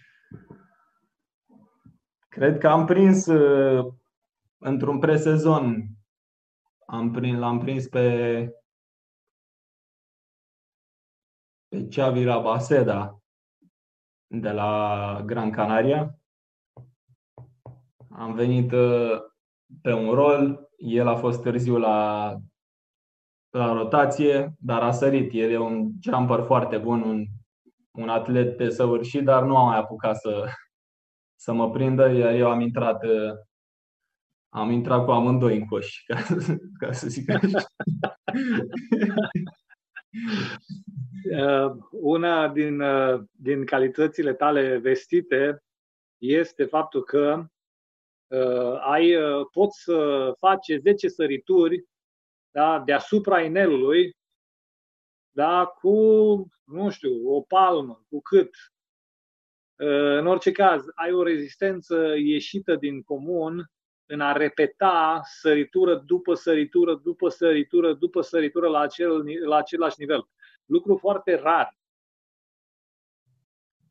Cred 2.28 2.58
că 2.58 2.68
am 2.68 2.86
prins 2.86 3.26
uh, 3.26 3.92
într-un 4.58 4.98
presezon. 4.98 5.84
Am 6.86 7.10
prins, 7.10 7.38
l-am 7.38 7.58
prins 7.58 7.88
pe 7.88 8.48
pe 11.72 11.88
Xavi 11.88 12.24
Rabaseda 12.24 13.22
de 14.26 14.50
la 14.50 15.22
Gran 15.24 15.50
Canaria. 15.50 16.18
Am 18.10 18.34
venit 18.34 18.72
uh, 18.72 19.20
pe 19.82 19.92
un 19.92 20.14
rol, 20.14 20.70
el 20.76 21.08
a 21.08 21.16
fost 21.16 21.42
târziu 21.42 21.78
la, 21.78 22.36
la 23.50 23.72
rotație, 23.72 24.54
dar 24.58 24.82
a 24.82 24.92
sărit. 24.92 25.32
El 25.32 25.50
e 25.50 25.58
un 25.58 25.90
jumper 26.00 26.42
foarte 26.42 26.78
bun, 26.78 27.02
un, 27.02 27.26
un 27.90 28.08
atlet 28.08 28.56
de 28.56 28.70
săvârșit, 28.70 29.24
dar 29.24 29.42
nu 29.42 29.56
am 29.56 29.66
mai 29.66 29.78
apucat 29.78 30.16
să, 30.16 30.48
să 31.34 31.52
mă 31.52 31.70
prindă, 31.70 32.08
iar 32.08 32.34
eu 32.34 32.50
am 32.50 32.60
intrat 32.60 33.04
uh, 33.04 33.32
am 34.48 34.70
intrat 34.70 35.04
cu 35.04 35.10
amândoi 35.10 35.56
în 35.56 35.66
coș, 35.66 36.04
ca, 36.06 36.22
ca 36.78 36.92
să 36.92 37.08
zic 37.08 37.30
așa. 37.30 37.66
Uh, 41.30 41.76
una 41.90 42.48
din, 42.48 42.80
uh, 42.80 43.20
din 43.30 43.64
calitățile 43.64 44.34
tale 44.34 44.76
vestite 44.78 45.62
este 46.18 46.64
faptul 46.64 47.02
că 47.02 47.44
uh, 48.26 48.80
ai, 48.80 49.16
uh, 49.16 49.46
poți 49.52 49.82
să 49.82 50.32
faci 50.38 50.66
10 50.80 51.08
sărituri 51.08 51.84
da, 52.50 52.80
deasupra 52.80 53.40
inelului 53.40 54.16
da, 55.34 55.64
cu, 55.66 55.90
nu 56.64 56.90
știu, 56.90 57.28
o 57.28 57.40
palmă, 57.40 58.04
cu 58.08 58.20
cât, 58.20 58.50
în 60.18 60.26
orice 60.26 60.52
caz, 60.52 60.84
ai 60.94 61.12
o 61.12 61.22
rezistență 61.22 62.14
ieșită 62.16 62.76
din 62.76 63.02
comun 63.02 63.70
în 64.12 64.20
a 64.20 64.32
repeta 64.32 65.20
săritură 65.24 65.94
după 65.94 66.34
săritură, 66.34 66.94
după 66.94 67.28
săritură, 67.28 67.92
după 67.92 68.20
săritură 68.20 68.68
la, 68.68 68.80
acel, 68.80 69.24
la 69.44 69.56
același 69.56 69.96
nivel. 69.98 70.28
Lucru 70.64 70.96
foarte 70.96 71.34
rar. 71.34 71.78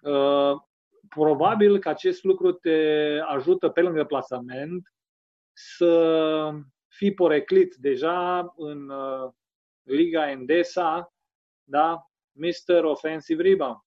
Uh, 0.01 0.61
probabil 1.09 1.80
că 1.80 1.89
acest 1.89 2.24
lucru 2.24 2.51
te 2.51 3.19
ajută 3.26 3.69
pe 3.69 3.82
lângă 3.82 4.05
plasament 4.05 4.93
să 5.53 6.51
fii 6.88 7.13
poreclit 7.13 7.76
deja 7.76 8.53
în 8.55 8.89
uh, 8.89 9.32
Liga 9.84 10.30
Endesa, 10.30 11.13
da? 11.63 12.05
Mr. 12.32 12.84
Offensive 12.84 13.41
Rebound. 13.41 13.80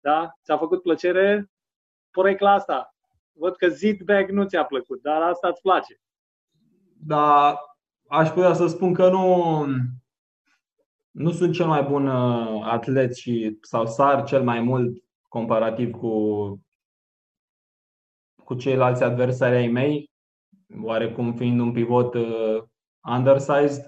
Da? 0.00 0.32
Ți-a 0.42 0.58
făcut 0.58 0.82
plăcere 0.82 1.50
porecla 2.10 2.52
asta. 2.52 2.93
Văd 3.36 3.56
că 3.56 3.68
Zidbag 3.68 4.30
nu 4.30 4.44
ți-a 4.44 4.64
plăcut, 4.64 5.02
dar 5.02 5.22
asta 5.22 5.48
îți 5.48 5.60
place. 5.60 6.00
Da, 7.06 7.58
aș 8.08 8.28
putea 8.28 8.52
să 8.52 8.66
spun 8.66 8.94
că 8.94 9.10
nu, 9.10 9.66
nu 11.10 11.30
sunt 11.30 11.54
cel 11.54 11.66
mai 11.66 11.82
bun 11.82 12.06
uh, 12.06 12.62
atlet 12.64 13.16
și 13.16 13.58
sau 13.60 13.86
sar 13.86 14.24
cel 14.24 14.42
mai 14.42 14.60
mult 14.60 15.04
comparativ 15.28 15.90
cu, 15.90 16.14
cu 18.44 18.54
ceilalți 18.54 19.02
adversari 19.02 19.56
ai 19.56 19.68
mei, 19.68 20.10
oarecum 20.82 21.34
fiind 21.34 21.60
un 21.60 21.72
pivot 21.72 22.14
uh, 22.14 22.62
undersized, 23.16 23.84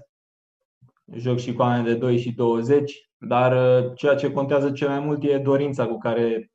joc 1.12 1.38
și 1.38 1.52
cu 1.52 1.62
oameni 1.62 1.84
de 1.84 1.94
2 1.94 2.18
și 2.18 2.32
20, 2.32 3.10
dar 3.16 3.82
uh, 3.82 3.92
ceea 3.94 4.14
ce 4.14 4.32
contează 4.32 4.72
cel 4.72 4.88
mai 4.88 5.00
mult 5.00 5.22
e 5.22 5.38
dorința 5.38 5.86
cu 5.86 5.98
care 5.98 6.50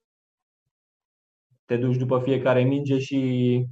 te 1.66 1.78
duci 1.78 1.98
după 1.98 2.20
fiecare 2.20 2.64
minge 2.64 3.00
și 3.00 3.66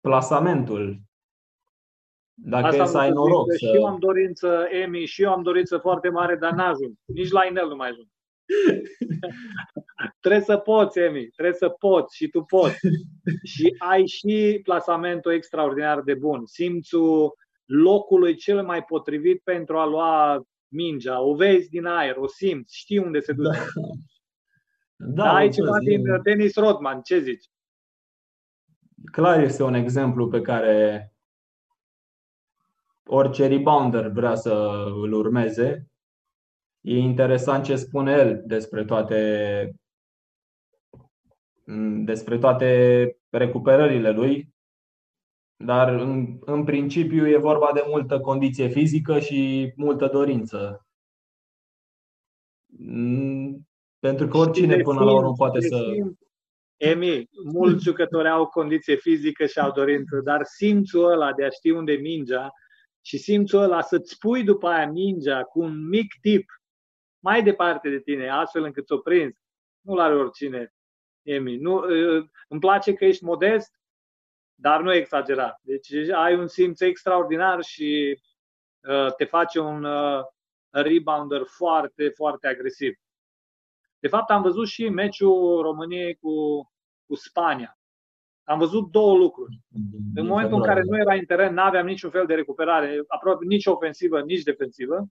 plasamentul. 0.00 1.00
Dacă 2.34 2.66
Asta 2.66 2.82
e 2.82 2.86
să 2.86 2.98
ai 2.98 3.10
noroc. 3.10 3.50
Să... 3.50 3.56
Și 3.56 3.74
eu 3.74 3.84
am 3.84 3.98
dorință, 3.98 4.66
Emi, 4.70 5.04
și 5.04 5.22
eu 5.22 5.32
am 5.32 5.42
dorință 5.42 5.78
foarte 5.78 6.08
mare, 6.08 6.36
dar 6.36 6.52
n-ajung. 6.52 6.94
Nici 7.04 7.30
la 7.30 7.46
inel 7.46 7.68
nu 7.68 7.76
mai 7.76 7.88
ajung. 7.88 8.06
trebuie 10.20 10.42
să 10.42 10.56
poți, 10.56 10.98
Emi, 10.98 11.26
trebuie 11.26 11.54
să 11.54 11.68
poți 11.68 12.16
și 12.16 12.28
tu 12.28 12.42
poți. 12.42 12.78
și 13.52 13.74
ai 13.78 14.06
și 14.06 14.60
plasamentul 14.62 15.32
extraordinar 15.32 16.00
de 16.00 16.14
bun. 16.14 16.46
Simțul 16.46 17.34
locului 17.64 18.34
cel 18.34 18.64
mai 18.64 18.84
potrivit 18.84 19.40
pentru 19.44 19.78
a 19.78 19.86
lua 19.86 20.42
mingea. 20.68 21.20
O 21.20 21.34
vezi 21.34 21.68
din 21.68 21.84
aer, 21.84 22.16
o 22.16 22.26
simți, 22.26 22.76
știi 22.76 22.98
unde 22.98 23.20
se 23.20 23.32
duce. 23.32 23.58
Da, 25.04 25.22
da 25.22 25.34
ai 25.34 25.50
ceva 25.50 25.78
din 25.78 26.22
Denis 26.22 26.54
Rodman, 26.54 27.00
ce 27.00 27.18
zici? 27.20 27.44
Clar 29.12 29.40
este 29.40 29.62
un 29.62 29.74
exemplu 29.74 30.28
pe 30.28 30.40
care 30.40 31.12
orice 33.04 33.46
rebounder 33.46 34.08
vrea 34.08 34.34
să 34.34 34.84
îl 35.02 35.12
urmeze. 35.12 35.90
E 36.80 36.98
interesant 36.98 37.64
ce 37.64 37.76
spune 37.76 38.12
el 38.12 38.42
despre 38.46 38.84
toate 38.84 39.74
despre 42.04 42.38
toate 42.38 43.16
recuperările 43.30 44.10
lui, 44.10 44.54
dar 45.56 45.88
în, 45.88 46.38
în 46.40 46.64
principiu 46.64 47.28
e 47.28 47.36
vorba 47.36 47.70
de 47.74 47.84
multă 47.86 48.20
condiție 48.20 48.68
fizică 48.68 49.18
și 49.18 49.72
multă 49.76 50.06
dorință. 50.06 50.86
Pentru 54.02 54.26
că 54.28 54.36
oricine 54.36 54.76
până 54.76 55.04
la 55.04 55.12
urmă 55.12 55.32
poate 55.32 55.60
să. 55.60 55.76
Emi, 56.76 57.28
mulți 57.52 57.84
jucători 57.84 58.28
au 58.28 58.46
condiție 58.46 58.96
fizică 58.96 59.46
și 59.46 59.58
au 59.58 59.72
dorință, 59.72 60.20
dar 60.24 60.44
simțul 60.44 61.10
ăla 61.10 61.32
de 61.32 61.44
a 61.44 61.48
ști 61.48 61.70
unde 61.70 61.92
mingea 61.92 62.52
și 63.00 63.18
simțul 63.18 63.62
ăla 63.62 63.80
să-ți 63.80 64.18
pui 64.18 64.44
după 64.44 64.68
aia 64.68 64.90
mingea 64.90 65.42
cu 65.42 65.60
un 65.60 65.88
mic 65.88 66.14
tip 66.20 66.44
mai 67.18 67.42
departe 67.42 67.90
de 67.90 68.00
tine, 68.00 68.28
astfel 68.28 68.62
încât 68.62 68.86
să 68.86 68.94
o 68.94 68.98
prinzi, 68.98 69.40
nu-l 69.80 69.98
are 69.98 70.14
oricine, 70.14 70.74
Emi. 71.22 71.56
Nu, 71.56 71.80
îmi 72.48 72.60
place 72.60 72.94
că 72.94 73.04
ești 73.04 73.24
modest, 73.24 73.70
dar 74.54 74.80
nu 74.82 74.94
exagerat. 74.94 75.58
Deci 75.62 75.92
ai 76.14 76.36
un 76.36 76.46
simț 76.46 76.80
extraordinar 76.80 77.62
și 77.62 78.20
uh, 78.88 79.14
te 79.14 79.24
face 79.24 79.58
un 79.58 79.84
uh, 79.84 80.20
rebounder 80.70 81.42
foarte, 81.44 82.08
foarte 82.08 82.46
agresiv. 82.46 82.94
De 84.02 84.08
fapt, 84.08 84.30
am 84.30 84.42
văzut 84.42 84.68
și 84.68 84.88
meciul 84.88 85.62
României 85.62 86.14
cu, 86.14 86.32
cu 87.06 87.14
Spania. 87.14 87.78
Am 88.44 88.58
văzut 88.58 88.90
două 88.90 89.16
lucruri. 89.16 89.60
În 90.14 90.26
momentul 90.26 90.56
în 90.56 90.62
care 90.62 90.82
nu 90.82 90.96
era 90.96 91.14
în 91.14 91.24
teren, 91.24 91.54
nu 91.54 91.62
aveam 91.62 91.86
niciun 91.86 92.10
fel 92.10 92.26
de 92.26 92.34
recuperare, 92.34 93.04
aproape 93.06 93.44
nici 93.44 93.66
ofensivă, 93.66 94.20
nici 94.20 94.42
defensivă. 94.42 95.06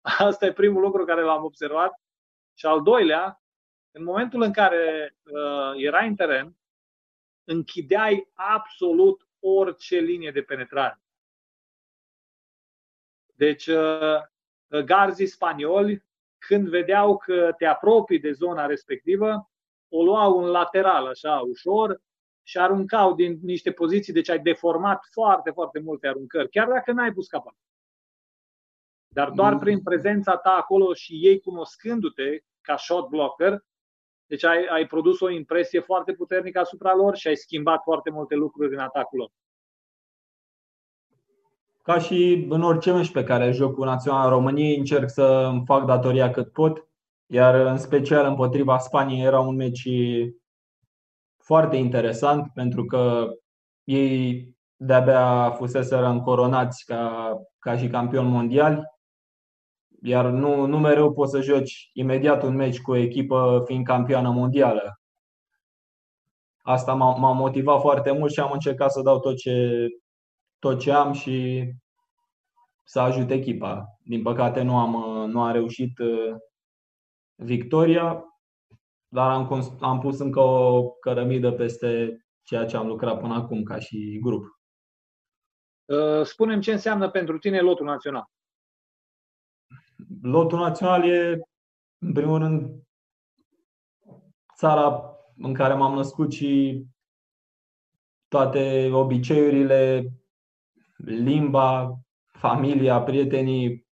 Asta 0.00 0.46
e 0.46 0.52
primul 0.52 0.82
lucru 0.82 1.04
care 1.04 1.22
l-am 1.22 1.44
observat. 1.44 2.00
Și 2.54 2.66
al 2.66 2.82
doilea, 2.82 3.42
în 3.90 4.04
momentul 4.04 4.42
în 4.42 4.52
care 4.52 5.16
uh, 5.22 5.72
era 5.76 6.04
în 6.04 6.14
teren, 6.14 6.56
închideai 7.44 8.30
absolut 8.32 9.28
orice 9.38 9.98
linie 9.98 10.30
de 10.30 10.42
penetrare. 10.42 11.00
Deci, 13.34 13.66
uh, 13.66 14.20
garzii 14.84 15.26
spanioli, 15.26 16.06
când 16.38 16.68
vedeau 16.68 17.16
că 17.16 17.54
te 17.56 17.64
apropii 17.64 18.20
de 18.20 18.32
zona 18.32 18.66
respectivă, 18.66 19.50
o 19.88 20.02
luau 20.02 20.38
în 20.38 20.50
lateral, 20.50 21.06
așa, 21.06 21.40
ușor, 21.48 22.00
și 22.42 22.58
aruncau 22.58 23.14
din 23.14 23.38
niște 23.42 23.72
poziții, 23.72 24.12
deci 24.12 24.28
ai 24.28 24.38
deformat 24.38 25.00
foarte, 25.12 25.50
foarte 25.50 25.80
multe 25.80 26.08
aruncări, 26.08 26.48
chiar 26.48 26.68
dacă 26.68 26.92
n-ai 26.92 27.12
pus 27.12 27.28
capac. 27.28 27.54
Dar 29.08 29.30
doar 29.30 29.52
mm. 29.52 29.58
prin 29.58 29.82
prezența 29.82 30.36
ta 30.36 30.50
acolo 30.50 30.94
și 30.94 31.14
ei 31.26 31.40
cunoscându-te 31.40 32.38
ca 32.60 32.76
shot 32.76 33.08
blocker, 33.08 33.64
deci 34.26 34.44
ai, 34.44 34.64
ai 34.64 34.86
produs 34.86 35.20
o 35.20 35.30
impresie 35.30 35.80
foarte 35.80 36.12
puternică 36.12 36.58
asupra 36.58 36.94
lor 36.94 37.16
și 37.16 37.28
ai 37.28 37.36
schimbat 37.36 37.82
foarte 37.82 38.10
multe 38.10 38.34
lucruri 38.34 38.74
în 38.74 38.80
atacul 38.80 39.18
lor. 39.18 39.30
Ca 41.88 41.98
și 41.98 42.46
în 42.48 42.62
orice 42.62 42.92
meci 42.92 43.12
pe 43.12 43.24
care 43.24 43.50
joc 43.50 43.74
cu 43.74 43.84
Naționala 43.84 44.28
României, 44.28 44.78
încerc 44.78 45.10
să 45.10 45.22
îmi 45.22 45.62
fac 45.64 45.84
datoria 45.84 46.30
cât 46.30 46.52
pot, 46.52 46.88
iar 47.26 47.54
în 47.54 47.78
special 47.78 48.26
împotriva 48.26 48.78
Spaniei 48.78 49.24
era 49.24 49.40
un 49.40 49.56
meci 49.56 49.88
foarte 51.36 51.76
interesant 51.76 52.50
pentru 52.54 52.84
că 52.84 53.28
ei 53.84 54.48
de-abia 54.76 55.50
fuseseră 55.50 56.06
încoronați 56.06 56.84
ca, 56.84 57.32
ca 57.58 57.76
și 57.76 57.88
campion 57.88 58.26
mondial 58.26 58.84
iar 60.02 60.24
nu, 60.24 60.66
nu 60.66 60.78
mereu 60.78 61.12
poți 61.12 61.30
să 61.30 61.40
joci 61.40 61.90
imediat 61.92 62.42
un 62.42 62.54
meci 62.54 62.80
cu 62.80 62.90
o 62.90 62.96
echipă 62.96 63.62
fiind 63.66 63.84
campioană 63.84 64.30
mondială. 64.30 65.00
Asta 66.62 66.94
m-a, 66.94 67.16
m-a 67.16 67.32
motivat 67.32 67.80
foarte 67.80 68.10
mult 68.10 68.32
și 68.32 68.40
am 68.40 68.52
încercat 68.52 68.92
să 68.92 69.02
dau 69.02 69.20
tot 69.20 69.36
ce, 69.36 69.86
tot 70.58 70.80
ce 70.80 70.92
am 70.92 71.12
și 71.12 71.68
să 72.84 73.00
ajut 73.00 73.30
echipa. 73.30 73.98
Din 74.04 74.22
păcate 74.22 74.62
nu 74.62 74.78
am, 74.78 74.92
nu 75.30 75.42
am 75.42 75.52
reușit 75.52 75.98
uh, 75.98 76.36
victoria, 77.34 78.24
dar 79.08 79.30
am, 79.30 79.76
am 79.80 80.00
pus 80.00 80.18
încă 80.18 80.40
o 80.40 80.90
cărămidă 80.90 81.52
peste 81.52 82.22
ceea 82.42 82.66
ce 82.66 82.76
am 82.76 82.86
lucrat 82.86 83.20
până 83.20 83.34
acum 83.34 83.62
ca 83.62 83.78
și 83.78 84.18
grup. 84.22 84.44
Uh, 85.84 86.22
spunem 86.24 86.60
ce 86.60 86.72
înseamnă 86.72 87.10
pentru 87.10 87.38
tine 87.38 87.60
lotul 87.60 87.86
național 87.86 88.28
lotul 90.22 90.58
național 90.58 91.08
e, 91.08 91.40
în 91.98 92.12
primul 92.12 92.38
rând, 92.38 92.82
țara 94.56 95.02
în 95.36 95.54
care 95.54 95.74
m-am 95.74 95.94
născut 95.94 96.32
și 96.32 96.84
toate 98.28 98.90
obiceiurile, 98.92 100.08
limba, 101.04 101.98
familia, 102.26 103.02
prietenii, 103.02 103.86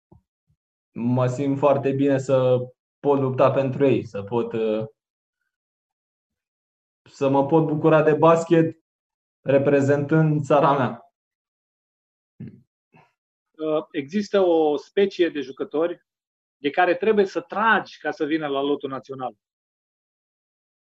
mă 0.92 1.26
simt 1.26 1.58
foarte 1.58 1.92
bine 1.92 2.18
să 2.18 2.58
pot 3.00 3.20
lupta 3.20 3.50
pentru 3.50 3.86
ei, 3.86 4.04
să 4.06 4.22
pot 4.22 4.54
să 7.10 7.28
mă 7.28 7.46
pot 7.46 7.66
bucura 7.66 8.02
de 8.02 8.12
basket 8.12 8.78
reprezentând 9.40 10.44
țara 10.44 10.76
mea. 10.76 10.98
Uh, 13.58 13.86
există 13.90 14.40
o 14.40 14.76
specie 14.76 15.28
de 15.28 15.40
jucători 15.40 16.06
de 16.56 16.70
care 16.70 16.94
trebuie 16.94 17.26
să 17.26 17.40
tragi 17.40 17.98
ca 17.98 18.10
să 18.10 18.24
vină 18.24 18.46
la 18.46 18.60
lotul 18.60 18.90
național. 18.90 19.36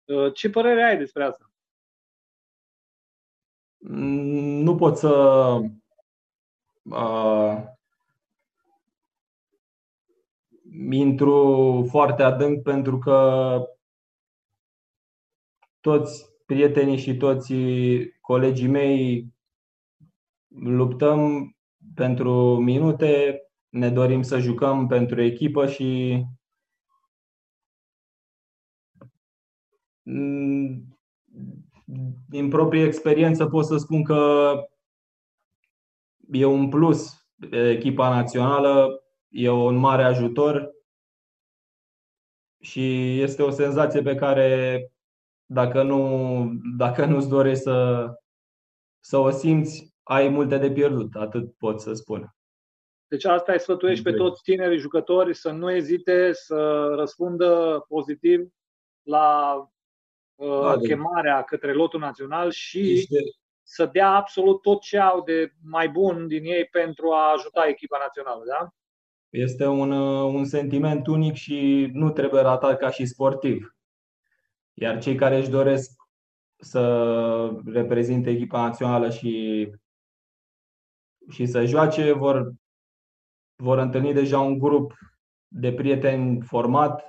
Uh, 0.05 0.35
ce 0.35 0.51
părere 0.51 0.83
ai 0.83 0.99
despre 0.99 1.25
asta? 1.25 1.51
Mm, 3.77 4.63
nu 4.63 4.77
pot 4.77 4.97
să 4.97 5.59
uh, 6.83 7.63
intru 10.91 11.87
foarte 11.91 12.23
adânc 12.23 12.63
pentru 12.63 12.99
că 12.99 13.59
toți 15.81 16.27
prietenii 16.47 16.99
și 16.99 17.17
toți 17.17 17.55
colegii 18.21 18.69
mei 18.69 19.27
luptăm 20.49 21.53
pentru 21.95 22.57
minute, 22.57 23.43
ne 23.69 23.91
dorim 23.91 24.23
să 24.23 24.39
jucăm 24.39 24.87
pentru 24.87 25.23
echipă 25.23 25.67
și 25.67 26.21
mm, 30.03 30.99
din 32.29 32.49
proprie 32.49 32.85
experiență 32.85 33.47
pot 33.47 33.67
să 33.67 33.77
spun 33.77 34.03
că 34.03 34.53
e 36.31 36.45
un 36.45 36.69
plus. 36.69 37.27
Echipa 37.51 38.09
națională, 38.09 39.03
e 39.29 39.51
un 39.51 39.75
mare 39.75 40.03
ajutor 40.03 40.71
și 42.61 43.21
este 43.21 43.43
o 43.43 43.51
senzație 43.51 44.03
pe 44.03 44.15
care 44.15 44.87
dacă 45.45 45.83
nu 45.83 46.51
dacă 46.79 47.05
nu-ți 47.05 47.29
dorești 47.29 47.63
să, 47.63 48.09
să 49.01 49.17
o 49.17 49.31
simți, 49.31 49.95
ai 50.03 50.29
multe 50.29 50.59
de 50.59 50.71
pierdut, 50.71 51.15
atât 51.15 51.57
pot 51.57 51.81
să 51.81 51.93
spun. 51.93 52.37
Deci 53.07 53.25
asta 53.25 53.53
îi 53.53 53.61
sfătuiești 53.61 54.05
pe 54.05 54.13
toți 54.13 54.43
tinerii 54.43 54.79
jucători 54.79 55.35
să 55.35 55.51
nu 55.51 55.71
ezite 55.71 56.33
să 56.33 56.93
răspundă 56.97 57.85
pozitiv 57.89 58.49
la 59.03 59.57
uh, 60.35 60.61
da, 60.61 60.79
chemarea 60.79 61.43
către 61.43 61.73
lotul 61.73 62.01
național 62.01 62.51
și 62.51 62.93
este... 62.93 63.19
să 63.63 63.87
dea 63.87 64.09
absolut 64.09 64.63
tot 64.63 64.81
ce 64.81 64.99
au 64.99 65.23
de 65.23 65.53
mai 65.63 65.89
bun 65.89 66.27
din 66.27 66.45
ei 66.45 66.65
pentru 66.65 67.11
a 67.13 67.33
ajuta 67.33 67.67
echipa 67.67 67.99
națională, 67.99 68.45
da? 68.47 68.75
Este 69.31 69.67
un, 69.67 69.91
uh, 69.91 70.35
un 70.35 70.45
sentiment 70.45 71.07
unic 71.07 71.35
și 71.35 71.89
nu 71.93 72.11
trebuie 72.11 72.41
ratat 72.41 72.79
ca 72.79 72.91
și 72.91 73.07
sportiv. 73.07 73.77
Iar 74.75 74.99
cei 74.99 75.15
care 75.15 75.37
își 75.37 75.51
doresc 75.51 75.91
să 76.57 77.63
reprezinte 77.65 78.31
echipa 78.31 78.61
națională 78.61 79.11
și, 79.11 79.69
și 81.31 81.47
să 81.47 81.65
joace 81.65 82.13
vor, 82.13 82.53
vor 83.57 83.79
întâlni 83.79 84.13
deja 84.13 84.41
un 84.41 84.59
grup 84.59 84.93
de 85.49 85.73
prieteni 85.73 86.41
format. 86.41 87.05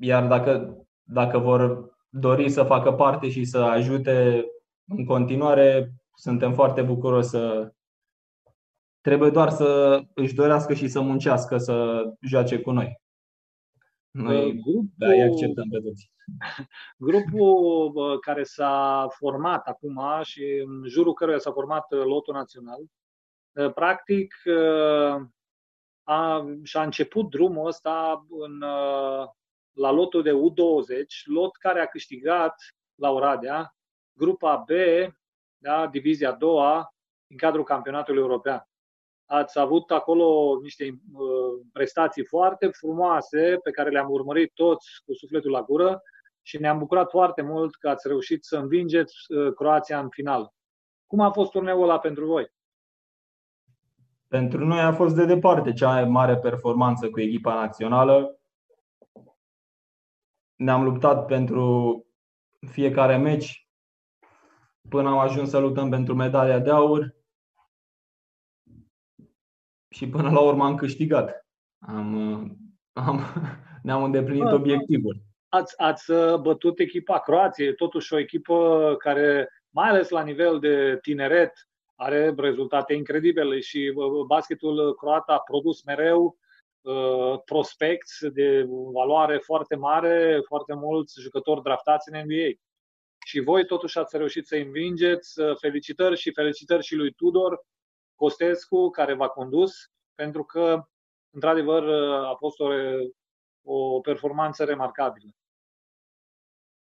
Iar 0.00 0.26
dacă, 0.26 0.76
dacă 1.02 1.38
vor 1.38 1.89
dori 2.10 2.50
să 2.50 2.62
facă 2.62 2.92
parte 2.92 3.30
și 3.30 3.44
să 3.44 3.58
ajute 3.58 4.44
în 4.88 5.04
continuare, 5.04 5.92
suntem 6.14 6.52
foarte 6.52 6.82
bucuroși 6.82 7.28
să. 7.28 7.72
Trebuie 9.00 9.30
doar 9.30 9.50
să 9.50 10.00
își 10.14 10.34
dorească 10.34 10.74
și 10.74 10.88
să 10.88 11.00
muncească 11.00 11.58
să 11.58 12.04
joace 12.20 12.60
cu 12.60 12.70
noi. 12.70 13.00
Noi 14.10 14.52
grupul, 14.52 14.84
da, 14.96 15.06
îi 15.06 15.22
acceptăm 15.22 15.68
pe 15.68 15.78
toți. 15.78 16.10
Grupul 17.08 18.18
care 18.18 18.42
s-a 18.42 19.06
format 19.10 19.66
acum 19.66 20.00
și 20.22 20.62
în 20.66 20.88
jurul 20.88 21.12
căruia 21.12 21.38
s-a 21.38 21.52
format 21.52 21.90
lotul 21.90 22.34
național, 22.34 22.80
ă, 23.56 23.70
practic 23.70 24.34
ă, 24.46 25.30
a, 26.02 26.46
și-a 26.62 26.82
început 26.82 27.30
drumul 27.30 27.66
ăsta 27.66 28.26
în, 28.30 28.62
ă, 28.62 29.34
la 29.80 29.90
lotul 29.90 30.22
de 30.22 30.32
U20, 30.32 31.06
lot 31.24 31.56
care 31.56 31.80
a 31.80 31.86
câștigat 31.86 32.54
la 32.94 33.10
Oradea, 33.10 33.74
grupa 34.12 34.56
B, 34.56 34.70
da, 35.56 35.86
divizia 35.86 36.30
a 36.30 36.34
doua, 36.34 36.94
în 37.30 37.36
cadrul 37.36 37.64
campionatului 37.64 38.20
european 38.20 38.70
ați 39.30 39.58
avut 39.58 39.90
acolo 39.90 40.58
niște 40.62 40.84
uh, 40.84 41.66
prestații 41.72 42.24
foarte 42.24 42.66
frumoase 42.66 43.58
pe 43.62 43.70
care 43.70 43.90
le-am 43.90 44.10
urmărit 44.10 44.52
toți 44.54 44.86
cu 45.04 45.14
sufletul 45.14 45.50
la 45.50 45.62
gură 45.62 46.02
și 46.42 46.60
ne-am 46.60 46.78
bucurat 46.78 47.10
foarte 47.10 47.42
mult 47.42 47.74
că 47.74 47.88
ați 47.88 48.08
reușit 48.08 48.44
să 48.44 48.56
învingeți 48.56 49.14
uh, 49.28 49.52
Croația 49.54 50.00
în 50.00 50.08
final. 50.08 50.52
Cum 51.06 51.20
a 51.20 51.30
fost 51.30 51.50
turneul 51.50 51.82
ăla 51.82 51.98
pentru 51.98 52.26
voi? 52.26 52.52
Pentru 54.28 54.66
noi 54.66 54.80
a 54.80 54.92
fost 54.92 55.14
de 55.14 55.24
departe 55.24 55.72
cea 55.72 55.88
mai 55.88 56.04
mare 56.04 56.36
performanță 56.36 57.10
cu 57.10 57.20
echipa 57.20 57.54
națională. 57.54 58.39
Ne-am 60.60 60.84
luptat 60.84 61.26
pentru 61.26 62.06
fiecare 62.70 63.16
meci 63.16 63.68
până 64.88 65.08
am 65.08 65.18
ajuns 65.18 65.50
să 65.50 65.58
luptăm 65.58 65.90
pentru 65.90 66.14
medalia 66.14 66.58
de 66.58 66.70
aur 66.70 67.14
și 69.88 70.08
până 70.08 70.30
la 70.30 70.40
urmă 70.40 70.64
am 70.64 70.76
câștigat. 70.76 71.46
Am, 71.78 72.40
am, 72.92 73.20
ne-am 73.82 74.02
îndeplinit 74.04 74.44
da, 74.44 74.54
obiectivul. 74.54 75.22
Ați, 75.48 75.80
ați 75.80 76.12
bătut 76.42 76.78
echipa 76.78 77.18
Croației, 77.18 77.74
totuși 77.74 78.14
o 78.14 78.18
echipă 78.18 78.94
care, 78.98 79.48
mai 79.70 79.88
ales 79.88 80.08
la 80.08 80.22
nivel 80.22 80.58
de 80.58 80.98
tineret, 81.02 81.68
are 81.96 82.34
rezultate 82.36 82.94
incredibile 82.94 83.60
și 83.60 83.92
basketul 84.26 84.94
croat 84.94 85.28
a 85.28 85.38
produs 85.38 85.82
mereu 85.82 86.24
uh, 86.24 86.49
prospects 87.44 88.18
de 88.32 88.64
valoare 88.92 89.38
foarte 89.38 89.76
mare, 89.76 90.40
foarte 90.46 90.74
mulți 90.74 91.20
jucători 91.20 91.62
draftați 91.62 92.12
în 92.12 92.18
NBA. 92.18 92.60
Și 93.26 93.40
voi 93.40 93.66
totuși 93.66 93.98
ați 93.98 94.16
reușit 94.16 94.46
să 94.46 94.56
învingeți. 94.56 95.40
Felicitări 95.60 96.16
și 96.16 96.32
felicitări 96.32 96.84
și 96.84 96.94
lui 96.94 97.12
Tudor 97.12 97.60
Costescu, 98.14 98.90
care 98.90 99.14
v-a 99.14 99.28
condus, 99.28 99.90
pentru 100.14 100.44
că, 100.44 100.84
într-adevăr, 101.30 101.88
a 102.24 102.34
fost 102.34 102.60
o, 102.60 102.68
o 103.62 104.00
performanță 104.00 104.64
remarcabilă. 104.64 105.30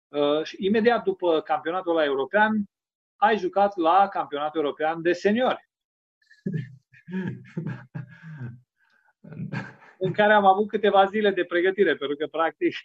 Uh, 0.07 0.43
și 0.43 0.55
imediat 0.59 1.03
după 1.03 1.41
campionatul 1.41 1.93
la 1.93 2.03
european, 2.03 2.63
ai 3.15 3.37
jucat 3.37 3.75
la 3.75 4.07
campionatul 4.07 4.61
european 4.61 5.01
de 5.01 5.13
seniori. 5.13 5.69
în 9.99 10.11
care 10.11 10.33
am 10.33 10.45
avut 10.45 10.67
câteva 10.67 11.05
zile 11.05 11.31
de 11.31 11.43
pregătire, 11.43 11.95
pentru 11.95 12.17
că, 12.17 12.27
practic, 12.27 12.75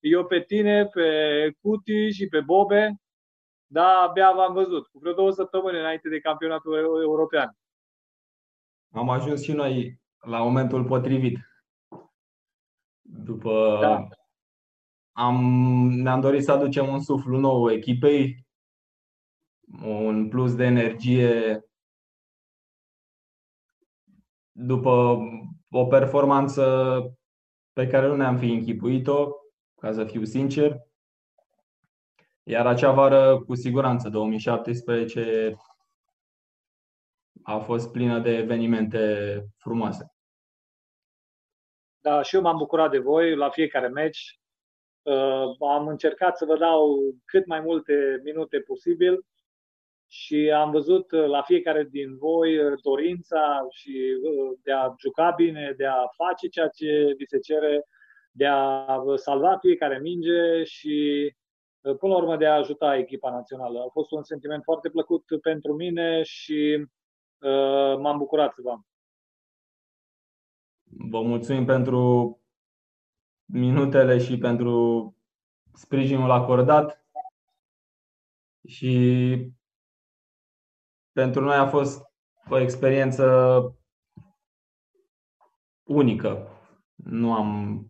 eu 0.00 0.26
pe 0.26 0.40
tine, 0.40 0.86
pe 0.86 1.08
Cuti 1.60 2.10
și 2.10 2.26
pe 2.26 2.40
Bobe, 2.40 2.94
da, 3.66 3.88
abia 4.08 4.32
v-am 4.32 4.52
văzut, 4.52 4.86
cu 4.86 4.98
vreo 4.98 5.12
două 5.12 5.30
săptămâni 5.30 5.78
înainte 5.78 6.08
de 6.08 6.20
campionatul 6.20 7.00
european 7.02 7.56
am 8.90 9.10
ajuns 9.10 9.42
și 9.42 9.52
noi 9.52 10.00
la 10.18 10.42
momentul 10.42 10.84
potrivit. 10.84 11.38
După 13.00 13.78
da. 13.80 14.08
am, 15.12 15.36
ne-am 15.88 16.20
dorit 16.20 16.44
să 16.44 16.52
aducem 16.52 16.88
un 16.88 17.00
suflu 17.00 17.38
nou 17.38 17.70
echipei, 17.70 18.46
un 19.82 20.28
plus 20.28 20.54
de 20.54 20.64
energie 20.64 21.62
după 24.52 25.18
o 25.70 25.86
performanță 25.86 27.02
pe 27.72 27.86
care 27.86 28.06
nu 28.06 28.16
ne-am 28.16 28.36
fi 28.36 28.52
închipuit-o, 28.52 29.30
ca 29.80 29.92
să 29.92 30.04
fiu 30.04 30.24
sincer. 30.24 30.76
Iar 32.42 32.66
acea 32.66 32.92
vară, 32.92 33.42
cu 33.46 33.54
siguranță, 33.54 34.08
2017, 34.08 35.56
a 37.42 37.58
fost 37.58 37.92
plină 37.92 38.18
de 38.18 38.36
evenimente 38.36 39.44
frumoase. 39.56 40.12
Da, 41.98 42.22
și 42.22 42.34
eu 42.34 42.40
m-am 42.40 42.56
bucurat 42.56 42.90
de 42.90 42.98
voi 42.98 43.36
la 43.36 43.50
fiecare 43.50 43.88
meci. 43.88 44.40
Uh, 45.02 45.68
am 45.68 45.86
încercat 45.86 46.36
să 46.36 46.44
vă 46.44 46.58
dau 46.58 46.98
cât 47.24 47.46
mai 47.46 47.60
multe 47.60 48.20
minute 48.24 48.60
posibil 48.60 49.26
și 50.08 50.50
am 50.50 50.70
văzut 50.70 51.12
uh, 51.12 51.26
la 51.26 51.42
fiecare 51.42 51.88
din 51.90 52.16
voi 52.16 52.58
uh, 52.58 52.72
dorința 52.82 53.66
și 53.70 54.16
de 54.62 54.72
a 54.72 54.94
juca 54.98 55.30
bine, 55.36 55.74
de 55.76 55.86
a 55.86 56.06
face 56.16 56.48
ceea 56.48 56.68
ce 56.68 57.14
vi 57.16 57.26
se 57.26 57.38
cere, 57.38 57.84
de 58.30 58.46
a 58.46 58.86
salva 59.14 59.56
fiecare 59.56 59.98
minge 59.98 60.64
și 60.64 61.28
până 61.80 62.12
la 62.12 62.16
urmă 62.16 62.36
de 62.36 62.46
a 62.46 62.54
ajuta 62.54 62.96
echipa 62.96 63.30
națională. 63.30 63.80
A 63.80 63.88
fost 63.92 64.10
un 64.10 64.22
sentiment 64.22 64.62
foarte 64.62 64.88
plăcut 64.88 65.24
pentru 65.42 65.74
mine 65.74 66.22
și 66.22 66.86
Uh, 67.40 67.98
m-am 67.98 68.18
bucurat 68.18 68.54
să 68.54 68.60
vă 68.62 68.70
am. 68.70 68.86
Vă 70.82 71.22
mulțumim 71.22 71.64
pentru 71.64 72.40
minutele 73.44 74.18
și 74.18 74.38
pentru 74.38 75.14
sprijinul 75.72 76.30
acordat 76.30 77.06
și 78.66 79.52
pentru 81.18 81.40
noi 81.40 81.56
a 81.56 81.66
fost 81.66 82.02
o 82.48 82.58
experiență 82.58 83.24
unică. 85.82 86.48
Nu 86.94 87.34
am 87.34 87.80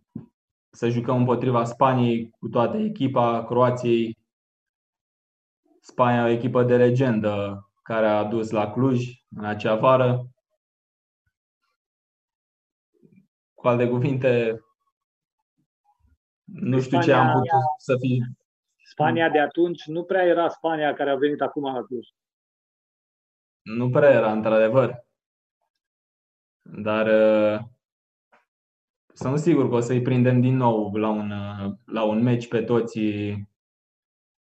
să 0.69 0.89
jucăm 0.89 1.17
împotriva 1.17 1.63
Spaniei 1.63 2.29
cu 2.29 2.47
toată 2.47 2.77
echipa, 2.77 3.45
Croației. 3.45 4.17
Spania 5.81 6.23
o 6.23 6.27
echipă 6.27 6.63
de 6.63 6.77
legendă 6.77 7.63
care 7.83 8.07
a 8.07 8.23
dus 8.23 8.49
la 8.49 8.71
Cluj 8.71 9.05
în 9.35 9.45
acea 9.45 9.75
vară. 9.75 10.27
Cu 13.53 13.67
alte 13.67 13.87
cuvinte, 13.87 14.61
nu 16.43 16.79
știu 16.79 17.01
Spania, 17.01 17.15
ce 17.15 17.27
am 17.27 17.31
putut 17.31 17.49
să 17.77 17.95
fi. 17.99 18.23
Spania 18.83 19.29
de 19.29 19.39
atunci 19.39 19.85
nu 19.85 20.03
prea 20.03 20.23
era 20.23 20.47
Spania 20.47 20.93
care 20.93 21.09
a 21.09 21.15
venit 21.15 21.41
acum 21.41 21.63
la 21.63 21.83
Cluj. 21.83 22.07
Nu 23.61 23.89
prea 23.89 24.09
era, 24.09 24.31
într-adevăr. 24.31 25.05
Dar 26.61 27.07
uh, 27.07 27.59
sunt 29.13 29.39
sigur 29.39 29.69
că 29.69 29.75
o 29.75 29.79
să-i 29.79 30.01
prindem 30.01 30.41
din 30.41 30.55
nou 30.55 30.93
la 30.93 31.09
un, 31.09 31.33
la 31.85 32.03
un 32.03 32.21
meci 32.21 32.47
pe 32.47 32.61
toți, 32.61 32.99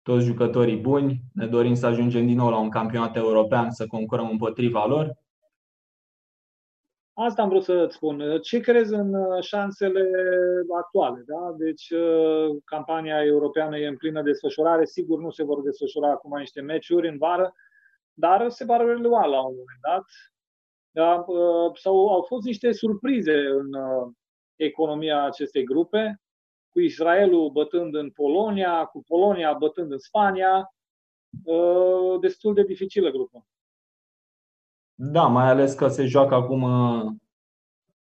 toți 0.01 0.25
jucătorii 0.25 0.79
buni. 0.79 1.21
Ne 1.33 1.47
dorim 1.47 1.73
să 1.73 1.85
ajungem 1.85 2.25
din 2.25 2.37
nou 2.37 2.49
la 2.49 2.57
un 2.57 2.69
campionat 2.69 3.15
european, 3.15 3.71
să 3.71 3.87
concurăm 3.87 4.29
împotriva 4.29 4.85
lor. 4.85 5.21
Asta 7.15 7.41
am 7.41 7.49
vrut 7.49 7.63
să-ți 7.63 7.95
spun. 7.95 8.39
Ce 8.41 8.59
crezi 8.59 8.93
în 8.93 9.15
șansele 9.41 10.09
actuale? 10.77 11.23
Da? 11.25 11.55
Deci, 11.57 11.93
campania 12.65 13.23
europeană 13.23 13.77
e 13.77 13.87
în 13.87 13.97
plină 13.97 14.21
desfășurare. 14.21 14.85
Sigur, 14.85 15.19
nu 15.19 15.29
se 15.29 15.43
vor 15.43 15.61
desfășura 15.61 16.09
acum 16.09 16.37
niște 16.37 16.61
meciuri 16.61 17.07
în 17.07 17.17
vară, 17.17 17.53
dar 18.13 18.49
se 18.49 18.65
va 18.65 18.77
relua 18.77 19.25
la 19.25 19.37
un 19.37 19.55
moment 19.55 19.79
dat. 19.81 20.05
Da? 20.91 21.25
Sau 21.73 22.09
au 22.09 22.21
fost 22.21 22.45
niște 22.45 22.71
surprize 22.71 23.33
în 23.33 23.69
economia 24.55 25.23
acestei 25.23 25.63
grupe, 25.63 26.21
cu 26.69 26.79
Israelul 26.79 27.49
bătând 27.49 27.95
în 27.95 28.09
Polonia, 28.09 28.85
cu 28.85 29.03
Polonia 29.07 29.53
bătând 29.53 29.91
în 29.91 29.99
Spania. 29.99 30.73
Destul 32.21 32.53
de 32.53 32.63
dificilă 32.63 33.09
grupă. 33.09 33.45
Da, 34.95 35.27
mai 35.27 35.47
ales 35.47 35.73
că 35.73 35.87
se 35.87 36.05
joacă 36.05 36.35
acum 36.35 36.63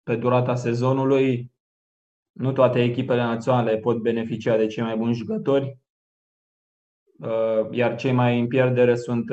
pe 0.02 0.16
durata 0.16 0.54
sezonului. 0.54 1.52
Nu 2.32 2.52
toate 2.52 2.82
echipele 2.82 3.22
naționale 3.22 3.78
pot 3.78 3.96
beneficia 3.96 4.56
de 4.56 4.66
cei 4.66 4.82
mai 4.82 4.96
buni 4.96 5.14
jucători, 5.14 5.78
iar 7.70 7.96
cei 7.96 8.12
mai 8.12 8.40
în 8.40 8.48
pierdere 8.48 8.94
sunt 8.94 9.30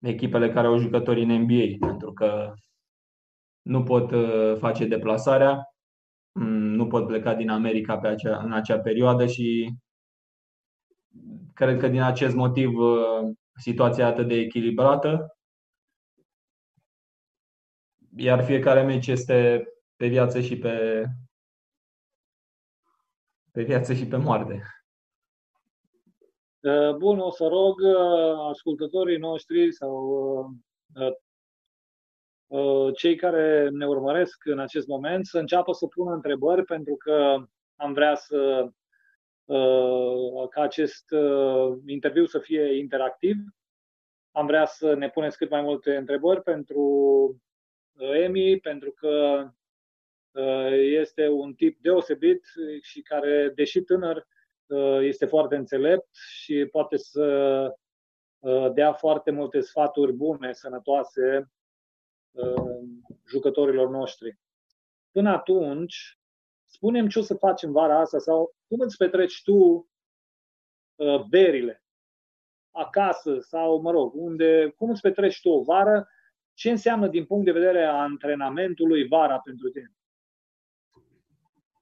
echipele 0.00 0.50
care 0.52 0.66
au 0.66 0.78
jucători 0.78 1.22
în 1.22 1.42
NBA, 1.42 1.86
pentru 1.86 2.12
că 2.12 2.52
nu 3.62 3.82
pot 3.82 4.12
face 4.58 4.86
deplasarea, 4.86 5.62
nu 6.76 6.86
pot 6.86 7.06
pleca 7.06 7.34
din 7.34 7.50
America 7.50 7.98
pe 7.98 8.08
acea, 8.08 8.42
în 8.42 8.52
acea 8.52 8.78
perioadă 8.78 9.26
și 9.26 9.74
cred 11.54 11.78
că 11.78 11.88
din 11.88 12.00
acest 12.00 12.34
motiv 12.34 12.70
situația 13.56 14.04
e 14.04 14.08
atât 14.08 14.28
de 14.28 14.34
echilibrată 14.34 15.38
iar 18.16 18.44
fiecare 18.44 18.82
meci 18.82 19.06
este 19.06 19.64
pe 19.96 20.06
viață 20.06 20.40
și 20.40 20.58
pe, 20.58 21.04
pe 23.52 23.62
viață 23.62 23.94
și 23.94 24.06
pe 24.06 24.16
moarte. 24.16 24.62
Uh, 26.60 26.94
bun, 26.96 27.18
o 27.18 27.30
să 27.30 27.46
rog 27.46 27.80
uh, 27.80 28.48
ascultătorii 28.48 29.18
noștri 29.18 29.72
sau 29.72 30.58
uh, 32.46 32.94
cei 32.94 33.16
care 33.16 33.68
ne 33.68 33.86
urmăresc 33.86 34.44
în 34.44 34.58
acest 34.58 34.86
moment 34.86 35.26
să 35.26 35.38
înceapă 35.38 35.72
să 35.72 35.86
pună 35.86 36.14
întrebări 36.14 36.64
pentru 36.64 36.96
că 36.96 37.36
am 37.76 37.92
vrea 37.92 38.14
să 38.14 38.68
ca 40.50 40.62
acest 40.62 41.04
interviu 41.86 42.26
să 42.26 42.38
fie 42.38 42.78
interactiv. 42.78 43.36
Am 44.32 44.46
vrea 44.46 44.64
să 44.66 44.94
ne 44.94 45.10
puneți 45.10 45.36
cât 45.36 45.50
mai 45.50 45.62
multe 45.62 45.96
întrebări 45.96 46.42
pentru 46.42 46.82
Emi 47.98 48.60
pentru 48.60 48.90
că 48.90 49.44
uh, 50.30 50.72
este 50.72 51.28
un 51.28 51.54
tip 51.54 51.80
deosebit 51.80 52.44
și 52.82 53.02
care, 53.02 53.52
deși 53.54 53.80
tânăr, 53.80 54.16
uh, 54.16 54.37
este 55.00 55.26
foarte 55.26 55.56
înțelept 55.56 56.08
și 56.14 56.68
poate 56.70 56.96
să 56.96 57.24
uh, 58.38 58.72
dea 58.72 58.92
foarte 58.92 59.30
multe 59.30 59.60
sfaturi 59.60 60.12
bune, 60.12 60.52
sănătoase 60.52 61.50
jucătorilor 63.28 63.88
noștri. 63.88 64.38
Până 65.10 65.30
atunci, 65.30 66.18
spunem 66.64 67.08
ce 67.08 67.18
o 67.18 67.22
să 67.22 67.34
facem 67.34 67.72
vara 67.72 68.00
asta 68.00 68.18
sau 68.18 68.54
cum 68.68 68.80
îți 68.80 68.96
petreci 68.96 69.42
tu 69.42 69.88
verile 71.30 71.82
acasă 72.70 73.38
sau, 73.40 73.80
mă 73.80 73.90
rog, 73.90 74.12
unde, 74.14 74.74
cum 74.76 74.90
îți 74.90 75.00
petreci 75.00 75.40
tu 75.40 75.48
o 75.48 75.62
vară 75.62 76.08
ce 76.54 76.70
înseamnă 76.70 77.08
din 77.08 77.24
punct 77.24 77.44
de 77.44 77.52
vedere 77.52 77.84
a 77.84 78.00
antrenamentului 78.00 79.08
vara 79.08 79.38
pentru 79.38 79.68
tine? 79.68 79.92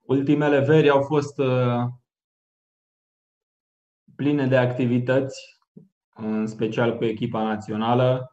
Ultimele 0.01 0.59
veri 0.59 0.89
au 0.89 1.01
fost 1.01 1.37
uh, 1.37 1.83
pline 4.17 4.47
de 4.47 4.57
activități, 4.57 5.59
în 6.15 6.47
special 6.47 6.97
cu 6.97 7.05
echipa 7.05 7.43
națională. 7.43 8.31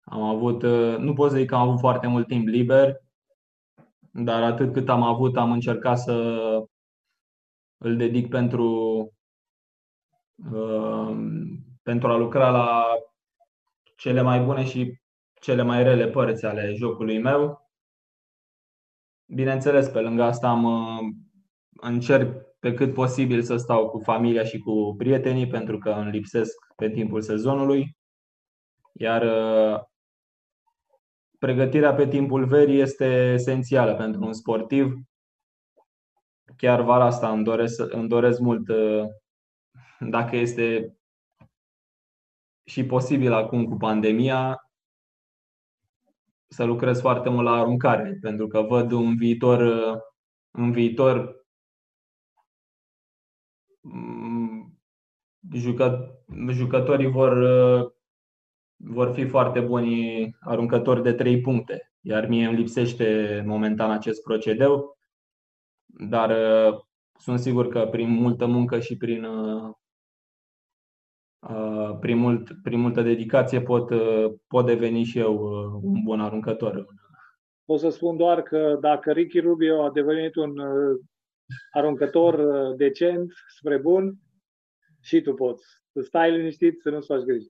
Am 0.00 0.22
avut, 0.22 0.62
uh, 0.62 0.96
nu 0.98 1.12
pot 1.14 1.30
să 1.30 1.36
zic 1.36 1.48
că 1.48 1.54
am 1.54 1.68
avut 1.68 1.78
foarte 1.78 2.06
mult 2.06 2.26
timp 2.26 2.46
liber, 2.46 2.96
dar 4.10 4.42
atât 4.42 4.72
cât 4.72 4.88
am 4.88 5.02
avut, 5.02 5.36
am 5.36 5.52
încercat 5.52 5.98
să 5.98 6.12
îl 7.76 7.96
dedic 7.96 8.28
pentru, 8.28 8.70
uh, 10.52 11.16
pentru 11.82 12.08
a 12.08 12.16
lucra 12.16 12.50
la 12.50 12.84
cele 13.96 14.22
mai 14.22 14.44
bune 14.44 14.64
și 14.64 15.00
cele 15.40 15.62
mai 15.62 15.82
rele 15.82 16.08
părți 16.08 16.44
ale 16.44 16.72
jocului 16.74 17.18
meu. 17.18 17.70
Bineînțeles, 19.26 19.88
pe 19.88 20.00
lângă 20.00 20.22
asta 20.22 20.48
am, 20.48 20.64
uh, 20.64 20.98
încerc 21.80 22.45
pe 22.66 22.74
cât 22.74 22.94
posibil 22.94 23.42
să 23.42 23.56
stau 23.56 23.88
cu 23.88 23.98
familia 23.98 24.44
și 24.44 24.58
cu 24.58 24.94
prietenii 24.98 25.48
pentru 25.48 25.78
că 25.78 25.90
îmi 25.90 26.10
lipsesc 26.10 26.52
pe 26.76 26.90
timpul 26.90 27.20
sezonului. 27.20 27.96
Iar 28.92 29.22
uh, 29.22 29.80
pregătirea 31.38 31.94
pe 31.94 32.08
timpul 32.08 32.46
verii 32.46 32.80
este 32.80 33.32
esențială 33.32 33.94
pentru 33.94 34.24
un 34.24 34.32
sportiv. 34.32 34.94
Chiar 36.56 36.82
vara 36.82 37.04
asta 37.04 37.30
îmi 37.30 37.44
doresc, 37.44 37.92
îmi 37.92 38.08
doresc 38.08 38.40
mult, 38.40 38.68
uh, 38.68 39.04
dacă 40.00 40.36
este 40.36 40.96
și 42.64 42.86
posibil 42.86 43.32
acum 43.32 43.64
cu 43.64 43.76
pandemia, 43.76 44.56
să 46.48 46.64
lucrez 46.64 47.00
foarte 47.00 47.28
mult 47.28 47.44
la 47.44 47.52
aruncare, 47.52 48.18
pentru 48.20 48.46
că 48.46 48.60
văd 48.60 48.90
un 48.90 49.16
viitor, 49.16 49.60
în 50.50 50.72
viitor 50.72 51.16
mm, 51.16 51.24
jucă, 51.24 51.45
jucătorii 56.50 57.10
vor, 57.10 57.38
vor 58.76 59.12
fi 59.12 59.26
foarte 59.26 59.60
buni 59.60 60.30
aruncători 60.40 61.02
de 61.02 61.12
3 61.12 61.40
puncte, 61.40 61.92
iar 62.00 62.26
mie 62.26 62.46
îmi 62.46 62.56
lipsește 62.56 63.42
momentan 63.46 63.90
acest 63.90 64.22
procedeu, 64.22 64.98
dar 65.86 66.34
sunt 67.18 67.38
sigur 67.38 67.68
că 67.68 67.86
prin 67.86 68.08
multă 68.08 68.46
muncă 68.46 68.80
și 68.80 68.96
prin 68.96 69.26
Uh, 71.50 71.96
prin, 72.00 72.18
mult, 72.18 72.50
prin 72.62 72.80
multă 72.80 73.02
dedicație 73.02 73.60
pot, 73.60 73.90
uh, 73.90 74.32
pot 74.46 74.66
deveni 74.66 75.02
și 75.02 75.18
eu 75.18 75.34
uh, 75.34 75.80
un 75.82 76.02
bun 76.04 76.20
aruncător. 76.20 76.86
Pot 77.64 77.78
să 77.78 77.88
spun 77.88 78.16
doar 78.16 78.42
că 78.42 78.78
dacă 78.80 79.12
Ricky 79.12 79.40
Rubio 79.40 79.82
a 79.84 79.90
devenit 79.90 80.34
un 80.34 80.52
aruncător 81.72 82.40
decent, 82.76 83.32
spre 83.56 83.78
bun, 83.78 84.14
și 85.00 85.20
tu 85.20 85.34
poți. 85.34 85.64
Să 85.92 86.00
stai 86.00 86.36
liniștit, 86.36 86.80
să 86.80 86.90
nu-ți 86.90 87.06
faci 87.06 87.22
griji. 87.22 87.48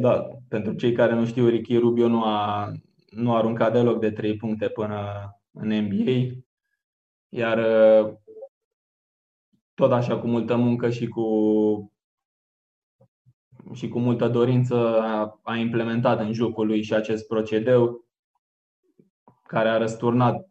Da, 0.00 0.28
pentru 0.48 0.74
cei 0.74 0.92
care 0.92 1.14
nu 1.14 1.26
știu, 1.26 1.48
Ricky 1.48 1.76
Rubio 1.76 2.08
nu 2.08 2.24
a, 2.24 2.72
nu 3.10 3.32
a 3.32 3.36
aruncat 3.36 3.72
deloc 3.72 4.00
de 4.00 4.10
3 4.10 4.36
puncte 4.36 4.68
până 4.68 5.30
în 5.52 5.68
NBA. 5.68 6.40
Iar 7.28 7.58
tot 9.74 9.92
așa 9.92 10.18
cu 10.18 10.26
multă 10.26 10.56
muncă 10.56 10.90
și 10.90 11.08
cu 11.08 11.24
și 13.72 13.88
cu 13.88 13.98
multă 13.98 14.28
dorință 14.28 15.00
a, 15.00 15.40
a 15.42 15.56
implementat 15.56 16.20
în 16.20 16.32
jocul 16.32 16.66
lui 16.66 16.82
și 16.82 16.94
acest 16.94 17.26
procedeu 17.26 18.04
care 19.46 19.68
a 19.68 19.76
răsturnat 19.76 20.48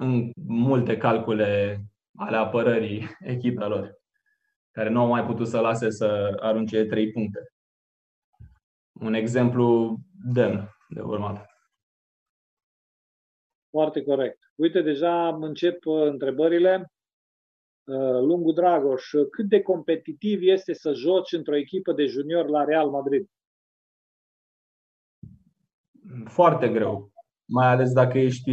în 0.00 0.32
multe 0.46 0.96
calcule 0.96 1.80
ale 2.16 2.36
apărării 2.36 3.06
echipelor, 3.34 3.98
care 4.70 4.88
nu 4.88 5.00
au 5.00 5.06
mai 5.06 5.24
putut 5.24 5.46
să 5.46 5.60
lase 5.60 5.90
să 5.90 6.36
arunce 6.40 6.84
trei 6.84 7.10
puncte. 7.10 7.52
Un 8.92 9.14
exemplu 9.14 9.98
demn 10.32 10.68
de 10.88 11.00
urmat. 11.00 11.46
Foarte 13.70 14.02
corect. 14.02 14.38
Uite, 14.54 14.82
deja 14.82 15.28
încep 15.28 15.84
uh, 15.84 16.06
întrebările. 16.06 16.92
Uh, 17.84 18.20
Lungu 18.20 18.52
Dragoș, 18.52 19.10
cât 19.30 19.48
de 19.48 19.62
competitiv 19.62 20.40
este 20.42 20.72
să 20.72 20.92
joci 20.92 21.32
într-o 21.32 21.56
echipă 21.56 21.92
de 21.92 22.06
junior 22.06 22.48
la 22.48 22.64
Real 22.64 22.90
Madrid? 22.90 23.30
Foarte 26.24 26.68
greu, 26.68 27.12
mai 27.44 27.66
ales 27.66 27.92
dacă 27.92 28.18
ești 28.18 28.50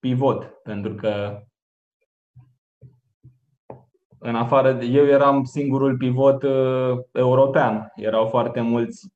pivot, 0.00 0.44
pentru 0.44 0.94
că 0.94 1.42
în 4.18 4.34
afară 4.34 4.72
de 4.72 4.84
eu 4.84 5.06
eram 5.06 5.44
singurul 5.44 5.96
pivot 5.96 6.42
uh, 6.42 6.98
european. 7.12 7.92
Erau 7.94 8.26
foarte 8.26 8.60
mulți 8.60 9.12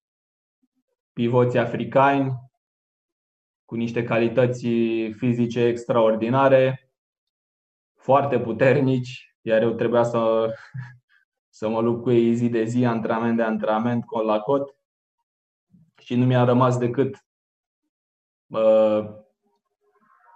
pivoți 1.13 1.59
africani 1.59 2.33
cu 3.65 3.75
niște 3.75 4.03
calități 4.03 4.67
fizice 5.17 5.61
extraordinare, 5.61 6.91
foarte 7.95 8.41
puternici, 8.41 9.37
iar 9.41 9.63
eu 9.63 9.73
trebuia 9.73 10.03
să, 10.03 10.53
să 11.59 11.69
mă 11.69 11.81
lupt 11.81 12.03
cu 12.03 12.11
ei 12.11 12.35
zi 12.35 12.49
de 12.49 12.65
zi, 12.65 12.85
antrenament 12.85 13.37
de 13.37 13.43
antrenament, 13.43 14.05
cot 14.05 14.25
la 14.25 14.41
cot. 14.41 14.75
Și 16.03 16.15
nu 16.15 16.25
mi-a 16.25 16.45
rămas 16.45 16.79
decât 16.79 17.27
uh, 18.47 19.05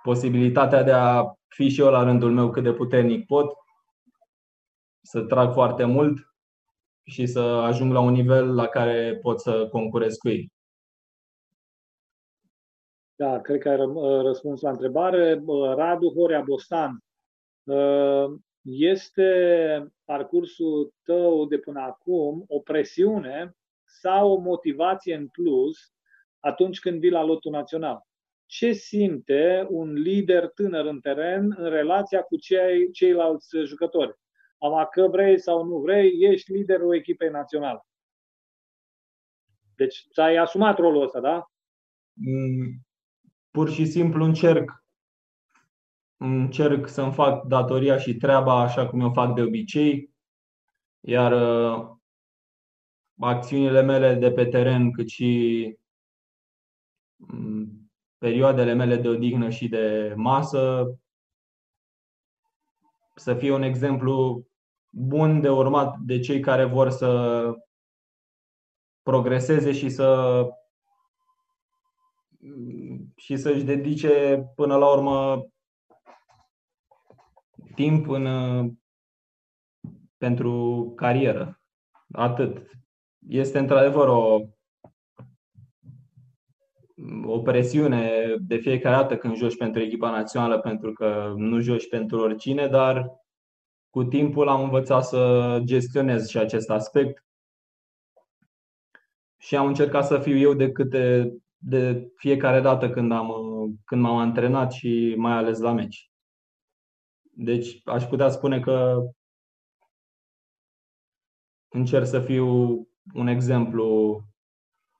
posibilitatea 0.04 0.82
de 0.82 0.92
a 0.92 1.34
fi 1.48 1.68
și 1.68 1.80
eu 1.80 1.90
la 1.90 2.02
rândul 2.02 2.32
meu 2.32 2.50
cât 2.50 2.62
de 2.62 2.72
puternic 2.72 3.26
pot, 3.26 3.52
să 5.02 5.20
trag 5.20 5.52
foarte 5.52 5.84
mult 5.84 6.18
și 7.04 7.26
să 7.26 7.40
ajung 7.40 7.92
la 7.92 8.00
un 8.00 8.12
nivel 8.12 8.54
la 8.54 8.66
care 8.66 9.18
pot 9.22 9.40
să 9.40 9.68
concurez 9.68 10.16
cu 10.16 10.28
ei. 10.28 10.52
Da, 13.14 13.40
cred 13.40 13.60
că 13.60 13.68
ai 13.68 13.76
răspuns 14.22 14.60
la 14.60 14.70
întrebare. 14.70 15.42
Radu 15.74 16.08
Horea 16.08 16.40
Bostan, 16.40 16.98
este 18.62 19.28
parcursul 20.04 20.94
tău 21.02 21.46
de 21.46 21.58
până 21.58 21.80
acum 21.80 22.44
o 22.48 22.58
presiune 22.58 23.56
sau 23.84 24.32
o 24.32 24.38
motivație 24.38 25.14
în 25.14 25.28
plus 25.28 25.92
atunci 26.40 26.78
când 26.80 27.00
vii 27.00 27.10
la 27.10 27.24
lotul 27.24 27.50
național? 27.50 28.02
Ce 28.46 28.72
simte 28.72 29.66
un 29.68 29.92
lider 29.92 30.48
tânăr 30.48 30.84
în 30.84 31.00
teren 31.00 31.54
în 31.56 31.70
relația 31.70 32.22
cu 32.22 32.36
cei, 32.36 32.90
ceilalți 32.90 33.56
jucători? 33.64 34.18
Ama 34.58 34.86
că 34.86 35.08
vrei 35.08 35.40
sau 35.40 35.64
nu 35.64 35.78
vrei, 35.78 36.12
ești 36.20 36.52
liderul 36.52 36.94
echipei 36.94 37.28
naționale. 37.28 37.86
Deci 39.76 40.06
ți-ai 40.12 40.36
asumat 40.36 40.78
rolul 40.78 41.02
ăsta, 41.02 41.20
da? 41.20 41.50
Mm, 42.12 42.86
pur 43.50 43.70
și 43.70 43.86
simplu 43.86 44.24
încerc 44.24 44.84
încerc 46.16 46.88
să-mi 46.88 47.12
fac 47.12 47.44
datoria 47.46 47.98
și 47.98 48.16
treaba 48.16 48.60
așa 48.60 48.88
cum 48.88 49.02
o 49.02 49.12
fac 49.12 49.34
de 49.34 49.42
obicei, 49.42 50.10
iar 51.00 51.32
uh, 51.32 51.96
acțiunile 53.18 53.82
mele 53.82 54.14
de 54.14 54.32
pe 54.32 54.46
teren, 54.46 54.92
cât 54.92 55.08
și 55.08 55.78
mm, 57.16 57.83
perioadele 58.24 58.72
mele 58.72 58.96
de 58.96 59.08
odihnă 59.08 59.50
și 59.50 59.68
de 59.68 60.14
masă, 60.16 60.86
să 63.14 63.34
fie 63.34 63.52
un 63.52 63.62
exemplu 63.62 64.46
bun 64.90 65.40
de 65.40 65.48
urmat 65.48 65.98
de 65.98 66.20
cei 66.20 66.40
care 66.40 66.64
vor 66.64 66.90
să 66.90 67.50
progreseze 69.02 69.72
și 69.72 69.88
să 69.88 70.42
și 73.16 73.36
să-și 73.36 73.64
dedice 73.64 74.44
până 74.54 74.76
la 74.76 74.92
urmă 74.92 75.46
timp 77.74 78.08
în, 78.08 78.26
pentru 80.16 80.92
carieră. 80.96 81.60
Atât. 82.12 82.70
Este 83.28 83.58
într-adevăr 83.58 84.08
o, 84.08 84.40
o 87.24 87.40
presiune 87.40 88.34
de 88.40 88.56
fiecare 88.56 88.96
dată 88.96 89.16
când 89.16 89.36
joci 89.36 89.56
pentru 89.56 89.82
echipa 89.82 90.10
națională, 90.10 90.58
pentru 90.58 90.92
că 90.92 91.32
nu 91.36 91.60
joci 91.60 91.88
pentru 91.88 92.18
oricine, 92.20 92.66
dar 92.66 93.10
cu 93.90 94.04
timpul 94.04 94.48
am 94.48 94.62
învățat 94.62 95.04
să 95.04 95.60
gestionez 95.64 96.28
și 96.28 96.38
acest 96.38 96.70
aspect 96.70 97.24
și 99.38 99.56
am 99.56 99.66
încercat 99.66 100.06
să 100.06 100.18
fiu 100.18 100.36
eu 100.36 100.54
de 100.54 100.72
câte 100.72 101.34
de 101.56 102.10
fiecare 102.16 102.60
dată 102.60 102.90
când, 102.90 103.12
am, 103.12 103.30
când 103.84 104.02
m-am 104.02 104.16
antrenat 104.16 104.72
și 104.72 105.14
mai 105.16 105.32
ales 105.32 105.58
la 105.58 105.72
meci. 105.72 106.10
Deci 107.36 107.80
aș 107.84 108.04
putea 108.04 108.28
spune 108.28 108.60
că 108.60 109.02
încerc 111.68 112.06
să 112.06 112.20
fiu 112.20 112.46
un 113.14 113.26
exemplu 113.26 114.20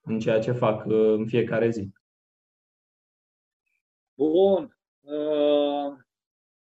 în 0.02 0.18
ceea 0.18 0.40
ce 0.40 0.52
fac 0.52 0.84
uh, 0.86 1.14
în 1.16 1.26
fiecare 1.26 1.70
zi. 1.70 1.92
Bun. 4.14 4.78
Uh, 5.00 5.96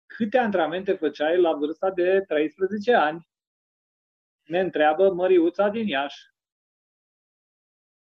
câte 0.06 0.38
antrenamente 0.38 0.94
făceai 0.94 1.42
la 1.42 1.54
vârsta 1.54 1.92
de 1.92 2.24
13 2.28 2.94
ani? 2.94 3.28
Ne 4.44 4.60
întreabă 4.60 5.14
Măriuța 5.14 5.70
din 5.70 5.88
Iași. 5.88 6.34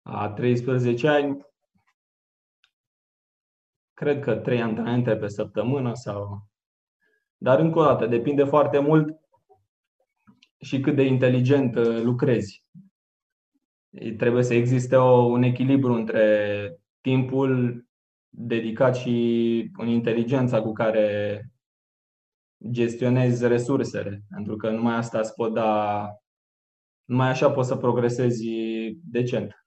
A 0.02 0.30
13 0.30 1.08
ani, 1.08 1.46
cred 3.94 4.20
că 4.20 4.36
3 4.36 4.62
antrenamente 4.62 5.16
pe 5.16 5.28
săptămână 5.28 5.94
sau 5.94 6.52
dar, 7.44 7.60
încă 7.60 7.80
o 7.80 7.84
dată, 7.84 8.08
depinde 8.08 8.44
foarte 8.44 8.80
mult 8.80 9.20
și 10.60 10.80
cât 10.80 10.96
de 10.96 11.04
inteligent 11.04 11.76
uh, 11.76 12.02
lucrezi. 12.02 12.66
Trebuie 14.18 14.44
să 14.44 14.54
existe 14.54 14.96
o, 14.96 15.12
un 15.12 15.44
echilibru 15.44 15.94
între 15.94 16.78
timpul 17.02 17.86
dedicat 18.36 18.96
și 18.96 19.72
în 19.78 19.88
inteligența 19.88 20.62
cu 20.62 20.72
care 20.72 21.42
gestionezi 22.72 23.48
resursele. 23.48 24.22
Pentru 24.30 24.56
că 24.56 24.70
numai 24.70 24.96
asta 24.96 25.20
îți 25.20 25.34
pot 25.34 25.54
da. 25.54 26.08
Numai 27.04 27.30
așa 27.30 27.52
poți 27.52 27.68
să 27.68 27.76
progresezi 27.76 28.46
decent. 29.04 29.66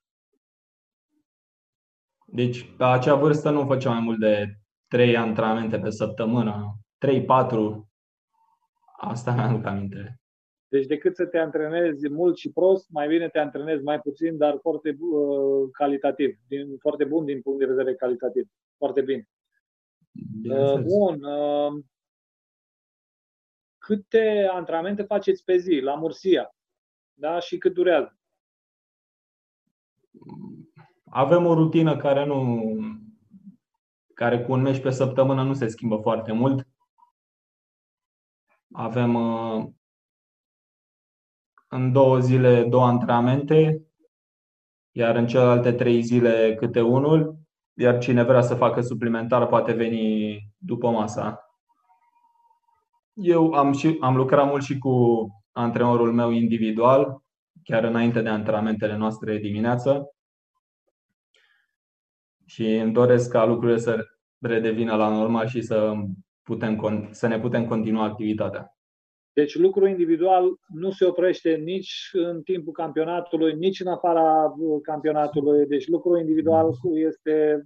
Deci, 2.25 2.69
la 2.77 2.91
acea 2.91 3.15
vârstă 3.15 3.49
nu 3.49 3.65
făceam 3.65 3.93
mai 3.93 4.03
mult 4.03 4.19
de 4.19 4.59
3 4.87 5.17
antrenamente 5.17 5.79
pe 5.79 5.89
săptămână 5.89 6.79
3-4. 7.05 7.19
Asta 8.97 9.33
mi-am 9.33 9.65
aminte. 9.65 10.19
Deci 10.69 10.85
decât 10.85 11.15
să 11.15 11.25
te 11.25 11.37
antrenezi 11.37 12.09
mult 12.09 12.37
și 12.37 12.51
prost, 12.51 12.89
mai 12.89 13.07
bine 13.07 13.29
te 13.29 13.39
antrenezi 13.39 13.83
mai 13.83 13.99
puțin, 13.99 14.37
dar 14.37 14.57
foarte 14.61 14.97
uh, 14.99 15.69
calitativ, 15.71 16.37
din, 16.47 16.77
foarte 16.77 17.05
bun 17.05 17.25
din 17.25 17.41
punct 17.41 17.59
de 17.59 17.65
vedere 17.65 17.95
calitativ. 17.95 18.47
Foarte 18.77 19.01
bine. 19.01 19.29
Uh, 20.49 20.79
bun. 20.79 21.23
Uh, 21.23 21.83
câte 23.77 24.49
antrenamente 24.51 25.03
faceți 25.03 25.43
pe 25.43 25.57
zi 25.57 25.79
la 25.79 25.95
Mursia? 25.95 26.55
Da? 27.13 27.39
Și 27.39 27.57
cât 27.57 27.73
durează? 27.73 28.19
Avem 31.09 31.45
o 31.45 31.53
rutină 31.53 31.97
care 31.97 32.25
nu 32.25 32.61
care 34.13 34.43
cu 34.43 34.51
un 34.51 34.61
meci 34.61 34.81
pe 34.81 34.89
săptămână 34.89 35.43
nu 35.43 35.53
se 35.53 35.67
schimbă 35.67 35.97
foarte 35.97 36.31
mult. 36.31 36.67
Avem 38.71 39.13
uh, 39.13 39.67
în 41.67 41.91
două 41.91 42.19
zile 42.19 42.63
două 42.63 42.85
antrenamente, 42.85 43.81
iar 44.91 45.15
în 45.15 45.27
celelalte 45.27 45.71
trei 45.71 46.01
zile 46.01 46.55
câte 46.55 46.81
unul, 46.81 47.35
iar 47.73 47.97
cine 47.97 48.23
vrea 48.23 48.41
să 48.41 48.55
facă 48.55 48.81
suplimentar 48.81 49.47
poate 49.47 49.73
veni 49.73 50.39
după 50.57 50.89
masa. 50.89 51.41
Eu 53.13 53.51
am, 53.51 53.73
și, 53.73 53.97
am 53.99 54.15
lucrat 54.15 54.47
mult 54.47 54.63
și 54.63 54.77
cu 54.77 55.27
antrenorul 55.51 56.13
meu 56.13 56.31
individual, 56.31 57.21
chiar 57.63 57.83
înainte 57.83 58.21
de 58.21 58.29
antrenamentele 58.29 58.95
noastre 58.95 59.37
dimineață. 59.37 60.15
Și 62.45 62.75
îmi 62.75 62.93
doresc 62.93 63.31
ca 63.31 63.45
lucrurile 63.45 63.77
să 63.77 64.05
redevină 64.39 64.95
la 64.95 65.09
normal 65.09 65.47
și 65.47 65.61
să 65.61 65.93
putem, 66.41 67.07
să 67.11 67.27
ne 67.27 67.39
putem 67.39 67.67
continua 67.67 68.03
activitatea. 68.03 68.76
Deci 69.37 69.55
lucrul 69.55 69.87
individual 69.87 70.59
nu 70.67 70.91
se 70.91 71.05
oprește 71.05 71.55
nici 71.55 72.09
în 72.13 72.41
timpul 72.41 72.73
campionatului, 72.73 73.55
nici 73.55 73.79
în 73.79 73.87
afara 73.87 74.53
campionatului. 74.81 75.67
Deci 75.67 75.87
lucrul 75.87 76.19
individual 76.19 76.71
este 76.93 77.65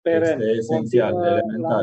peren. 0.00 0.40
Este 0.40 0.50
esențial, 0.50 1.24
elementar. 1.24 1.80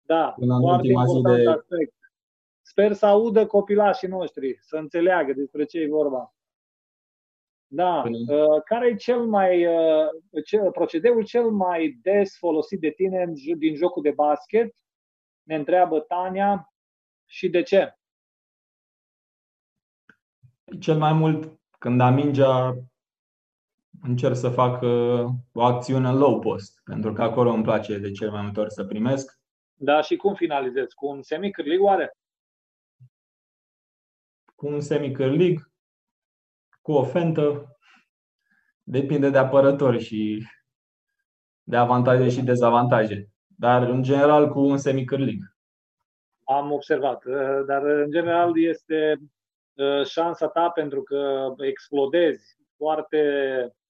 Da, 0.00 0.34
Până 0.36 0.58
foarte 0.60 0.86
important 0.86 1.36
de... 1.36 1.50
aspect. 1.50 1.94
Sper 2.62 2.92
să 2.92 3.06
audă 3.06 3.46
copilașii 3.46 4.08
noștri, 4.08 4.58
să 4.60 4.76
înțeleagă 4.76 5.32
despre 5.32 5.64
ce 5.64 5.78
e 5.78 5.88
vorba. 5.88 6.34
Da. 7.66 8.02
Uh, 8.28 8.62
care 8.64 8.88
e 8.88 8.94
cel 8.94 9.20
mai, 9.26 9.66
uh, 9.66 10.08
ce, 10.44 10.58
procedeul 10.58 11.24
cel 11.24 11.50
mai 11.50 11.98
des 12.02 12.36
folosit 12.36 12.80
de 12.80 12.90
tine 12.90 13.32
din 13.58 13.74
jocul 13.74 14.02
de 14.02 14.10
basket? 14.10 14.74
Ne 15.42 15.54
întreabă 15.54 16.00
Tania. 16.00 16.72
Și 17.30 17.48
de 17.48 17.62
ce? 17.62 17.96
Cel 20.80 20.98
mai 20.98 21.12
mult, 21.12 21.58
când 21.78 22.00
am 22.00 22.14
mingea, 22.14 22.76
încerc 24.02 24.36
să 24.36 24.48
fac 24.48 24.82
uh, 24.82 25.24
o 25.52 25.62
acțiune 25.62 26.08
în 26.08 26.16
low 26.16 26.40
post, 26.40 26.80
pentru 26.84 27.12
că 27.12 27.22
acolo 27.22 27.50
îmi 27.50 27.62
place 27.62 27.98
de 27.98 28.10
cel 28.10 28.30
mai 28.30 28.42
multe 28.42 28.60
ori 28.60 28.72
să 28.72 28.84
primesc. 28.84 29.40
Da, 29.74 30.02
și 30.02 30.16
cum 30.16 30.34
finalizezi? 30.34 30.94
Cu 30.94 31.06
un 31.06 31.22
semi-cârlig 31.22 31.80
oare? 31.80 32.16
Cu 34.54 34.66
un 34.66 34.80
semi-cârlig, 34.80 35.70
cu 36.82 36.92
o 36.92 37.04
fentă, 37.04 37.76
depinde 38.82 39.30
de 39.30 39.38
apărători 39.38 39.98
și 39.98 40.46
de 41.62 41.76
avantaje 41.76 42.28
și 42.28 42.42
dezavantaje, 42.42 43.30
dar 43.46 43.82
în 43.82 44.02
general 44.02 44.48
cu 44.48 44.60
un 44.60 44.78
semicârlig. 44.78 45.57
Am 46.50 46.72
observat, 46.72 47.24
uh, 47.24 47.64
dar 47.66 47.82
în 47.82 48.10
general 48.10 48.58
este 48.58 49.16
uh, 49.74 50.06
șansa 50.06 50.48
ta 50.48 50.70
pentru 50.70 51.02
că 51.02 51.54
explodezi 51.58 52.56
foarte 52.76 53.22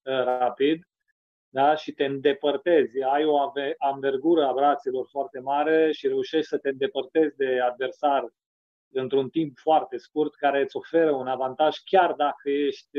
uh, 0.03 0.25
rapid 0.25 0.83
da? 1.49 1.75
și 1.75 1.93
te 1.93 2.05
îndepărtezi, 2.05 3.03
ai 3.03 3.25
o 3.25 3.37
anvergură 3.79 4.47
a 4.47 4.53
brațelor 4.53 5.07
foarte 5.11 5.41
mare 5.41 5.93
și 5.93 6.07
reușești 6.07 6.49
să 6.49 6.59
te 6.59 6.69
îndepărtezi 6.69 7.37
de 7.37 7.61
adversar 7.61 8.29
într-un 8.93 9.29
timp 9.29 9.59
foarte 9.59 9.97
scurt, 9.97 10.35
care 10.35 10.61
îți 10.61 10.77
oferă 10.77 11.11
un 11.11 11.27
avantaj 11.27 11.77
chiar 11.85 12.13
dacă 12.13 12.51
ești 12.51 12.99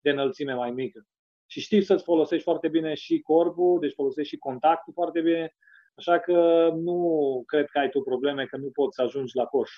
de 0.00 0.10
înălțime 0.10 0.54
mai 0.54 0.70
mică. 0.70 1.06
Și 1.46 1.60
știi 1.60 1.82
să-ți 1.82 2.04
folosești 2.04 2.44
foarte 2.44 2.68
bine 2.68 2.94
și 2.94 3.20
corpul, 3.20 3.80
deci 3.80 3.94
folosești 3.94 4.32
și 4.32 4.38
contactul 4.38 4.92
foarte 4.92 5.20
bine, 5.20 5.54
așa 5.96 6.18
că 6.18 6.70
nu 6.74 7.42
cred 7.46 7.66
că 7.66 7.78
ai 7.78 7.88
tu 7.88 8.00
probleme 8.00 8.44
că 8.44 8.56
nu 8.56 8.70
poți 8.70 8.94
să 8.94 9.02
ajungi 9.02 9.36
la 9.36 9.44
coș. 9.44 9.70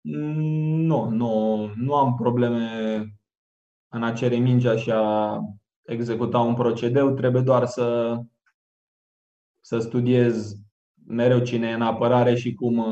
Nu, 0.00 1.08
nu, 1.08 1.66
nu 1.74 1.94
am 1.94 2.14
probleme 2.14 2.68
în 3.88 4.02
a 4.02 4.12
cere 4.12 4.36
mingea 4.36 4.76
și 4.76 4.90
a 4.90 5.40
executa 5.82 6.38
un 6.38 6.54
procedeu, 6.54 7.14
trebuie 7.14 7.42
doar 7.42 7.66
să, 7.66 8.16
să 9.60 9.78
studiez 9.78 10.54
mereu 11.06 11.40
cine 11.40 11.68
e 11.68 11.72
în 11.72 11.82
apărare 11.82 12.34
și 12.34 12.54
cum, 12.54 12.84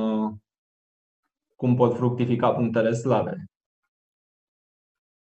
cum 1.56 1.74
pot 1.74 1.96
fructifica 1.96 2.52
punctele 2.52 2.92
slabe. 2.92 3.44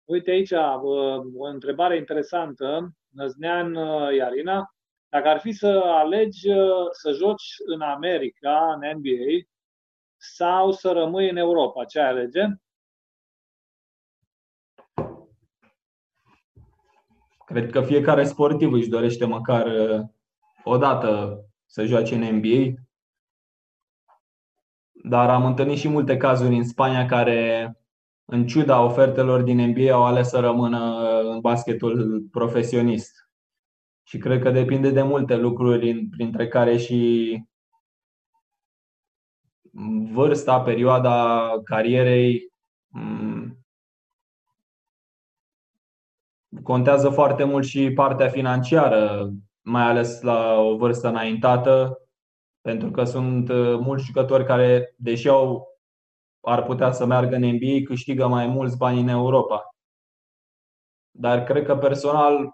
Uite 0.05 0.31
aici 0.31 0.53
o 1.35 1.45
întrebare 1.45 1.97
interesantă. 1.97 2.95
Năznean 3.09 3.75
uh, 3.75 4.15
Iarina, 4.17 4.75
dacă 5.11 5.29
ar 5.29 5.41
fi 5.41 5.53
să 5.53 5.83
alegi 5.85 6.51
uh, 6.51 6.87
să 6.91 7.13
joci 7.13 7.55
în 7.67 7.81
America, 7.81 8.73
în 8.73 8.99
NBA, 8.99 9.49
sau 10.17 10.73
să 10.73 10.93
rămâi 10.93 11.31
în 11.31 11.37
Europa, 11.37 11.85
ce 11.85 12.01
ai 12.01 12.09
alege? 12.09 12.47
Cred 17.47 17.71
că 17.71 17.83
fiecare 17.83 18.25
sportiv 18.25 18.73
își 18.73 18.89
dorește 18.89 19.27
măcar 19.27 19.67
uh, 19.67 20.01
o 20.65 20.77
dată 20.77 21.41
să 21.67 21.85
joace 21.85 22.15
în 22.15 22.37
NBA. 22.37 22.83
Dar 24.91 25.31
am 25.31 25.45
întâlnit 25.45 25.79
și 25.79 25.89
multe 25.89 26.17
cazuri 26.17 26.55
în 26.55 26.65
Spania 26.65 27.07
care 27.07 27.73
în 28.25 28.47
ciuda 28.47 28.83
ofertelor 28.83 29.43
din 29.43 29.61
NBA, 29.61 29.93
au 29.93 30.05
ales 30.05 30.29
să 30.29 30.41
rămână 30.41 31.09
în 31.21 31.41
basketul 31.41 32.21
profesionist. 32.31 33.30
Și 34.03 34.19
cred 34.19 34.43
că 34.43 34.51
depinde 34.51 34.91
de 34.91 35.03
multe 35.03 35.37
lucruri, 35.37 36.07
printre 36.07 36.49
care 36.49 36.77
și 36.77 37.43
vârsta, 40.13 40.61
perioada 40.61 41.51
carierei. 41.65 42.53
Mm, 42.89 43.65
contează 46.63 47.09
foarte 47.11 47.45
mult 47.45 47.67
și 47.67 47.93
partea 47.93 48.29
financiară, 48.29 49.31
mai 49.61 49.83
ales 49.83 50.21
la 50.21 50.61
o 50.61 50.77
vârstă 50.77 51.09
înaintată, 51.09 51.99
pentru 52.61 52.91
că 52.91 53.05
sunt 53.05 53.49
uh, 53.49 53.79
mulți 53.79 54.05
jucători 54.05 54.45
care, 54.45 54.95
deși 54.97 55.29
au 55.29 55.71
ar 56.41 56.63
putea 56.63 56.93
să 56.93 57.07
meargă 57.07 57.37
în 57.37 57.45
NBA, 57.45 57.85
câștigă 57.85 58.27
mai 58.27 58.47
mulți 58.47 58.77
bani 58.77 59.01
în 59.01 59.09
Europa. 59.09 59.75
Dar 61.11 61.45
cred 61.45 61.65
că 61.65 61.77
personal, 61.77 62.51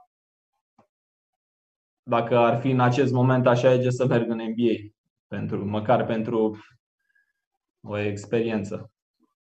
dacă 2.08 2.36
ar 2.36 2.60
fi 2.60 2.70
în 2.70 2.80
acest 2.80 3.12
moment, 3.12 3.46
așa 3.46 3.72
e 3.72 3.90
să 3.90 4.06
merg 4.06 4.30
în 4.30 4.36
NBA, 4.36 4.94
pentru, 5.26 5.64
măcar 5.64 6.06
pentru 6.06 6.56
o 7.80 7.98
experiență. 7.98 8.90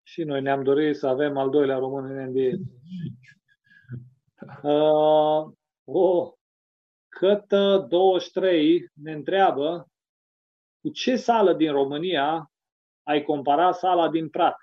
Și 0.03 0.24
noi 0.24 0.41
ne-am 0.41 0.63
dorit 0.63 0.95
să 0.95 1.07
avem 1.07 1.38
al 1.38 1.49
doilea 1.49 1.78
român 1.78 2.18
în 2.18 2.30
NBA. 2.30 2.57
Uh, 4.63 5.51
oh, 5.84 6.32
cât 7.07 7.47
23 7.88 8.91
ne 8.93 9.11
întreabă 9.11 9.89
cu 10.82 10.89
ce 10.89 11.16
sală 11.16 11.53
din 11.53 11.72
România 11.72 12.51
ai 13.03 13.24
compara 13.24 13.72
sala 13.72 14.09
din 14.09 14.30
Prat? 14.30 14.55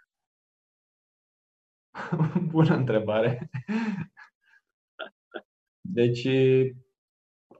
Bună 2.53 2.75
întrebare. 2.75 3.51
Deci, 5.81 6.29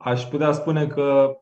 aș 0.03 0.25
putea 0.25 0.53
spune 0.53 0.87
că 0.87 1.37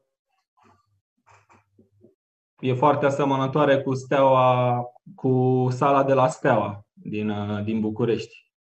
e 2.61 2.75
foarte 2.75 3.07
asemănătoare 3.07 3.83
cu 3.83 3.95
steaua, 3.95 4.83
cu 5.15 5.67
sala 5.71 6.05
de 6.05 6.13
la 6.13 6.29
Steaua 6.29 6.87
din, 6.93 7.33
din 7.65 7.81
București. 7.81 8.53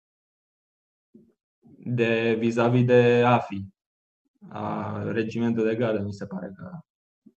De 1.85 2.35
vis-a-vis 2.39 2.85
de 2.85 3.23
AFI, 3.27 3.67
a 4.49 5.03
regimentul 5.03 5.65
de 5.65 5.75
gardă, 5.75 6.03
mi 6.03 6.13
se 6.13 6.27
pare 6.27 6.53
că. 6.57 6.79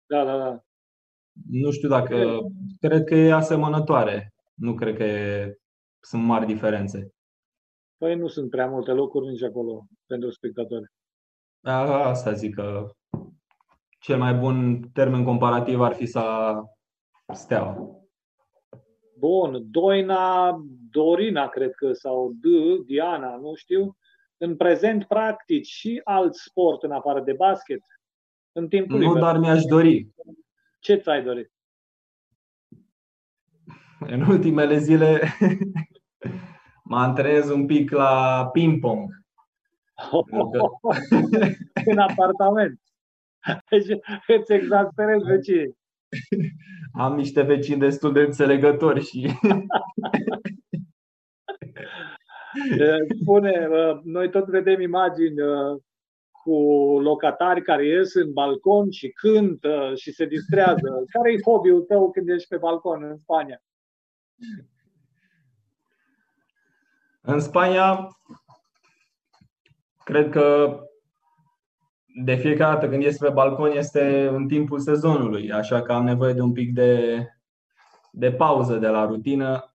Da, 0.06 0.24
da, 0.24 0.38
da. 0.38 0.64
Nu 1.50 1.72
știu 1.72 1.90
dacă. 1.90 2.40
Cred 2.80 3.04
că 3.04 3.16
e 3.16 3.34
asemănătoare. 3.34 4.34
Nu 4.54 4.74
cred 4.74 4.96
că 4.96 5.04
e, 5.04 5.58
sunt 6.00 6.24
mari 6.24 6.46
diferențe. 6.46 7.14
Păi 7.98 8.16
nu 8.16 8.28
sunt 8.28 8.50
prea 8.50 8.68
multe 8.68 8.92
locuri 8.92 9.28
nici 9.28 9.44
acolo 9.44 9.86
pentru 10.06 10.30
spectatori. 10.30 10.92
A, 11.62 12.08
asta 12.08 12.32
zic 12.32 12.56
că 12.56 12.90
cel 14.00 14.18
mai 14.18 14.34
bun 14.34 14.82
termen 14.94 15.24
comparativ 15.24 15.82
ar 15.82 15.94
fi 15.94 16.06
să 16.06 16.54
Steaua. 17.34 18.00
Bun, 19.18 19.72
Doina, 19.72 20.56
Dorina, 20.92 21.48
cred 21.48 21.72
că, 21.74 21.94
sau 21.94 22.32
D, 22.34 22.46
Diana, 22.86 23.36
nu 23.36 23.56
știu. 23.56 23.98
În 24.38 24.56
prezent 24.56 25.04
practici 25.04 25.68
și 25.68 26.02
alt 26.04 26.34
sport 26.34 26.84
în 26.84 26.92
afară 26.92 27.22
de 27.22 27.34
basket? 27.34 27.82
În 28.52 28.68
timpul 28.68 29.00
nu, 29.00 29.08
liber. 29.08 29.22
dar 29.22 29.38
mi-aș 29.38 29.64
dori. 29.64 30.08
Ce 30.80 30.96
ți-ai 30.96 31.24
dorit? 31.24 31.52
În 34.00 34.22
ultimele 34.22 34.78
zile 34.78 35.22
mă 36.90 36.98
antrenez 36.98 37.50
un 37.50 37.66
pic 37.66 37.92
la 37.92 38.46
ping-pong. 38.52 39.19
În 41.86 41.98
apartament. 41.98 42.82
Deci 43.70 43.86
îți 44.28 44.54
exasperezi 44.54 45.26
vecinii. 45.26 45.78
Am 46.94 47.16
niște 47.16 47.42
vecini 47.42 47.80
destul 47.80 48.14
de 48.14 48.20
înțelegători 48.20 49.02
și... 49.04 49.32
Spune, 53.22 53.68
noi 54.04 54.30
tot 54.30 54.46
vedem 54.46 54.82
imagini 54.82 55.36
cu 56.44 56.54
locatari 57.00 57.62
care 57.62 57.86
ies 57.86 58.14
în 58.14 58.34
balcon 58.34 58.92
și 58.92 59.10
cântă 59.10 59.92
și 59.96 60.12
se 60.12 60.26
distrează. 60.26 61.04
Care 61.12 61.32
e 61.32 61.42
hobby-ul 61.46 61.82
tău 61.82 62.12
când 62.12 62.30
ești 62.30 62.48
pe 62.48 62.58
balcon 62.58 63.04
în 63.04 63.18
Spania? 63.18 63.64
În 67.22 67.40
Spania, 67.40 68.08
cred 70.10 70.30
că 70.30 70.78
de 72.24 72.36
fiecare 72.36 72.74
dată 72.74 72.90
când 72.90 73.04
ies 73.04 73.18
pe 73.18 73.30
balcon 73.30 73.72
este 73.72 74.28
în 74.28 74.48
timpul 74.48 74.80
sezonului, 74.80 75.52
așa 75.52 75.82
că 75.82 75.92
am 75.94 76.04
nevoie 76.04 76.34
de 76.34 76.42
un 76.42 76.52
pic 76.52 76.74
de, 76.74 77.24
de 78.12 78.32
pauză 78.32 78.76
de 78.76 78.88
la 78.88 79.06
rutină 79.06 79.74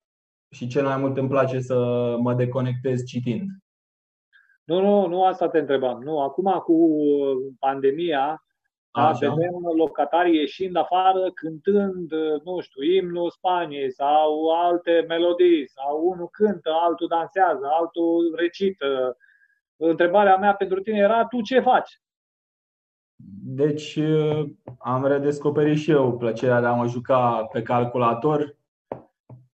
și 0.51 0.67
cel 0.67 0.85
mai 0.85 0.97
mult 0.97 1.17
îmi 1.17 1.29
place 1.29 1.59
să 1.59 1.75
mă 2.19 2.33
deconectez 2.33 3.03
citind. 3.03 3.47
Nu, 4.63 4.81
nu, 4.81 5.07
nu 5.07 5.23
asta 5.23 5.49
te 5.49 5.59
întrebam. 5.59 6.01
Nu, 6.03 6.21
acum 6.21 6.51
cu 6.63 6.89
pandemia, 7.59 8.45
da, 8.91 9.11
vedem 9.11 9.55
locatarii 9.77 10.39
ieșind 10.39 10.75
afară 10.75 11.31
cântând, 11.33 12.11
nu 12.43 12.59
știu, 12.59 12.81
imnul 12.83 13.29
Spaniei 13.29 13.91
sau 13.91 14.49
alte 14.49 15.05
melodii, 15.07 15.67
sau 15.67 16.01
unul 16.03 16.29
cântă, 16.31 16.69
altul 16.71 17.07
dansează, 17.07 17.67
altul 17.79 18.35
recită. 18.37 19.17
Întrebarea 19.77 20.37
mea 20.37 20.55
pentru 20.55 20.79
tine 20.79 20.97
era, 20.97 21.25
tu 21.25 21.41
ce 21.41 21.59
faci? 21.59 22.01
Deci 23.43 23.99
am 24.77 25.05
redescoperit 25.05 25.77
și 25.77 25.91
eu 25.91 26.17
plăcerea 26.17 26.59
de 26.59 26.65
a 26.65 26.73
mă 26.73 26.87
juca 26.87 27.45
pe 27.51 27.61
calculator. 27.61 28.57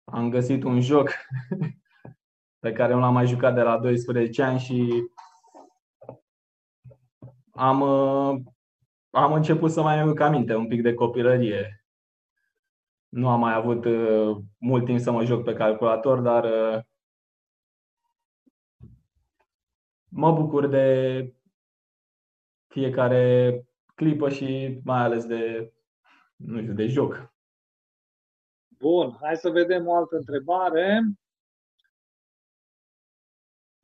Am 0.03 0.29
găsit 0.29 0.63
un 0.63 0.81
joc 0.81 1.09
pe 2.63 2.71
care 2.71 2.93
nu 2.93 2.99
l-am 2.99 3.13
mai 3.13 3.27
jucat 3.27 3.53
de 3.53 3.61
la 3.61 3.77
12 3.77 4.43
ani 4.43 4.59
și 4.59 5.03
am, 7.51 7.81
uh, 7.81 8.41
am 9.09 9.33
început 9.33 9.71
să 9.71 9.81
mai 9.81 9.99
aduc 9.99 10.19
aminte 10.19 10.55
un 10.55 10.67
pic 10.67 10.81
de 10.81 10.93
copilărie. 10.93 11.83
Nu 13.09 13.29
am 13.29 13.39
mai 13.39 13.53
avut 13.53 13.85
uh, 13.85 14.37
mult 14.57 14.85
timp 14.85 14.99
să 14.99 15.11
mă 15.11 15.25
joc 15.25 15.43
pe 15.43 15.53
calculator, 15.53 16.19
dar 16.19 16.43
uh, 16.43 16.81
mă 20.09 20.31
bucur 20.31 20.67
de 20.67 21.33
fiecare 22.67 23.53
clipă 23.95 24.29
și 24.29 24.79
mai 24.83 24.99
ales 24.99 25.25
de, 25.25 25.73
nu 26.35 26.61
știu, 26.61 26.73
de 26.73 26.87
joc. 26.87 27.33
Bun, 28.67 29.17
hai 29.21 29.37
să 29.37 29.49
vedem 29.49 29.87
o 29.87 29.95
altă 29.95 30.15
întrebare. 30.15 31.01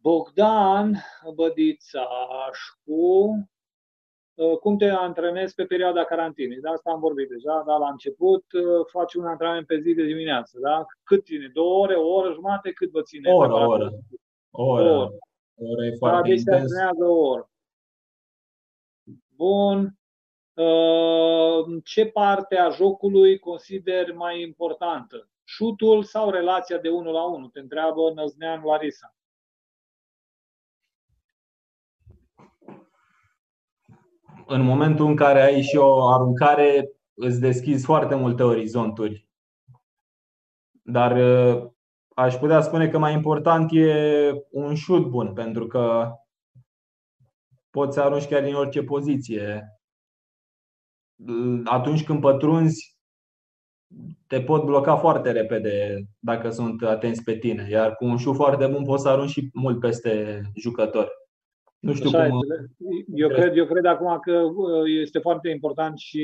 Bogdan 0.01 0.95
Bădițașcu, 1.35 2.89
uh, 4.33 4.57
cum 4.57 4.77
te 4.77 4.89
antrenezi 4.89 5.55
pe 5.55 5.65
perioada 5.65 6.03
carantinei? 6.03 6.59
De 6.59 6.67
asta 6.67 6.91
am 6.91 6.99
vorbit 6.99 7.29
deja, 7.29 7.63
da, 7.65 7.77
la 7.77 7.89
început 7.89 8.51
uh, 8.51 8.85
faci 8.91 9.13
un 9.13 9.25
antrenament 9.25 9.67
pe 9.67 9.79
zi 9.79 9.93
de 9.93 10.03
dimineață, 10.03 10.59
da? 10.59 10.85
Cât 11.03 11.25
ține? 11.25 11.49
Două 11.53 11.83
ore, 11.83 11.95
o 11.95 12.07
oră 12.07 12.33
jumate? 12.33 12.71
Cât 12.71 12.91
vă 12.91 13.01
ține? 13.01 13.31
O 13.31 13.35
oră, 13.35 13.53
o 13.53 13.67
oră. 13.67 13.89
O 14.51 14.63
oră. 14.63 14.91
O 14.91 14.95
oră. 14.95 15.11
O 15.55 15.65
oră 15.71 15.85
e 15.85 15.89
da, 15.89 15.95
foarte 15.97 16.21
da, 16.21 16.27
deci 16.27 16.37
intens. 16.37 16.71
se 16.71 16.81
antrenează 16.81 17.03
o 17.03 17.27
oră. 17.27 17.49
Bun. 19.35 19.97
Uh, 20.53 21.81
ce 21.83 22.05
parte 22.05 22.55
a 22.55 22.69
jocului 22.69 23.39
consider 23.39 24.13
mai 24.13 24.41
importantă? 24.41 25.29
Șutul 25.43 26.03
sau 26.03 26.29
relația 26.29 26.77
de 26.77 26.89
1 26.89 27.11
la 27.11 27.23
1? 27.23 27.47
Te 27.47 27.59
întreabă 27.59 28.11
Năznean 28.13 28.63
Larisa. 28.63 29.15
În 34.47 34.61
momentul 34.61 35.05
în 35.05 35.15
care 35.15 35.41
ai 35.41 35.61
și 35.61 35.75
o 35.75 36.07
aruncare, 36.07 36.91
îți 37.13 37.39
deschizi 37.39 37.85
foarte 37.85 38.15
multe 38.15 38.43
orizonturi. 38.43 39.27
Dar 40.81 41.11
uh, 41.11 41.71
aș 42.15 42.35
putea 42.35 42.61
spune 42.61 42.87
că 42.87 42.97
mai 42.97 43.13
important 43.13 43.71
e 43.73 44.31
un 44.51 44.75
șut 44.75 45.09
bun, 45.09 45.33
pentru 45.33 45.67
că 45.67 46.11
poți 47.69 47.93
să 47.93 48.01
arunci 48.01 48.27
chiar 48.27 48.43
din 48.43 48.53
orice 48.53 48.83
poziție. 48.83 49.63
Atunci 51.63 52.03
când 52.03 52.21
pătrunzi, 52.21 52.97
te 54.27 54.41
pot 54.41 54.63
bloca 54.63 54.95
foarte 54.95 55.31
repede 55.31 56.05
dacă 56.19 56.49
sunt 56.49 56.83
atenți 56.83 57.23
pe 57.23 57.37
tine. 57.37 57.67
Iar 57.69 57.95
cu 57.95 58.05
un 58.05 58.17
șu 58.17 58.33
foarte 58.33 58.67
bun 58.67 58.83
poți 58.83 59.03
să 59.03 59.09
arunci 59.09 59.29
și 59.29 59.49
mult 59.53 59.79
peste 59.79 60.41
jucători. 60.55 61.09
Nu 61.79 61.93
știu 61.93 62.09
Așa 62.09 62.29
cum... 62.29 62.39
Eu 63.15 63.29
cred, 63.29 63.57
eu 63.57 63.65
cred 63.65 63.85
acum 63.85 64.19
că 64.19 64.31
uh, 64.31 64.83
este 65.01 65.19
foarte 65.19 65.49
important 65.49 65.97
și 65.97 66.23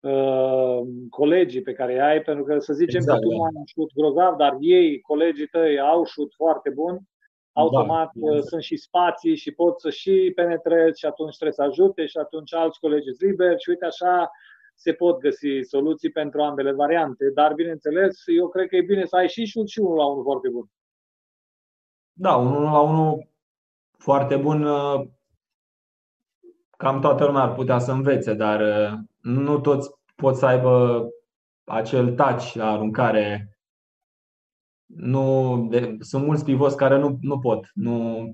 uh, 0.00 0.80
colegii 1.10 1.62
pe 1.62 1.72
care 1.72 2.00
ai, 2.00 2.22
pentru 2.22 2.44
că 2.44 2.58
să 2.58 2.72
zicem 2.72 3.00
exact, 3.00 3.20
că 3.20 3.26
tu 3.26 3.30
da. 3.30 3.44
ai 3.44 3.50
un 3.54 3.64
șut 3.64 3.92
grozav, 3.94 4.36
dar 4.36 4.56
ei, 4.60 5.00
colegii 5.00 5.46
tăi, 5.46 5.80
au 5.80 6.04
șut 6.04 6.34
foarte 6.34 6.70
bun 6.70 7.00
automat 7.52 8.10
da, 8.14 8.30
uh, 8.30 8.42
sunt 8.42 8.62
și 8.62 8.76
spații 8.76 9.36
și 9.36 9.50
pot 9.50 9.80
să 9.80 9.90
și 9.90 10.32
penetrezi 10.34 10.98
și 10.98 11.06
atunci 11.06 11.34
trebuie 11.34 11.52
să 11.52 11.62
ajute 11.62 12.06
și 12.06 12.16
atunci 12.16 12.54
alți 12.54 12.80
colegi 12.80 13.04
sunt 13.04 13.30
liberi 13.30 13.62
și 13.62 13.68
uite 13.68 13.84
așa 13.84 14.30
se 14.74 14.92
pot 14.92 15.18
găsi 15.18 15.60
soluții 15.62 16.10
pentru 16.10 16.42
ambele 16.42 16.72
variante, 16.72 17.30
dar 17.34 17.54
bineînțeles, 17.54 18.22
eu 18.26 18.48
cred 18.48 18.68
că 18.68 18.76
e 18.76 18.82
bine 18.82 19.04
să 19.04 19.16
ai 19.16 19.28
și 19.28 19.44
șut 19.44 19.68
și 19.68 19.78
unul 19.78 19.96
la 19.96 20.06
unul 20.06 20.22
foarte 20.22 20.48
bun. 20.48 20.66
Da, 22.12 22.36
unul 22.36 22.62
la 22.62 22.80
unul 22.80 23.28
foarte 23.98 24.36
bun 24.36 24.62
uh, 24.62 25.06
cam 26.80 27.00
toată 27.00 27.24
lumea 27.24 27.42
ar 27.42 27.54
putea 27.54 27.78
să 27.78 27.92
învețe, 27.92 28.34
dar 28.34 28.60
uh, 28.60 28.98
nu 29.20 29.60
toți 29.60 29.90
pot 30.14 30.36
să 30.36 30.46
aibă 30.46 31.06
acel 31.64 32.14
touch 32.14 32.52
la 32.52 32.70
aruncare 32.70 33.58
nu, 34.86 35.56
de, 35.70 35.96
sunt 35.98 36.24
mulți 36.24 36.44
pivoți 36.44 36.76
care 36.76 36.98
nu, 36.98 37.18
nu 37.20 37.38
pot, 37.38 37.70
nu, 37.74 38.24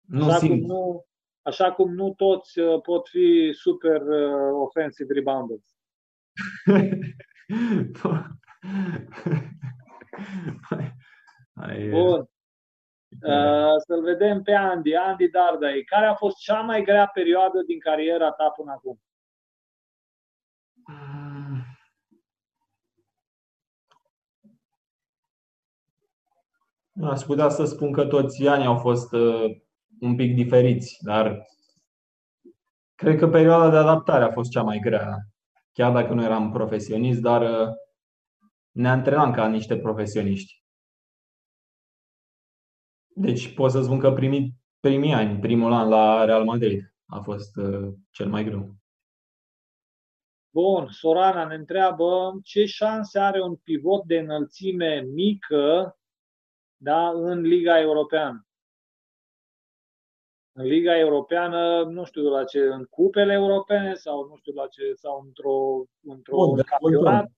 nu 0.00 0.24
așa 0.24 0.38
simt. 0.38 0.60
Cum 0.60 0.66
nu, 0.66 1.04
așa 1.42 1.72
cum 1.72 1.94
nu 1.94 2.14
toți 2.16 2.58
uh, 2.58 2.80
pot 2.80 3.08
fi 3.08 3.50
super 3.52 4.00
uh, 4.00 4.66
offensive 4.66 5.12
rebounders. 5.12 5.76
Bun. 11.90 12.30
Uh, 13.20 13.76
să-l 13.86 14.02
vedem 14.02 14.42
pe 14.42 14.52
Andy, 14.52 14.94
Andy 14.94 15.28
Dardai. 15.28 15.82
Care 15.86 16.06
a 16.06 16.14
fost 16.14 16.36
cea 16.36 16.60
mai 16.60 16.82
grea 16.82 17.10
perioadă 17.14 17.62
din 17.66 17.78
cariera 17.78 18.30
ta 18.30 18.48
până 18.48 18.72
acum? 18.72 19.00
Aș 27.02 27.20
putea 27.20 27.48
să 27.48 27.64
spun 27.64 27.92
că 27.92 28.06
toți 28.06 28.46
anii 28.46 28.66
au 28.66 28.78
fost 28.78 29.12
uh, 29.12 29.44
un 30.00 30.16
pic 30.16 30.34
diferiți, 30.34 30.98
dar 31.00 31.46
cred 32.94 33.18
că 33.18 33.28
perioada 33.28 33.70
de 33.70 33.76
adaptare 33.76 34.24
a 34.24 34.32
fost 34.32 34.50
cea 34.50 34.62
mai 34.62 34.78
grea. 34.78 35.18
Chiar 35.72 35.92
dacă 35.92 36.14
nu 36.14 36.22
eram 36.22 36.52
profesionist, 36.52 37.20
dar 37.20 37.42
uh, 37.42 37.68
ne 38.70 38.88
antrenam 38.88 39.32
ca 39.32 39.48
niște 39.48 39.76
profesioniști. 39.76 40.61
Deci 43.14 43.54
pot 43.54 43.70
să 43.70 43.82
spun 43.82 43.98
că 43.98 44.12
primii, 44.12 44.54
primii 44.80 45.12
ani, 45.12 45.40
primul 45.40 45.72
an 45.72 45.88
la 45.88 46.24
Real 46.24 46.44
Madrid 46.44 46.94
a 47.06 47.20
fost 47.20 47.56
uh, 47.56 47.92
cel 48.10 48.28
mai 48.28 48.44
greu. 48.44 48.74
Bun, 50.54 50.88
Sorana 50.90 51.44
ne 51.44 51.54
întreabă 51.54 52.40
ce 52.44 52.64
șanse 52.64 53.18
are 53.18 53.42
un 53.42 53.56
pivot 53.56 54.04
de 54.04 54.18
înălțime 54.18 55.00
mică 55.00 55.96
da, 56.76 57.08
în 57.08 57.40
Liga 57.40 57.80
Europeană. 57.80 58.46
În 60.52 60.64
Liga 60.64 60.98
Europeană, 60.98 61.82
nu 61.82 62.04
știu 62.04 62.22
la 62.22 62.44
ce, 62.44 62.58
în 62.58 62.84
cupele 62.84 63.32
europene 63.32 63.94
sau 63.94 64.26
nu 64.28 64.36
știu 64.36 64.52
la 64.52 64.66
ce, 64.66 64.92
sau 64.94 65.22
într-o, 65.26 65.84
într-o 66.00 66.36
Bun, 66.36 66.62
campionat. 66.62 67.30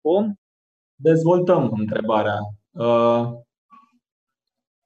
Cum? 0.00 0.40
Dezvoltăm 0.94 1.72
întrebarea. 1.72 2.38
Uh, 2.70 3.45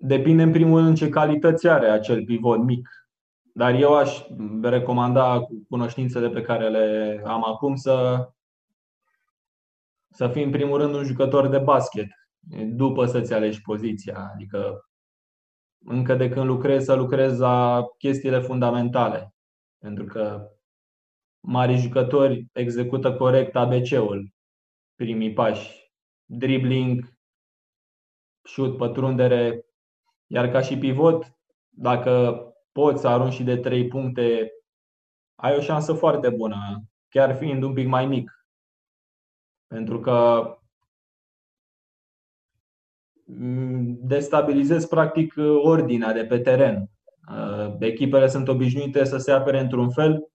depinde 0.03 0.43
în 0.43 0.53
primul 0.53 0.77
rând 0.77 0.89
în 0.89 0.95
ce 0.95 1.09
calități 1.09 1.69
are 1.69 1.89
acel 1.89 2.25
pivot 2.25 2.59
mic. 2.59 2.89
Dar 3.55 3.75
eu 3.75 3.97
aș 3.97 4.21
recomanda 4.63 5.41
cu 5.41 5.67
cunoștințele 5.69 6.31
pe 6.31 6.43
care 6.43 6.69
le 6.69 7.21
am 7.25 7.45
acum 7.45 7.77
să, 7.77 8.29
să 10.11 10.29
fii 10.29 10.45
în 10.45 10.51
primul 10.51 10.79
rând 10.79 10.95
un 10.95 11.05
jucător 11.05 11.49
de 11.49 11.59
basket 11.59 12.09
după 12.67 13.07
să-ți 13.07 13.33
alegi 13.33 13.61
poziția. 13.61 14.31
Adică 14.35 14.89
încă 15.85 16.15
de 16.15 16.29
când 16.29 16.47
lucrezi, 16.47 16.85
să 16.85 16.95
lucrezi 16.95 17.39
la 17.39 17.87
chestiile 17.99 18.41
fundamentale. 18.41 19.35
Pentru 19.79 20.05
că 20.05 20.51
mari 21.41 21.77
jucători 21.77 22.47
execută 22.53 23.15
corect 23.15 23.57
ABC-ul, 23.57 24.33
primii 24.95 25.33
pași, 25.33 25.93
dribbling, 26.25 27.15
shoot, 28.43 28.77
pătrundere, 28.77 29.65
iar 30.31 30.49
ca 30.51 30.61
și 30.61 30.79
pivot, 30.79 31.35
dacă 31.69 32.45
poți 32.73 33.01
să 33.01 33.09
arunci 33.09 33.33
și 33.33 33.43
de 33.43 33.57
3 33.57 33.87
puncte, 33.87 34.53
ai 35.35 35.57
o 35.57 35.61
șansă 35.61 35.93
foarte 35.93 36.31
bună, 36.31 36.83
chiar 37.09 37.37
fiind 37.37 37.63
un 37.63 37.73
pic 37.73 37.87
mai 37.87 38.07
mic. 38.07 38.47
Pentru 39.67 40.01
că 40.01 40.45
Mm, 43.39 43.99
destabilizezi 44.03 44.89
practic 44.89 45.35
ordinea 45.63 46.13
de 46.13 46.25
pe 46.25 46.39
teren. 46.39 46.91
Uh, 47.31 47.75
echipele 47.79 48.29
sunt 48.29 48.49
obișnuite 48.49 49.05
să 49.05 49.17
se 49.17 49.33
apere 49.33 49.61
într-un 49.61 49.91
fel, 49.91 50.29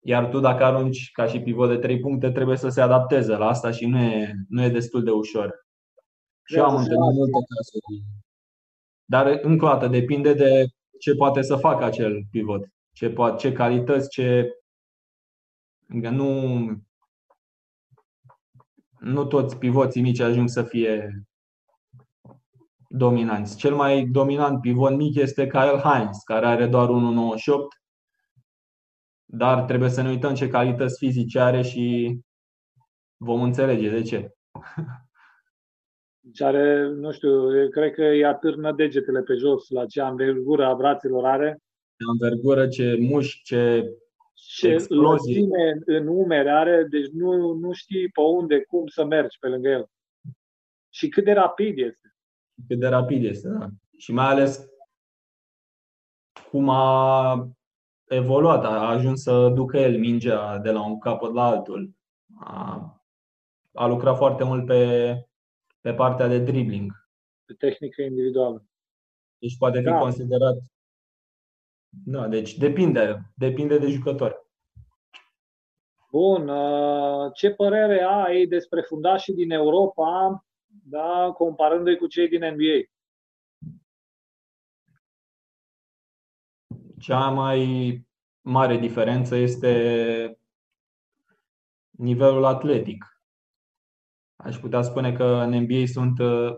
iar 0.00 0.28
tu 0.28 0.40
dacă 0.40 0.64
arunci 0.64 1.10
ca 1.12 1.26
și 1.26 1.40
pivot 1.40 1.68
de 1.68 1.76
3 1.76 2.00
puncte 2.00 2.30
trebuie 2.30 2.56
să 2.56 2.68
se 2.68 2.80
adapteze 2.80 3.36
la 3.36 3.46
asta 3.46 3.70
și 3.70 3.86
nu 3.86 3.98
e, 3.98 4.34
nu 4.48 4.62
e 4.62 4.68
destul 4.68 5.04
de 5.04 5.10
ușor. 5.10 5.66
Și 6.44 6.56
eu 6.56 6.64
am 6.64 6.76
întâlnit 6.76 7.14
multe 7.14 7.38
cazuri. 7.54 8.04
Dar 9.04 9.26
încă 9.42 9.64
o 9.64 9.68
dată 9.68 9.86
depinde 9.88 10.34
de 10.34 10.66
ce 10.98 11.14
poate 11.14 11.42
să 11.42 11.56
facă 11.56 11.84
acel 11.84 12.22
pivot, 12.30 12.68
ce, 12.92 13.10
poate, 13.10 13.36
ce 13.36 13.52
calități, 13.52 14.08
ce 14.08 14.58
nu, 15.86 16.64
nu 18.98 19.24
toți 19.24 19.56
pivoții 19.56 20.02
mici 20.02 20.20
ajung 20.20 20.48
să 20.48 20.62
fie 20.62 21.24
dominanți. 22.88 23.56
Cel 23.56 23.74
mai 23.74 24.04
dominant 24.06 24.60
pivot 24.60 24.96
mic 24.96 25.14
este 25.14 25.46
Kyle 25.46 25.80
Hines, 25.82 26.22
care 26.24 26.46
are 26.46 26.66
doar 26.66 26.88
1,98, 26.88 26.92
dar 29.24 29.64
trebuie 29.64 29.90
să 29.90 30.02
ne 30.02 30.08
uităm 30.08 30.34
ce 30.34 30.48
calități 30.48 30.98
fizice 30.98 31.40
are 31.40 31.62
și 31.62 32.18
vom 33.16 33.42
înțelege 33.42 33.90
de 33.90 34.02
ce. 34.02 34.34
Deci 36.24 36.40
are, 36.40 36.88
nu 36.88 37.12
știu, 37.12 37.48
cred 37.70 37.92
că 37.92 38.04
îi 38.04 38.24
atârnă 38.24 38.72
degetele 38.72 39.22
pe 39.22 39.34
jos 39.34 39.68
la 39.68 39.86
ce 39.86 40.00
învergură 40.00 40.64
a 40.64 40.74
braților 40.74 41.24
are. 41.24 41.62
Ce 41.96 42.04
învergură, 42.12 42.68
ce 42.68 42.96
mușchi, 43.00 43.42
ce 43.42 43.94
ce 44.34 44.68
explozii. 44.68 45.48
în 45.84 46.06
umeri 46.06 46.50
are, 46.50 46.86
deci 46.90 47.08
nu, 47.08 47.52
nu 47.52 47.72
știi 47.72 48.08
pe 48.08 48.20
unde, 48.20 48.62
cum 48.62 48.86
să 48.86 49.04
mergi 49.04 49.38
pe 49.38 49.48
lângă 49.48 49.68
el. 49.68 49.90
Și 50.90 51.08
cât 51.08 51.24
de 51.24 51.32
rapid 51.32 51.78
este 51.78 52.04
cât 52.66 52.78
de 52.78 52.88
rapid 52.88 53.24
este. 53.24 53.48
Da. 53.48 53.68
Și 53.98 54.12
mai 54.12 54.26
ales 54.26 54.68
cum 56.50 56.68
a 56.68 57.48
evoluat, 58.04 58.64
a 58.64 58.88
ajuns 58.88 59.22
să 59.22 59.48
ducă 59.48 59.78
el 59.78 59.98
mingea 59.98 60.58
de 60.58 60.70
la 60.70 60.86
un 60.86 60.98
capăt 60.98 61.32
la 61.32 61.44
altul. 61.44 61.94
A, 62.38 62.88
a 63.72 63.86
lucrat 63.86 64.16
foarte 64.16 64.44
mult 64.44 64.66
pe, 64.66 65.14
pe 65.84 65.94
partea 65.94 66.28
de 66.28 66.38
dribbling. 66.38 66.92
Pe 67.44 67.54
tehnică 67.54 68.02
individuală. 68.02 68.64
Deci 69.38 69.56
poate 69.58 69.78
fi 69.78 69.84
da. 69.84 69.98
considerat. 69.98 70.56
Da, 71.88 72.28
deci 72.28 72.56
depinde, 72.56 73.32
depinde 73.34 73.78
de 73.78 73.90
jucători. 73.90 74.36
Bun, 76.10 76.48
uh, 76.48 77.32
ce 77.34 77.50
părere 77.50 78.02
ai 78.02 78.46
despre 78.46 78.80
fundașii 78.80 79.34
din 79.34 79.50
Europa, 79.50 80.44
da, 80.66 81.32
comparându-i 81.34 81.96
cu 81.96 82.06
cei 82.06 82.28
din 82.28 82.44
NBA? 82.44 82.88
Cea 86.98 87.28
mai 87.28 88.00
mare 88.40 88.76
diferență 88.76 89.34
este 89.34 90.38
nivelul 91.90 92.44
atletic. 92.44 93.13
Aș 94.44 94.56
putea 94.56 94.82
spune 94.82 95.12
că 95.12 95.24
în 95.24 95.50
NBA 95.50 95.86
sunt 95.86 96.18
uh, 96.18 96.54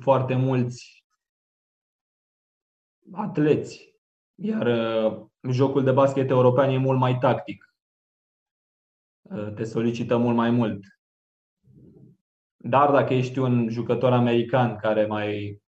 foarte 0.00 0.34
mulți 0.34 1.04
atleți, 3.12 3.94
iar 4.34 4.66
uh, 4.66 5.26
jocul 5.50 5.84
de 5.84 5.92
basket 5.92 6.30
european 6.30 6.70
e 6.70 6.76
mult 6.76 6.98
mai 6.98 7.18
tactic. 7.18 7.74
Uh, 9.22 9.52
te 9.54 9.64
solicită 9.64 10.16
mult 10.16 10.36
mai 10.36 10.50
mult. 10.50 10.84
Dar 12.56 12.90
dacă 12.90 13.14
ești 13.14 13.38
un 13.38 13.68
jucător 13.68 14.12
american 14.12 14.76
care 14.76 15.06
mai 15.06 15.60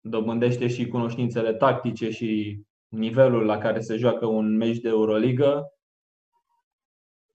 dobândește 0.00 0.68
și 0.68 0.88
cunoștințele 0.88 1.54
tactice 1.54 2.10
și 2.10 2.60
nivelul 2.88 3.44
la 3.44 3.58
care 3.58 3.80
se 3.80 3.96
joacă 3.96 4.26
un 4.26 4.56
meci 4.56 4.78
de 4.78 4.88
Euroligă, 4.88 5.72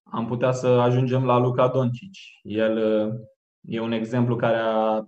am 0.09 0.27
putea 0.27 0.51
să 0.51 0.67
ajungem 0.67 1.25
la 1.25 1.37
Luca 1.37 1.67
Doncic. 1.67 2.13
El 2.41 2.77
uh, 2.77 3.13
e 3.61 3.79
un 3.79 3.91
exemplu 3.91 4.35
care 4.35 4.57
a 4.57 5.03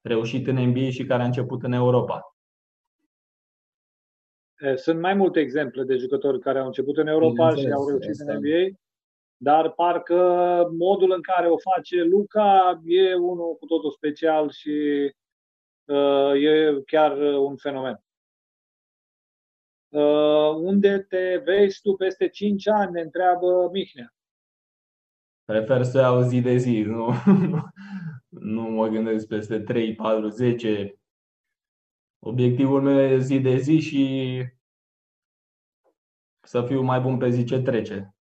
reușit 0.00 0.46
în 0.46 0.68
NBA 0.68 0.90
și 0.90 1.04
care 1.04 1.22
a 1.22 1.26
început 1.26 1.62
în 1.62 1.72
Europa. 1.72 2.36
Sunt 4.76 5.00
mai 5.00 5.14
multe 5.14 5.40
exemple 5.40 5.82
de 5.84 5.96
jucători 5.96 6.40
care 6.40 6.58
au 6.58 6.66
început 6.66 6.96
în 6.96 7.06
Europa 7.06 7.54
și 7.54 7.70
au 7.70 7.88
reușit 7.88 8.20
în 8.20 8.36
NBA, 8.36 8.78
dar 9.36 9.70
parcă 9.70 10.16
modul 10.78 11.12
în 11.12 11.22
care 11.22 11.48
o 11.48 11.56
face 11.58 12.02
Luca 12.02 12.80
e 12.84 13.14
unul 13.14 13.56
cu 13.56 13.66
totul 13.66 13.90
special 13.90 14.50
și 14.50 14.70
uh, 15.84 16.32
e 16.34 16.82
chiar 16.86 17.16
un 17.18 17.56
fenomen. 17.56 18.04
Uh, 19.92 20.54
unde 20.54 20.98
te 20.98 21.36
vezi 21.44 21.80
tu 21.80 21.94
peste 21.94 22.28
5 22.28 22.68
ani, 22.68 22.92
ne 22.92 23.00
întreabă 23.00 23.68
Mihnea. 23.72 24.14
Prefer 25.44 25.82
să 25.82 25.98
iau 25.98 26.20
zi 26.20 26.40
de 26.40 26.56
zi, 26.56 26.80
nu, 26.80 27.08
nu 28.52 28.62
mă 28.62 28.88
gândesc 28.88 29.26
peste 29.26 29.60
3, 29.60 29.94
4, 29.94 30.28
10. 30.28 30.94
Obiectivul 32.18 32.82
meu 32.82 32.98
e 32.98 33.18
zi 33.18 33.40
de 33.40 33.56
zi 33.56 33.78
și 33.80 34.04
să 36.46 36.64
fiu 36.66 36.80
mai 36.80 37.00
bun 37.00 37.18
pe 37.18 37.28
zi 37.28 37.44
ce 37.44 37.60
trece. 37.60 38.14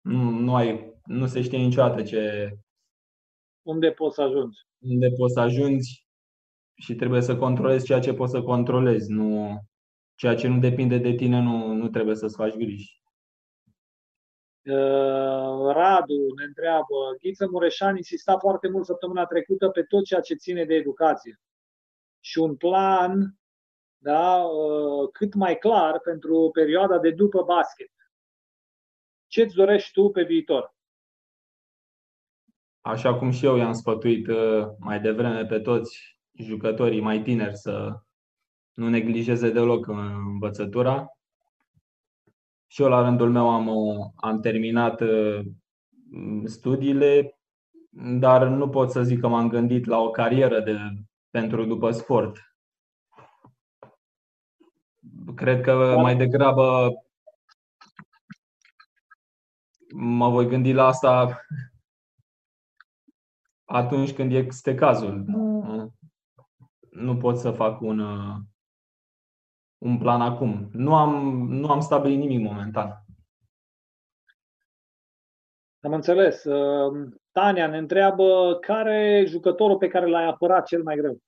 Nu, 0.00 0.30
nu, 0.30 0.54
ai, 0.54 0.92
nu 1.04 1.26
se 1.26 1.42
știe 1.42 1.58
niciodată 1.58 2.02
ce. 2.02 2.54
Unde 3.62 3.90
poți 3.90 4.14
să 4.14 4.22
ajungi. 4.22 4.58
Unde 4.78 5.08
poți 5.10 5.32
să 5.32 5.40
ajungi 5.40 6.06
și 6.74 6.94
trebuie 6.94 7.20
să 7.20 7.36
controlezi 7.36 7.84
ceea 7.84 8.00
ce 8.00 8.14
poți 8.14 8.32
să 8.32 8.42
controlezi. 8.42 9.12
Nu, 9.12 9.60
ceea 10.14 10.34
ce 10.34 10.48
nu 10.48 10.58
depinde 10.58 10.98
de 10.98 11.14
tine 11.14 11.40
nu, 11.40 11.72
nu 11.72 11.88
trebuie 11.88 12.14
să-ți 12.14 12.36
faci 12.36 12.54
griji. 12.54 13.02
Uh, 14.64 15.72
Radu 15.72 16.34
ne 16.36 16.44
întreabă, 16.44 17.16
Ghiță 17.20 17.48
Mureșan 17.50 17.96
insista 17.96 18.38
foarte 18.38 18.68
mult 18.68 18.84
săptămâna 18.84 19.26
trecută 19.26 19.68
pe 19.68 19.82
tot 19.82 20.04
ceea 20.04 20.20
ce 20.20 20.34
ține 20.34 20.64
de 20.64 20.74
educație 20.74 21.40
și 22.20 22.38
un 22.38 22.56
plan 22.56 23.38
da, 24.04 24.36
uh, 24.36 25.08
cât 25.12 25.34
mai 25.34 25.58
clar 25.58 26.00
pentru 26.00 26.50
perioada 26.52 26.98
de 26.98 27.10
după 27.10 27.42
basket. 27.42 27.90
Ce 29.26 29.42
îți 29.42 29.54
dorești 29.54 29.92
tu 29.92 30.08
pe 30.08 30.22
viitor? 30.22 30.74
Așa 32.80 33.14
cum 33.14 33.30
și 33.30 33.44
eu 33.44 33.56
i-am 33.56 33.72
sfătuit 33.72 34.26
uh, 34.26 34.66
mai 34.78 35.00
devreme 35.00 35.46
pe 35.46 35.60
toți 35.60 36.18
jucătorii 36.32 37.00
mai 37.00 37.22
tineri 37.22 37.56
să 37.56 38.00
nu 38.74 38.88
neglijeze 38.88 39.50
deloc 39.50 39.86
învățătura. 39.86 41.08
Și 42.66 42.82
eu, 42.82 42.88
la 42.88 43.02
rândul 43.02 43.30
meu, 43.30 43.48
am, 43.50 43.68
am 44.16 44.40
terminat 44.40 45.00
uh, 45.00 45.40
studiile, 46.44 47.38
dar 48.18 48.46
nu 48.46 48.68
pot 48.68 48.90
să 48.90 49.02
zic 49.02 49.20
că 49.20 49.28
m-am 49.28 49.48
gândit 49.48 49.84
la 49.84 49.98
o 49.98 50.10
carieră 50.10 50.60
de, 50.60 50.78
pentru 51.30 51.64
după 51.64 51.90
sport. 51.90 52.36
Cred 55.34 55.60
că 55.60 55.96
mai 56.00 56.16
degrabă 56.16 56.88
mă 59.94 60.30
voi 60.30 60.46
gândi 60.46 60.72
la 60.72 60.86
asta 60.86 61.40
atunci 63.64 64.12
când 64.12 64.32
este 64.32 64.74
cazul. 64.74 65.24
Nu, 65.26 65.94
nu 66.90 67.16
pot 67.16 67.38
să 67.38 67.50
fac 67.50 67.80
un, 67.80 68.00
un 69.84 69.98
plan 69.98 70.20
acum. 70.20 70.68
Nu 70.72 70.94
am, 70.94 71.46
nu 71.48 71.70
am 71.70 71.80
stabilit 71.80 72.18
nimic 72.18 72.40
momentan. 72.40 73.04
Am 75.80 75.92
înțeles. 75.92 76.44
Uh, 76.44 77.12
Tania 77.32 77.66
ne 77.66 77.78
întreabă 77.78 78.58
care 78.60 78.94
e 78.94 79.24
jucătorul 79.24 79.76
pe 79.76 79.88
care 79.88 80.06
l-ai 80.06 80.24
apărat 80.24 80.66
cel 80.66 80.82
mai 80.82 80.96
greu? 80.96 81.18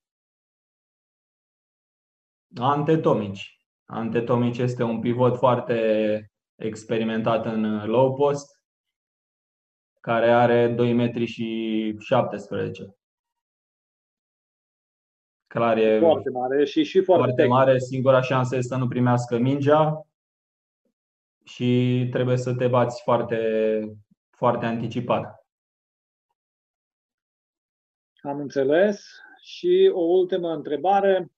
Ante 2.60 2.96
Tomici. 2.96 3.60
Ante 3.84 4.20
Tomici 4.20 4.58
este 4.58 4.82
un 4.82 5.00
pivot 5.00 5.36
foarte 5.36 6.30
experimentat 6.54 7.44
în 7.44 7.86
low 7.86 8.14
post, 8.14 8.60
care 10.00 10.30
are 10.30 10.68
2 10.68 10.92
metri 10.92 11.24
și 11.24 11.94
17. 11.98 12.96
Clar 15.56 15.76
e 15.76 15.98
foarte 15.98 16.30
mare 16.30 16.64
și, 16.64 16.82
și 16.82 17.00
foarte, 17.00 17.24
foarte 17.24 17.46
mare. 17.46 17.78
Singura 17.78 18.20
șansă 18.20 18.56
este 18.56 18.74
să 18.74 18.80
nu 18.80 18.88
primească 18.88 19.38
mingea 19.38 20.06
și 21.44 22.08
trebuie 22.10 22.36
să 22.36 22.54
te 22.54 22.66
bați 22.66 23.02
foarte, 23.02 23.38
foarte 24.30 24.66
anticipat. 24.66 25.46
Am 28.22 28.38
înțeles. 28.38 29.06
Și 29.42 29.90
o 29.92 30.00
ultimă 30.00 30.52
întrebare. 30.52 31.32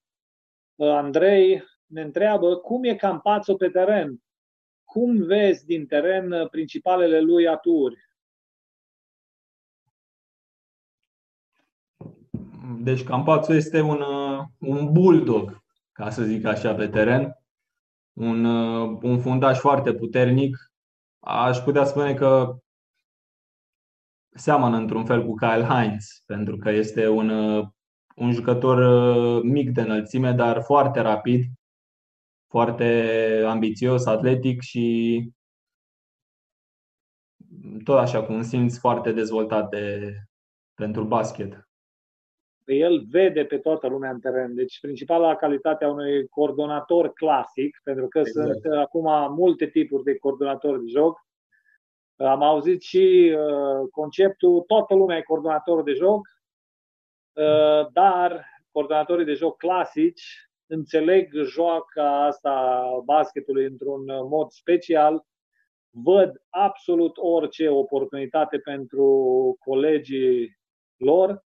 Andrei 0.77 1.65
ne 1.87 2.03
întreabă 2.03 2.57
cum 2.57 2.85
e 2.85 2.95
Campazzo 2.95 3.55
pe 3.55 3.69
teren. 3.69 4.23
Cum 4.85 5.17
vezi 5.17 5.67
din 5.67 5.87
teren 5.87 6.49
principalele 6.51 7.21
lui 7.21 7.49
aturi? 7.49 8.08
Deci 12.77 13.05
Campazzo 13.05 13.55
este 13.55 13.81
un, 13.81 14.01
uh, 14.01 14.45
un 14.59 14.93
bulldog, 14.93 15.63
ca 15.93 16.11
să 16.11 16.23
zic 16.23 16.45
așa, 16.45 16.75
pe 16.75 16.89
teren. 16.89 17.37
Un, 18.13 18.45
uh, 18.45 18.99
un 19.03 19.21
fundaș 19.21 19.59
foarte 19.59 19.95
puternic. 19.95 20.73
Aș 21.19 21.59
putea 21.59 21.85
spune 21.85 22.15
că 22.15 22.59
seamănă 24.31 24.77
într-un 24.77 25.05
fel 25.05 25.27
cu 25.27 25.35
Kyle 25.35 25.65
Heinz, 25.65 26.23
pentru 26.27 26.57
că 26.57 26.71
este 26.71 27.09
un, 27.09 27.29
uh, 27.29 27.67
un 28.17 28.33
jucător 28.33 28.79
mic 29.43 29.71
de 29.71 29.81
înălțime, 29.81 30.33
dar 30.33 30.63
foarte 30.63 31.01
rapid, 31.01 31.45
foarte 32.47 33.43
ambițios, 33.47 34.07
atletic 34.07 34.61
și 34.61 35.31
tot 37.85 37.99
așa 37.99 38.23
cu 38.25 38.33
un 38.33 38.43
simț 38.43 38.79
foarte 38.79 39.13
dezvoltat 39.13 39.69
de, 39.69 40.15
pentru 40.75 41.05
basket 41.05 41.68
el 42.75 43.05
vede 43.11 43.45
pe 43.45 43.59
toată 43.59 43.89
lumea 43.89 44.11
în 44.11 44.21
teren. 44.21 44.55
Deci 44.55 44.81
principala 44.81 45.37
calitate 45.37 45.85
a 45.85 45.91
unui 45.91 46.29
coordonator 46.29 47.13
clasic, 47.13 47.81
pentru 47.83 48.09
că 48.09 48.19
exact. 48.19 48.61
sunt 48.61 48.75
acum 48.75 49.35
multe 49.35 49.67
tipuri 49.67 50.03
de 50.03 50.17
coordonatori 50.17 50.85
de 50.85 50.91
joc. 50.91 51.27
Am 52.17 52.43
auzit 52.43 52.83
și 52.83 53.37
uh, 53.37 53.89
conceptul 53.91 54.61
toată 54.61 54.95
lumea 54.95 55.17
e 55.17 55.23
coordonator 55.23 55.83
de 55.83 55.93
joc, 55.93 56.29
uh, 57.33 57.93
dar 57.93 58.47
coordonatorii 58.71 59.25
de 59.25 59.33
joc 59.33 59.57
clasici 59.57 60.49
înțeleg 60.67 61.35
joaca 61.35 62.25
asta 62.27 62.85
basketului 63.05 63.65
într-un 63.65 64.05
mod 64.29 64.51
special, 64.51 65.27
văd 65.91 66.43
absolut 66.49 67.17
orice 67.17 67.69
oportunitate 67.69 68.59
pentru 68.59 69.07
colegii 69.65 70.59
lor 70.97 71.47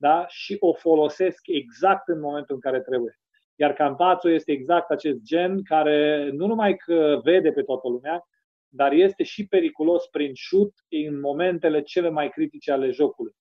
da? 0.00 0.26
și 0.28 0.56
o 0.60 0.72
folosesc 0.72 1.46
exact 1.46 2.08
în 2.08 2.20
momentul 2.20 2.54
în 2.54 2.60
care 2.60 2.80
trebuie. 2.80 3.18
Iar 3.54 3.72
Campazzo 3.72 4.30
este 4.30 4.52
exact 4.52 4.90
acest 4.90 5.22
gen 5.22 5.62
care 5.62 6.30
nu 6.32 6.46
numai 6.46 6.76
că 6.76 7.20
vede 7.22 7.52
pe 7.52 7.62
toată 7.62 7.88
lumea, 7.88 8.28
dar 8.68 8.92
este 8.92 9.22
și 9.22 9.46
periculos 9.46 10.06
prin 10.06 10.34
șut 10.34 10.74
în 11.06 11.20
momentele 11.20 11.82
cele 11.82 12.08
mai 12.08 12.28
critice 12.28 12.72
ale 12.72 12.90
jocului. 12.90 13.34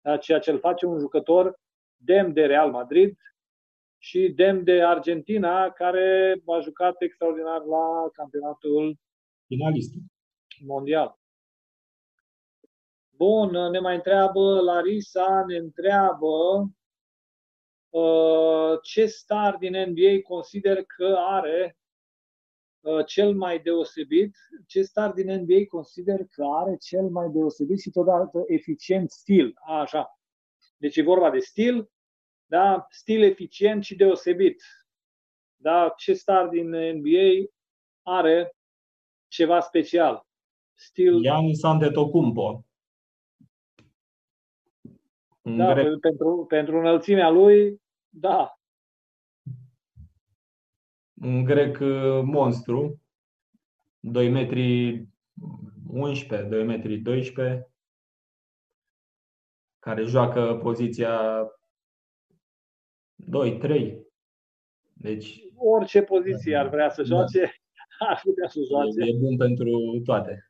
Da? 0.00 0.16
Ceea 0.16 0.38
ce 0.38 0.50
îl 0.50 0.58
face 0.58 0.86
un 0.86 0.98
jucător 0.98 1.60
demn 1.96 2.32
de 2.32 2.46
Real 2.46 2.70
Madrid 2.70 3.18
și 3.98 4.32
demn 4.34 4.64
de 4.64 4.82
Argentina, 4.82 5.70
care 5.70 6.36
a 6.46 6.60
jucat 6.60 7.02
extraordinar 7.02 7.62
la 7.62 8.08
campionatul 8.12 8.96
finalist 9.46 9.94
mondial. 10.66 11.18
Bun, 13.18 13.70
ne 13.70 13.78
mai 13.78 13.94
întreabă 13.94 14.60
Larisa, 14.60 15.44
ne 15.46 15.56
întreabă 15.56 16.68
uh, 17.88 18.78
ce 18.82 19.06
star 19.06 19.56
din 19.56 19.72
NBA 19.88 20.22
consider 20.28 20.84
că 20.84 21.16
are 21.18 21.78
uh, 22.80 23.06
cel 23.06 23.34
mai 23.34 23.58
deosebit, 23.58 24.36
ce 24.66 24.82
star 24.82 25.12
din 25.12 25.32
NBA 25.40 25.66
consider 25.68 26.24
că 26.30 26.44
are 26.44 26.76
cel 26.76 27.08
mai 27.08 27.28
deosebit 27.28 27.80
și 27.80 27.90
totodată 27.90 28.44
eficient 28.46 29.10
stil. 29.10 29.54
A, 29.66 29.80
așa. 29.80 30.18
Deci 30.76 30.96
e 30.96 31.02
vorba 31.02 31.30
de 31.30 31.38
stil, 31.38 31.90
da? 32.46 32.86
stil 32.90 33.22
eficient 33.22 33.84
și 33.84 33.96
deosebit. 33.96 34.62
Da? 35.56 35.94
Ce 35.96 36.12
star 36.12 36.48
din 36.48 36.68
NBA 36.68 37.50
are 38.02 38.56
ceva 39.28 39.60
special? 39.60 40.26
Stil... 40.74 41.20
Giannis 41.20 41.62
Antetokounmpo. 41.62 42.62
Da, 45.56 45.72
grec. 45.72 46.00
pentru, 46.00 46.44
pentru 46.48 46.78
înălțimea 46.78 47.28
lui, 47.28 47.80
da. 48.08 48.52
Un 51.22 51.44
grec 51.44 51.78
uh, 51.80 52.22
monstru, 52.24 53.00
2 54.00 54.30
metri 54.30 55.04
11, 55.86 56.48
2 56.48 56.64
metri 56.64 56.98
12, 56.98 57.70
care 59.78 60.04
joacă 60.04 60.58
poziția 60.62 61.42
2-3. 63.60 63.94
Deci, 64.92 65.42
Orice 65.56 66.02
poziție 66.02 66.56
ar 66.56 66.68
vrea 66.68 66.90
să 66.90 67.02
da. 67.02 67.08
joace, 67.08 67.40
da. 67.40 68.06
ar 68.10 68.20
putea 68.24 68.48
să 68.48 68.60
joace. 68.70 69.10
E 69.10 69.18
bun 69.18 69.36
pentru 69.36 70.00
toate. 70.04 70.47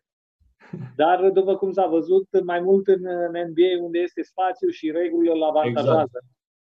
Dar, 0.96 1.30
după 1.30 1.56
cum 1.56 1.72
s-a 1.72 1.86
văzut, 1.86 2.44
mai 2.44 2.60
mult 2.60 2.86
în, 2.86 3.02
NBA, 3.30 3.82
unde 3.82 3.98
este 3.98 4.22
spațiu 4.22 4.68
și 4.68 4.90
regulile 4.90 5.32
îl 5.32 5.42
avantajează. 5.42 6.00
Exact. 6.04 6.24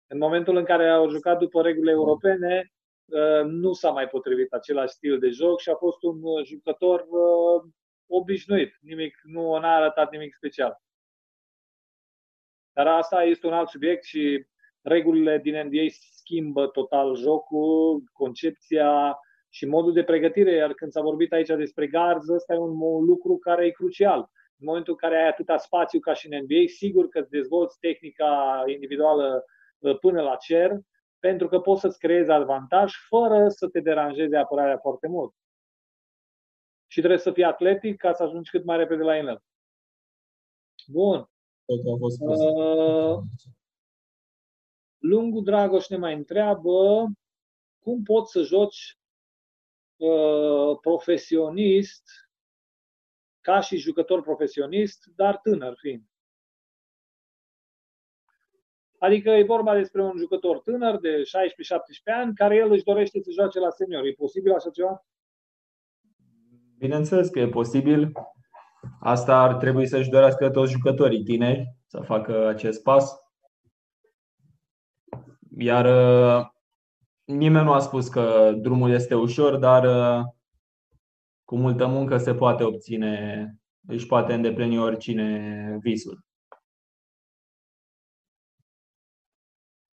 În 0.08 0.18
momentul 0.18 0.58
în 0.58 0.64
care 0.64 0.90
au 0.90 1.10
jucat 1.10 1.40
după 1.40 1.62
regulile 1.62 1.92
europene, 1.92 2.72
uh, 3.06 3.44
nu 3.46 3.74
s-a 3.74 3.90
mai 3.90 4.08
potrivit 4.08 4.54
același 4.54 4.94
stil 4.94 5.20
de 5.20 5.30
joc 5.30 5.60
și 5.60 5.70
a 5.70 5.76
fost 5.76 6.04
un 6.04 6.20
uh, 6.22 6.46
jucător 6.46 7.00
uh, 7.00 7.72
obișnuit. 8.08 8.78
Nimic, 8.82 9.20
nu 9.24 9.54
a 9.54 9.76
arătat 9.76 10.12
nimic 10.12 10.34
special. 10.34 10.82
Dar 12.74 12.88
asta 12.88 13.24
este 13.24 13.48
un 13.48 13.54
alt 13.54 13.70
subiect 13.70 14.04
și 14.04 14.46
regulile 14.82 15.38
din 15.38 15.66
NBA 15.66 15.86
schimbă 15.90 16.68
total 16.68 17.16
jocul, 17.16 18.04
concepția, 18.14 19.20
și 19.56 19.66
modul 19.66 19.94
de 19.94 20.04
pregătire, 20.04 20.52
iar 20.52 20.74
când 20.74 20.92
s-a 20.92 21.02
vorbit 21.02 21.34
aici 21.34 21.48
despre 21.48 21.88
garzi, 21.88 22.34
ăsta 22.34 22.54
e 22.54 22.58
un, 22.58 22.82
un 22.82 23.06
lucru 23.06 23.38
care 23.38 23.66
e 23.66 23.70
crucial. 23.70 24.20
În 24.58 24.66
momentul 24.66 24.94
în 24.94 25.10
care 25.10 25.22
ai 25.22 25.28
atâta 25.28 25.58
spațiu 25.58 26.00
ca 26.00 26.14
și 26.14 26.34
în 26.34 26.42
NBA, 26.42 26.68
sigur 26.68 27.08
că 27.08 27.20
îți 27.20 27.30
dezvolți 27.30 27.80
tehnica 27.80 28.64
individuală 28.68 29.46
uh, 29.78 30.00
până 30.00 30.22
la 30.22 30.36
cer, 30.36 30.80
pentru 31.20 31.48
că 31.48 31.60
poți 31.60 31.82
să-ți 31.82 32.00
creezi 32.00 32.32
avantaj 32.32 32.94
fără 33.08 33.50
să 33.50 33.68
te 33.68 33.80
deranjeze 33.80 34.38
apărarea 34.38 34.78
foarte 34.78 35.08
mult. 35.08 35.34
Și 36.88 37.00
trebuie 37.00 37.20
să 37.20 37.32
fii 37.32 37.44
atletic 37.44 37.98
ca 37.98 38.14
să 38.14 38.24
ajungi 38.24 38.50
cât 38.50 38.64
mai 38.64 38.78
repede 38.78 39.04
la 39.04 39.18
el. 39.18 39.44
Bun. 40.88 41.30
Uh, 42.20 43.20
Lungu 44.98 45.42
Dragoș 45.42 45.88
ne 45.88 45.98
mai 45.98 46.14
întreabă 46.14 47.08
cum 47.80 48.04
poți 48.04 48.32
să 48.32 48.42
joci 48.42 48.98
Uh, 49.98 50.78
profesionist, 50.82 52.04
ca 53.42 53.60
și 53.60 53.78
jucător 53.78 54.22
profesionist, 54.22 55.06
dar 55.16 55.38
tânăr 55.38 55.74
fiind. 55.78 56.04
Adică 58.98 59.30
e 59.30 59.44
vorba 59.44 59.76
despre 59.76 60.02
un 60.02 60.18
jucător 60.18 60.60
tânăr 60.60 61.00
de 61.00 61.22
16-17 61.22 61.22
ani 62.06 62.36
care 62.36 62.56
el 62.56 62.72
își 62.72 62.84
dorește 62.84 63.22
să 63.22 63.32
joace 63.32 63.60
la 63.60 63.70
senior. 63.70 64.06
E 64.06 64.12
posibil 64.12 64.54
așa 64.54 64.70
ceva? 64.70 65.06
Bineînțeles 66.78 67.30
că 67.30 67.40
e 67.40 67.48
posibil. 67.48 68.12
Asta 69.00 69.42
ar 69.42 69.56
trebui 69.56 69.88
să-și 69.88 70.10
dorească 70.10 70.50
toți 70.50 70.72
jucătorii 70.72 71.24
tineri 71.24 71.76
să 71.86 72.02
facă 72.02 72.48
acest 72.48 72.84
pas. 72.84 73.16
Iar 75.58 75.86
uh, 75.86 76.48
nimeni 77.26 77.66
nu 77.66 77.72
a 77.72 77.80
spus 77.80 78.08
că 78.08 78.54
drumul 78.58 78.92
este 78.92 79.16
ușor, 79.16 79.58
dar 79.58 79.84
uh, 79.84 80.26
cu 81.44 81.58
multă 81.58 81.88
muncă 81.88 82.18
se 82.18 82.34
poate 82.34 82.64
obține, 82.64 83.56
își 83.88 84.08
poate 84.08 84.34
îndeplini 84.34 84.80
oricine 84.80 85.78
visul. 85.82 86.24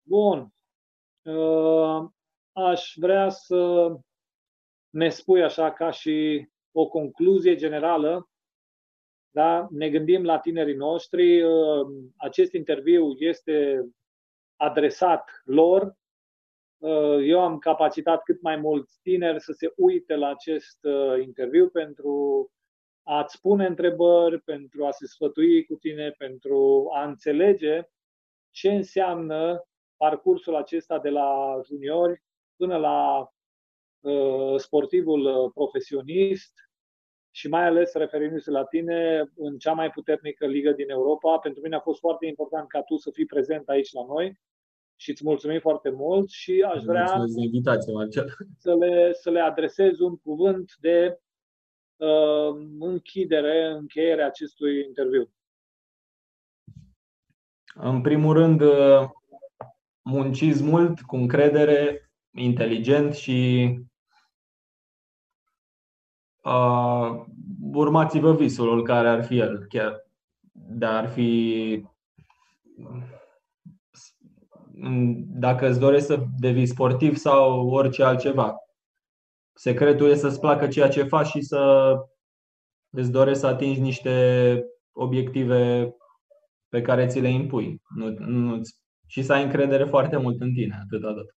Bun. 0.01 0.53
Uh, 1.21 2.09
aș 2.51 2.93
vrea 2.95 3.29
să 3.29 3.91
ne 4.89 5.09
spui 5.09 5.43
așa 5.43 5.71
ca 5.71 5.91
și 5.91 6.47
o 6.71 6.87
concluzie 6.87 7.55
generală. 7.55 8.29
Da? 9.31 9.67
Ne 9.69 9.89
gândim 9.89 10.23
la 10.23 10.39
tinerii 10.39 10.75
noștri. 10.75 11.41
Uh, 11.41 11.87
acest 12.17 12.53
interviu 12.53 13.11
este 13.17 13.85
adresat 14.55 15.41
lor 15.43 15.81
Uh, 15.81 16.02
eu 17.21 17.39
am 17.39 17.57
capacitat 17.57 18.23
cât 18.23 18.41
mai 18.41 18.55
mulți 18.55 18.99
tineri 19.01 19.41
să 19.41 19.51
se 19.51 19.73
uite 19.75 20.15
la 20.15 20.29
acest 20.29 20.83
uh, 20.83 21.21
interviu 21.21 21.69
pentru 21.69 22.47
a-ți 23.03 23.41
pune 23.41 23.65
întrebări, 23.65 24.41
pentru 24.41 24.85
a 24.85 24.91
se 24.91 25.05
sfătui 25.05 25.65
cu 25.65 25.75
tine, 25.75 26.11
pentru 26.17 26.89
a 26.93 27.03
înțelege 27.03 27.81
ce 28.51 28.71
înseamnă 28.71 29.67
parcursul 29.97 30.55
acesta 30.55 30.99
de 30.99 31.09
la 31.09 31.59
juniori 31.65 32.23
până 32.55 32.77
la 32.77 33.29
uh, 33.99 34.59
sportivul 34.59 35.25
uh, 35.25 35.51
profesionist 35.53 36.53
și 37.31 37.47
mai 37.47 37.65
ales 37.65 37.93
referindu-se 37.93 38.51
la 38.51 38.65
tine 38.65 39.31
în 39.35 39.57
cea 39.57 39.73
mai 39.73 39.89
puternică 39.89 40.45
ligă 40.45 40.71
din 40.71 40.89
Europa. 40.89 41.39
Pentru 41.39 41.61
mine 41.61 41.75
a 41.75 41.79
fost 41.79 41.99
foarte 41.99 42.25
important 42.25 42.67
ca 42.67 42.81
tu 42.81 42.95
să 42.95 43.11
fii 43.11 43.25
prezent 43.25 43.69
aici 43.69 43.91
la 43.91 44.05
noi 44.05 44.39
și 45.03 45.09
îți 45.09 45.23
mulțumim 45.23 45.59
foarte 45.59 45.89
mult 45.89 46.29
și 46.29 46.65
aș 46.73 46.83
vrea 46.83 47.23
invitație, 47.35 47.93
să, 48.57 48.75
le, 48.75 49.13
să 49.13 49.29
le 49.29 49.39
adresez 49.39 49.99
un 49.99 50.17
cuvânt 50.17 50.75
de 50.79 51.19
uh, 51.95 52.67
închidere, 52.79 53.71
încheiere 53.71 54.23
acestui 54.23 54.83
interviu. 54.87 55.31
În 57.73 58.01
primul 58.01 58.33
rând, 58.33 58.61
uh, 58.61 59.09
munciți 60.01 60.63
mult, 60.63 61.01
cu 61.01 61.15
încredere, 61.15 62.11
inteligent 62.31 63.13
și 63.13 63.69
uh, 66.43 67.23
urmați-vă 67.73 68.35
visul 68.35 68.83
care 68.83 69.09
ar 69.09 69.23
fi 69.23 69.37
el, 69.37 69.65
chiar 69.69 70.07
de 70.51 70.85
ar 70.85 71.09
fi 71.09 71.85
dacă 75.25 75.67
îți 75.67 75.79
dorești 75.79 76.05
să 76.05 76.23
devii 76.39 76.65
sportiv 76.65 77.15
sau 77.15 77.69
orice 77.69 78.03
altceva. 78.03 78.55
Secretul 79.53 80.09
e 80.09 80.15
să-ți 80.15 80.39
placă 80.39 80.67
ceea 80.67 80.89
ce 80.89 81.03
faci 81.03 81.27
și 81.27 81.41
să 81.41 81.93
îți 82.89 83.11
dorești 83.11 83.39
să 83.39 83.47
atingi 83.47 83.79
niște 83.79 84.63
obiective 84.91 85.93
pe 86.69 86.81
care 86.81 87.07
ți 87.07 87.19
le 87.19 87.29
impui. 87.29 87.81
Nu, 87.95 88.09
nu, 88.09 88.61
și 89.07 89.23
să 89.23 89.33
ai 89.33 89.43
încredere 89.43 89.85
foarte 89.85 90.17
mult 90.17 90.41
în 90.41 90.53
tine, 90.53 90.79
atât 90.83 91.03
atât. 91.03 91.35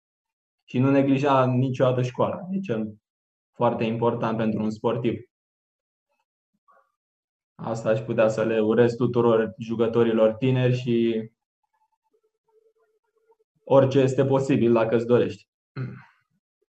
Și 0.65 0.79
nu 0.79 0.91
neglija 0.91 1.47
niciodată 1.47 2.03
școala. 2.03 2.39
E 2.51 2.59
cel 2.59 2.95
foarte 3.53 3.85
important 3.85 4.37
pentru 4.37 4.63
un 4.63 4.71
sportiv. 4.71 5.21
Asta 7.55 7.89
aș 7.89 8.01
putea 8.01 8.29
să 8.29 8.45
le 8.45 8.61
urez 8.61 8.95
tuturor 8.95 9.55
jucătorilor 9.59 10.33
tineri 10.33 10.75
și 10.75 11.29
orice 13.69 13.99
este 13.99 14.25
posibil 14.25 14.73
dacă 14.73 14.95
îți 14.95 15.07
dorești. 15.07 15.49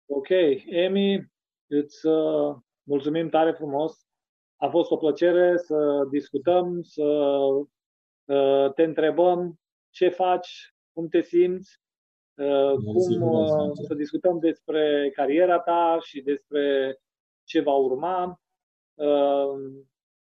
Ok, 0.06 0.28
Emi, 0.66 1.32
îți 1.66 2.06
uh, 2.06 2.56
mulțumim 2.82 3.28
tare 3.28 3.52
frumos. 3.52 4.06
A 4.56 4.68
fost 4.68 4.90
o 4.90 4.96
plăcere 4.96 5.56
să 5.56 6.06
discutăm, 6.10 6.82
să 6.82 7.02
uh, 8.24 8.72
te 8.74 8.82
întrebăm 8.82 9.60
ce 9.90 10.08
faci, 10.08 10.74
cum 10.92 11.08
te 11.08 11.20
simți. 11.20 11.80
cum 13.74 13.84
să 13.86 13.94
discutăm 13.94 14.38
despre 14.38 15.10
cariera 15.14 15.58
ta 15.58 15.98
și 16.02 16.20
despre 16.20 16.96
ce 17.44 17.60
va 17.60 17.74
urma. 17.74 18.40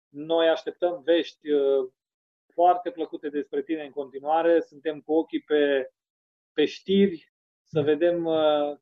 Noi 0.09 0.49
așteptăm 0.49 1.03
vești 1.05 1.49
foarte 2.53 2.91
plăcute 2.91 3.29
despre 3.29 3.63
tine 3.63 3.85
în 3.85 3.91
continuare. 3.91 4.61
Suntem 4.61 5.01
cu 5.01 5.13
ochii 5.13 5.41
pe, 5.41 5.91
pe 6.53 6.65
știri, 6.65 7.33
să 7.65 7.81
vedem 7.81 8.29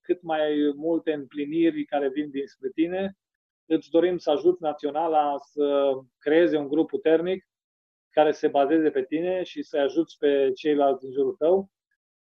cât 0.01 0.23
mai 0.23 0.73
multe 0.77 1.13
împliniri 1.13 1.85
care 1.85 2.09
vin 2.09 2.31
dinspre 2.31 2.69
tine. 2.75 3.19
Îți 3.67 3.91
dorim 3.91 4.19
să 4.19 4.31
ajuți 4.31 4.63
Naționala 4.63 5.35
să 5.39 5.93
creeze 6.19 6.57
un 6.57 6.69
grup 6.69 6.89
puternic 6.89 7.49
care 8.11 8.33
se 8.33 8.49
bazeze 8.49 8.91
pe 8.91 9.03
tine 9.03 9.43
și 9.43 9.63
să-i 9.63 9.81
ajuți 9.81 10.19
pe 10.19 10.51
ceilalți 10.55 11.01
din 11.03 11.13
jurul 11.13 11.35
tău 11.35 11.71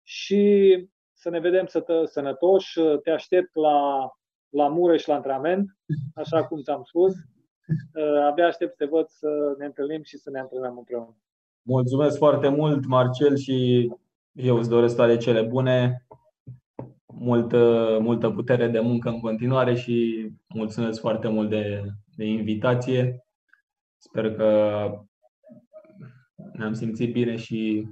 și 0.03 0.89
să 1.13 1.31
ne 1.31 1.39
vedem 1.39 1.67
să 1.67 2.05
sănătoși. 2.05 2.81
Te 3.03 3.11
aștept 3.11 3.55
la, 3.55 4.11
la 4.49 4.69
Mureș 4.69 5.07
la 5.07 5.15
antrenament, 5.15 5.79
așa 6.15 6.47
cum 6.47 6.63
ți-am 6.63 6.83
spus. 6.83 7.15
Abia 8.25 8.47
aștept 8.47 8.71
să 8.71 8.85
te 8.85 8.91
văd 8.91 9.07
să 9.09 9.55
ne 9.59 9.65
întâlnim 9.65 10.03
și 10.03 10.17
să 10.17 10.31
ne 10.31 10.39
antrenăm 10.39 10.77
împreună. 10.77 11.17
Mulțumesc 11.63 12.17
foarte 12.17 12.49
mult, 12.49 12.87
Marcel, 12.87 13.37
și 13.37 13.91
eu 14.37 14.57
îți 14.57 14.69
doresc 14.69 14.97
toate 14.97 15.17
cele 15.17 15.43
bune, 15.43 16.07
multă, 17.07 17.99
multă 18.01 18.31
putere 18.31 18.69
de 18.69 18.81
muncă 18.81 19.09
în 19.09 19.21
continuare 19.21 19.75
și 19.75 20.29
mulțumesc 20.55 21.01
foarte 21.01 21.29
mult 21.29 21.49
de, 21.49 21.83
de 22.17 22.25
invitație. 22.25 23.27
Sper 23.97 24.35
că 24.35 24.91
ne-am 26.53 26.73
simțit 26.73 27.13
bine 27.13 27.37
și 27.37 27.89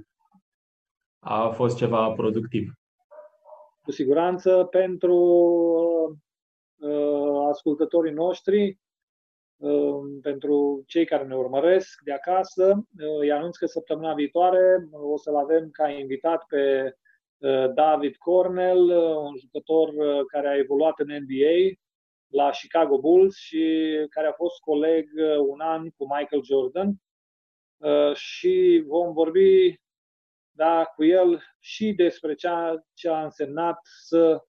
a 1.19 1.49
fost 1.49 1.77
ceva 1.77 2.11
productiv. 2.11 2.73
Cu 3.81 3.91
siguranță 3.91 4.67
pentru 4.71 5.15
uh, 6.79 7.47
ascultătorii 7.49 8.13
noștri, 8.13 8.67
uh, 8.67 8.84
pentru 10.21 10.83
cei 10.87 11.05
care 11.05 11.23
ne 11.23 11.35
urmăresc 11.35 12.01
de 12.03 12.11
acasă, 12.11 12.85
uh, 12.99 13.19
îi 13.19 13.31
anunț 13.31 13.57
că 13.57 13.65
săptămâna 13.65 14.13
viitoare 14.13 14.87
o 14.91 15.17
să-l 15.17 15.35
avem 15.35 15.69
ca 15.71 15.89
invitat 15.89 16.45
pe 16.47 16.93
uh, 17.37 17.73
David 17.73 18.15
Cornell, 18.15 18.89
uh, 18.89 19.15
un 19.15 19.37
jucător 19.37 19.87
uh, 19.87 20.25
care 20.31 20.47
a 20.47 20.57
evoluat 20.57 20.99
în 20.99 21.07
NBA 21.07 21.75
la 22.27 22.49
Chicago 22.49 22.99
Bulls 22.99 23.35
și 23.35 23.93
care 24.09 24.27
a 24.27 24.33
fost 24.33 24.59
coleg 24.59 25.09
uh, 25.15 25.37
un 25.37 25.59
an 25.59 25.89
cu 25.89 26.03
Michael 26.15 26.43
Jordan. 26.43 26.93
Uh, 27.77 28.15
și 28.15 28.83
vom 28.85 29.13
vorbi 29.13 29.79
da, 30.51 30.83
cu 30.95 31.03
el 31.03 31.41
și 31.59 31.93
despre 31.93 32.33
ce 32.35 32.47
a, 32.47 32.75
ce 32.93 33.09
a 33.09 33.23
însemnat 33.23 33.79
să 33.83 34.43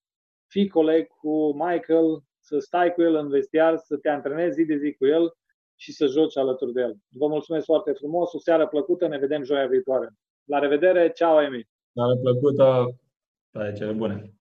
fii 0.47 0.69
coleg 0.69 1.07
cu 1.07 1.53
Michael, 1.53 2.23
să 2.47 2.59
stai 2.59 2.93
cu 2.93 3.03
el 3.03 3.15
în 3.15 3.29
vestiar, 3.29 3.77
să 3.77 3.97
te 3.97 4.09
antrenezi 4.09 4.55
zi 4.55 4.65
de 4.65 4.77
zi 4.77 4.95
cu 4.95 5.07
el 5.07 5.37
și 5.75 5.93
să 5.93 6.07
joci 6.07 6.37
alături 6.37 6.73
de 6.73 6.81
el. 6.81 6.97
Vă 7.09 7.27
mulțumesc 7.27 7.65
foarte 7.65 7.93
frumos, 7.93 8.33
o 8.33 8.39
seară 8.39 8.67
plăcută, 8.67 9.07
ne 9.07 9.19
vedem 9.19 9.43
joia 9.43 9.67
viitoare. 9.67 10.09
La 10.45 10.59
revedere, 10.59 11.13
ceau 11.15 11.41
Emi! 11.41 11.69
Seară 11.93 12.17
plăcută, 12.17 12.99
toate 13.51 13.73
cele 13.73 13.93
bune! 13.93 14.33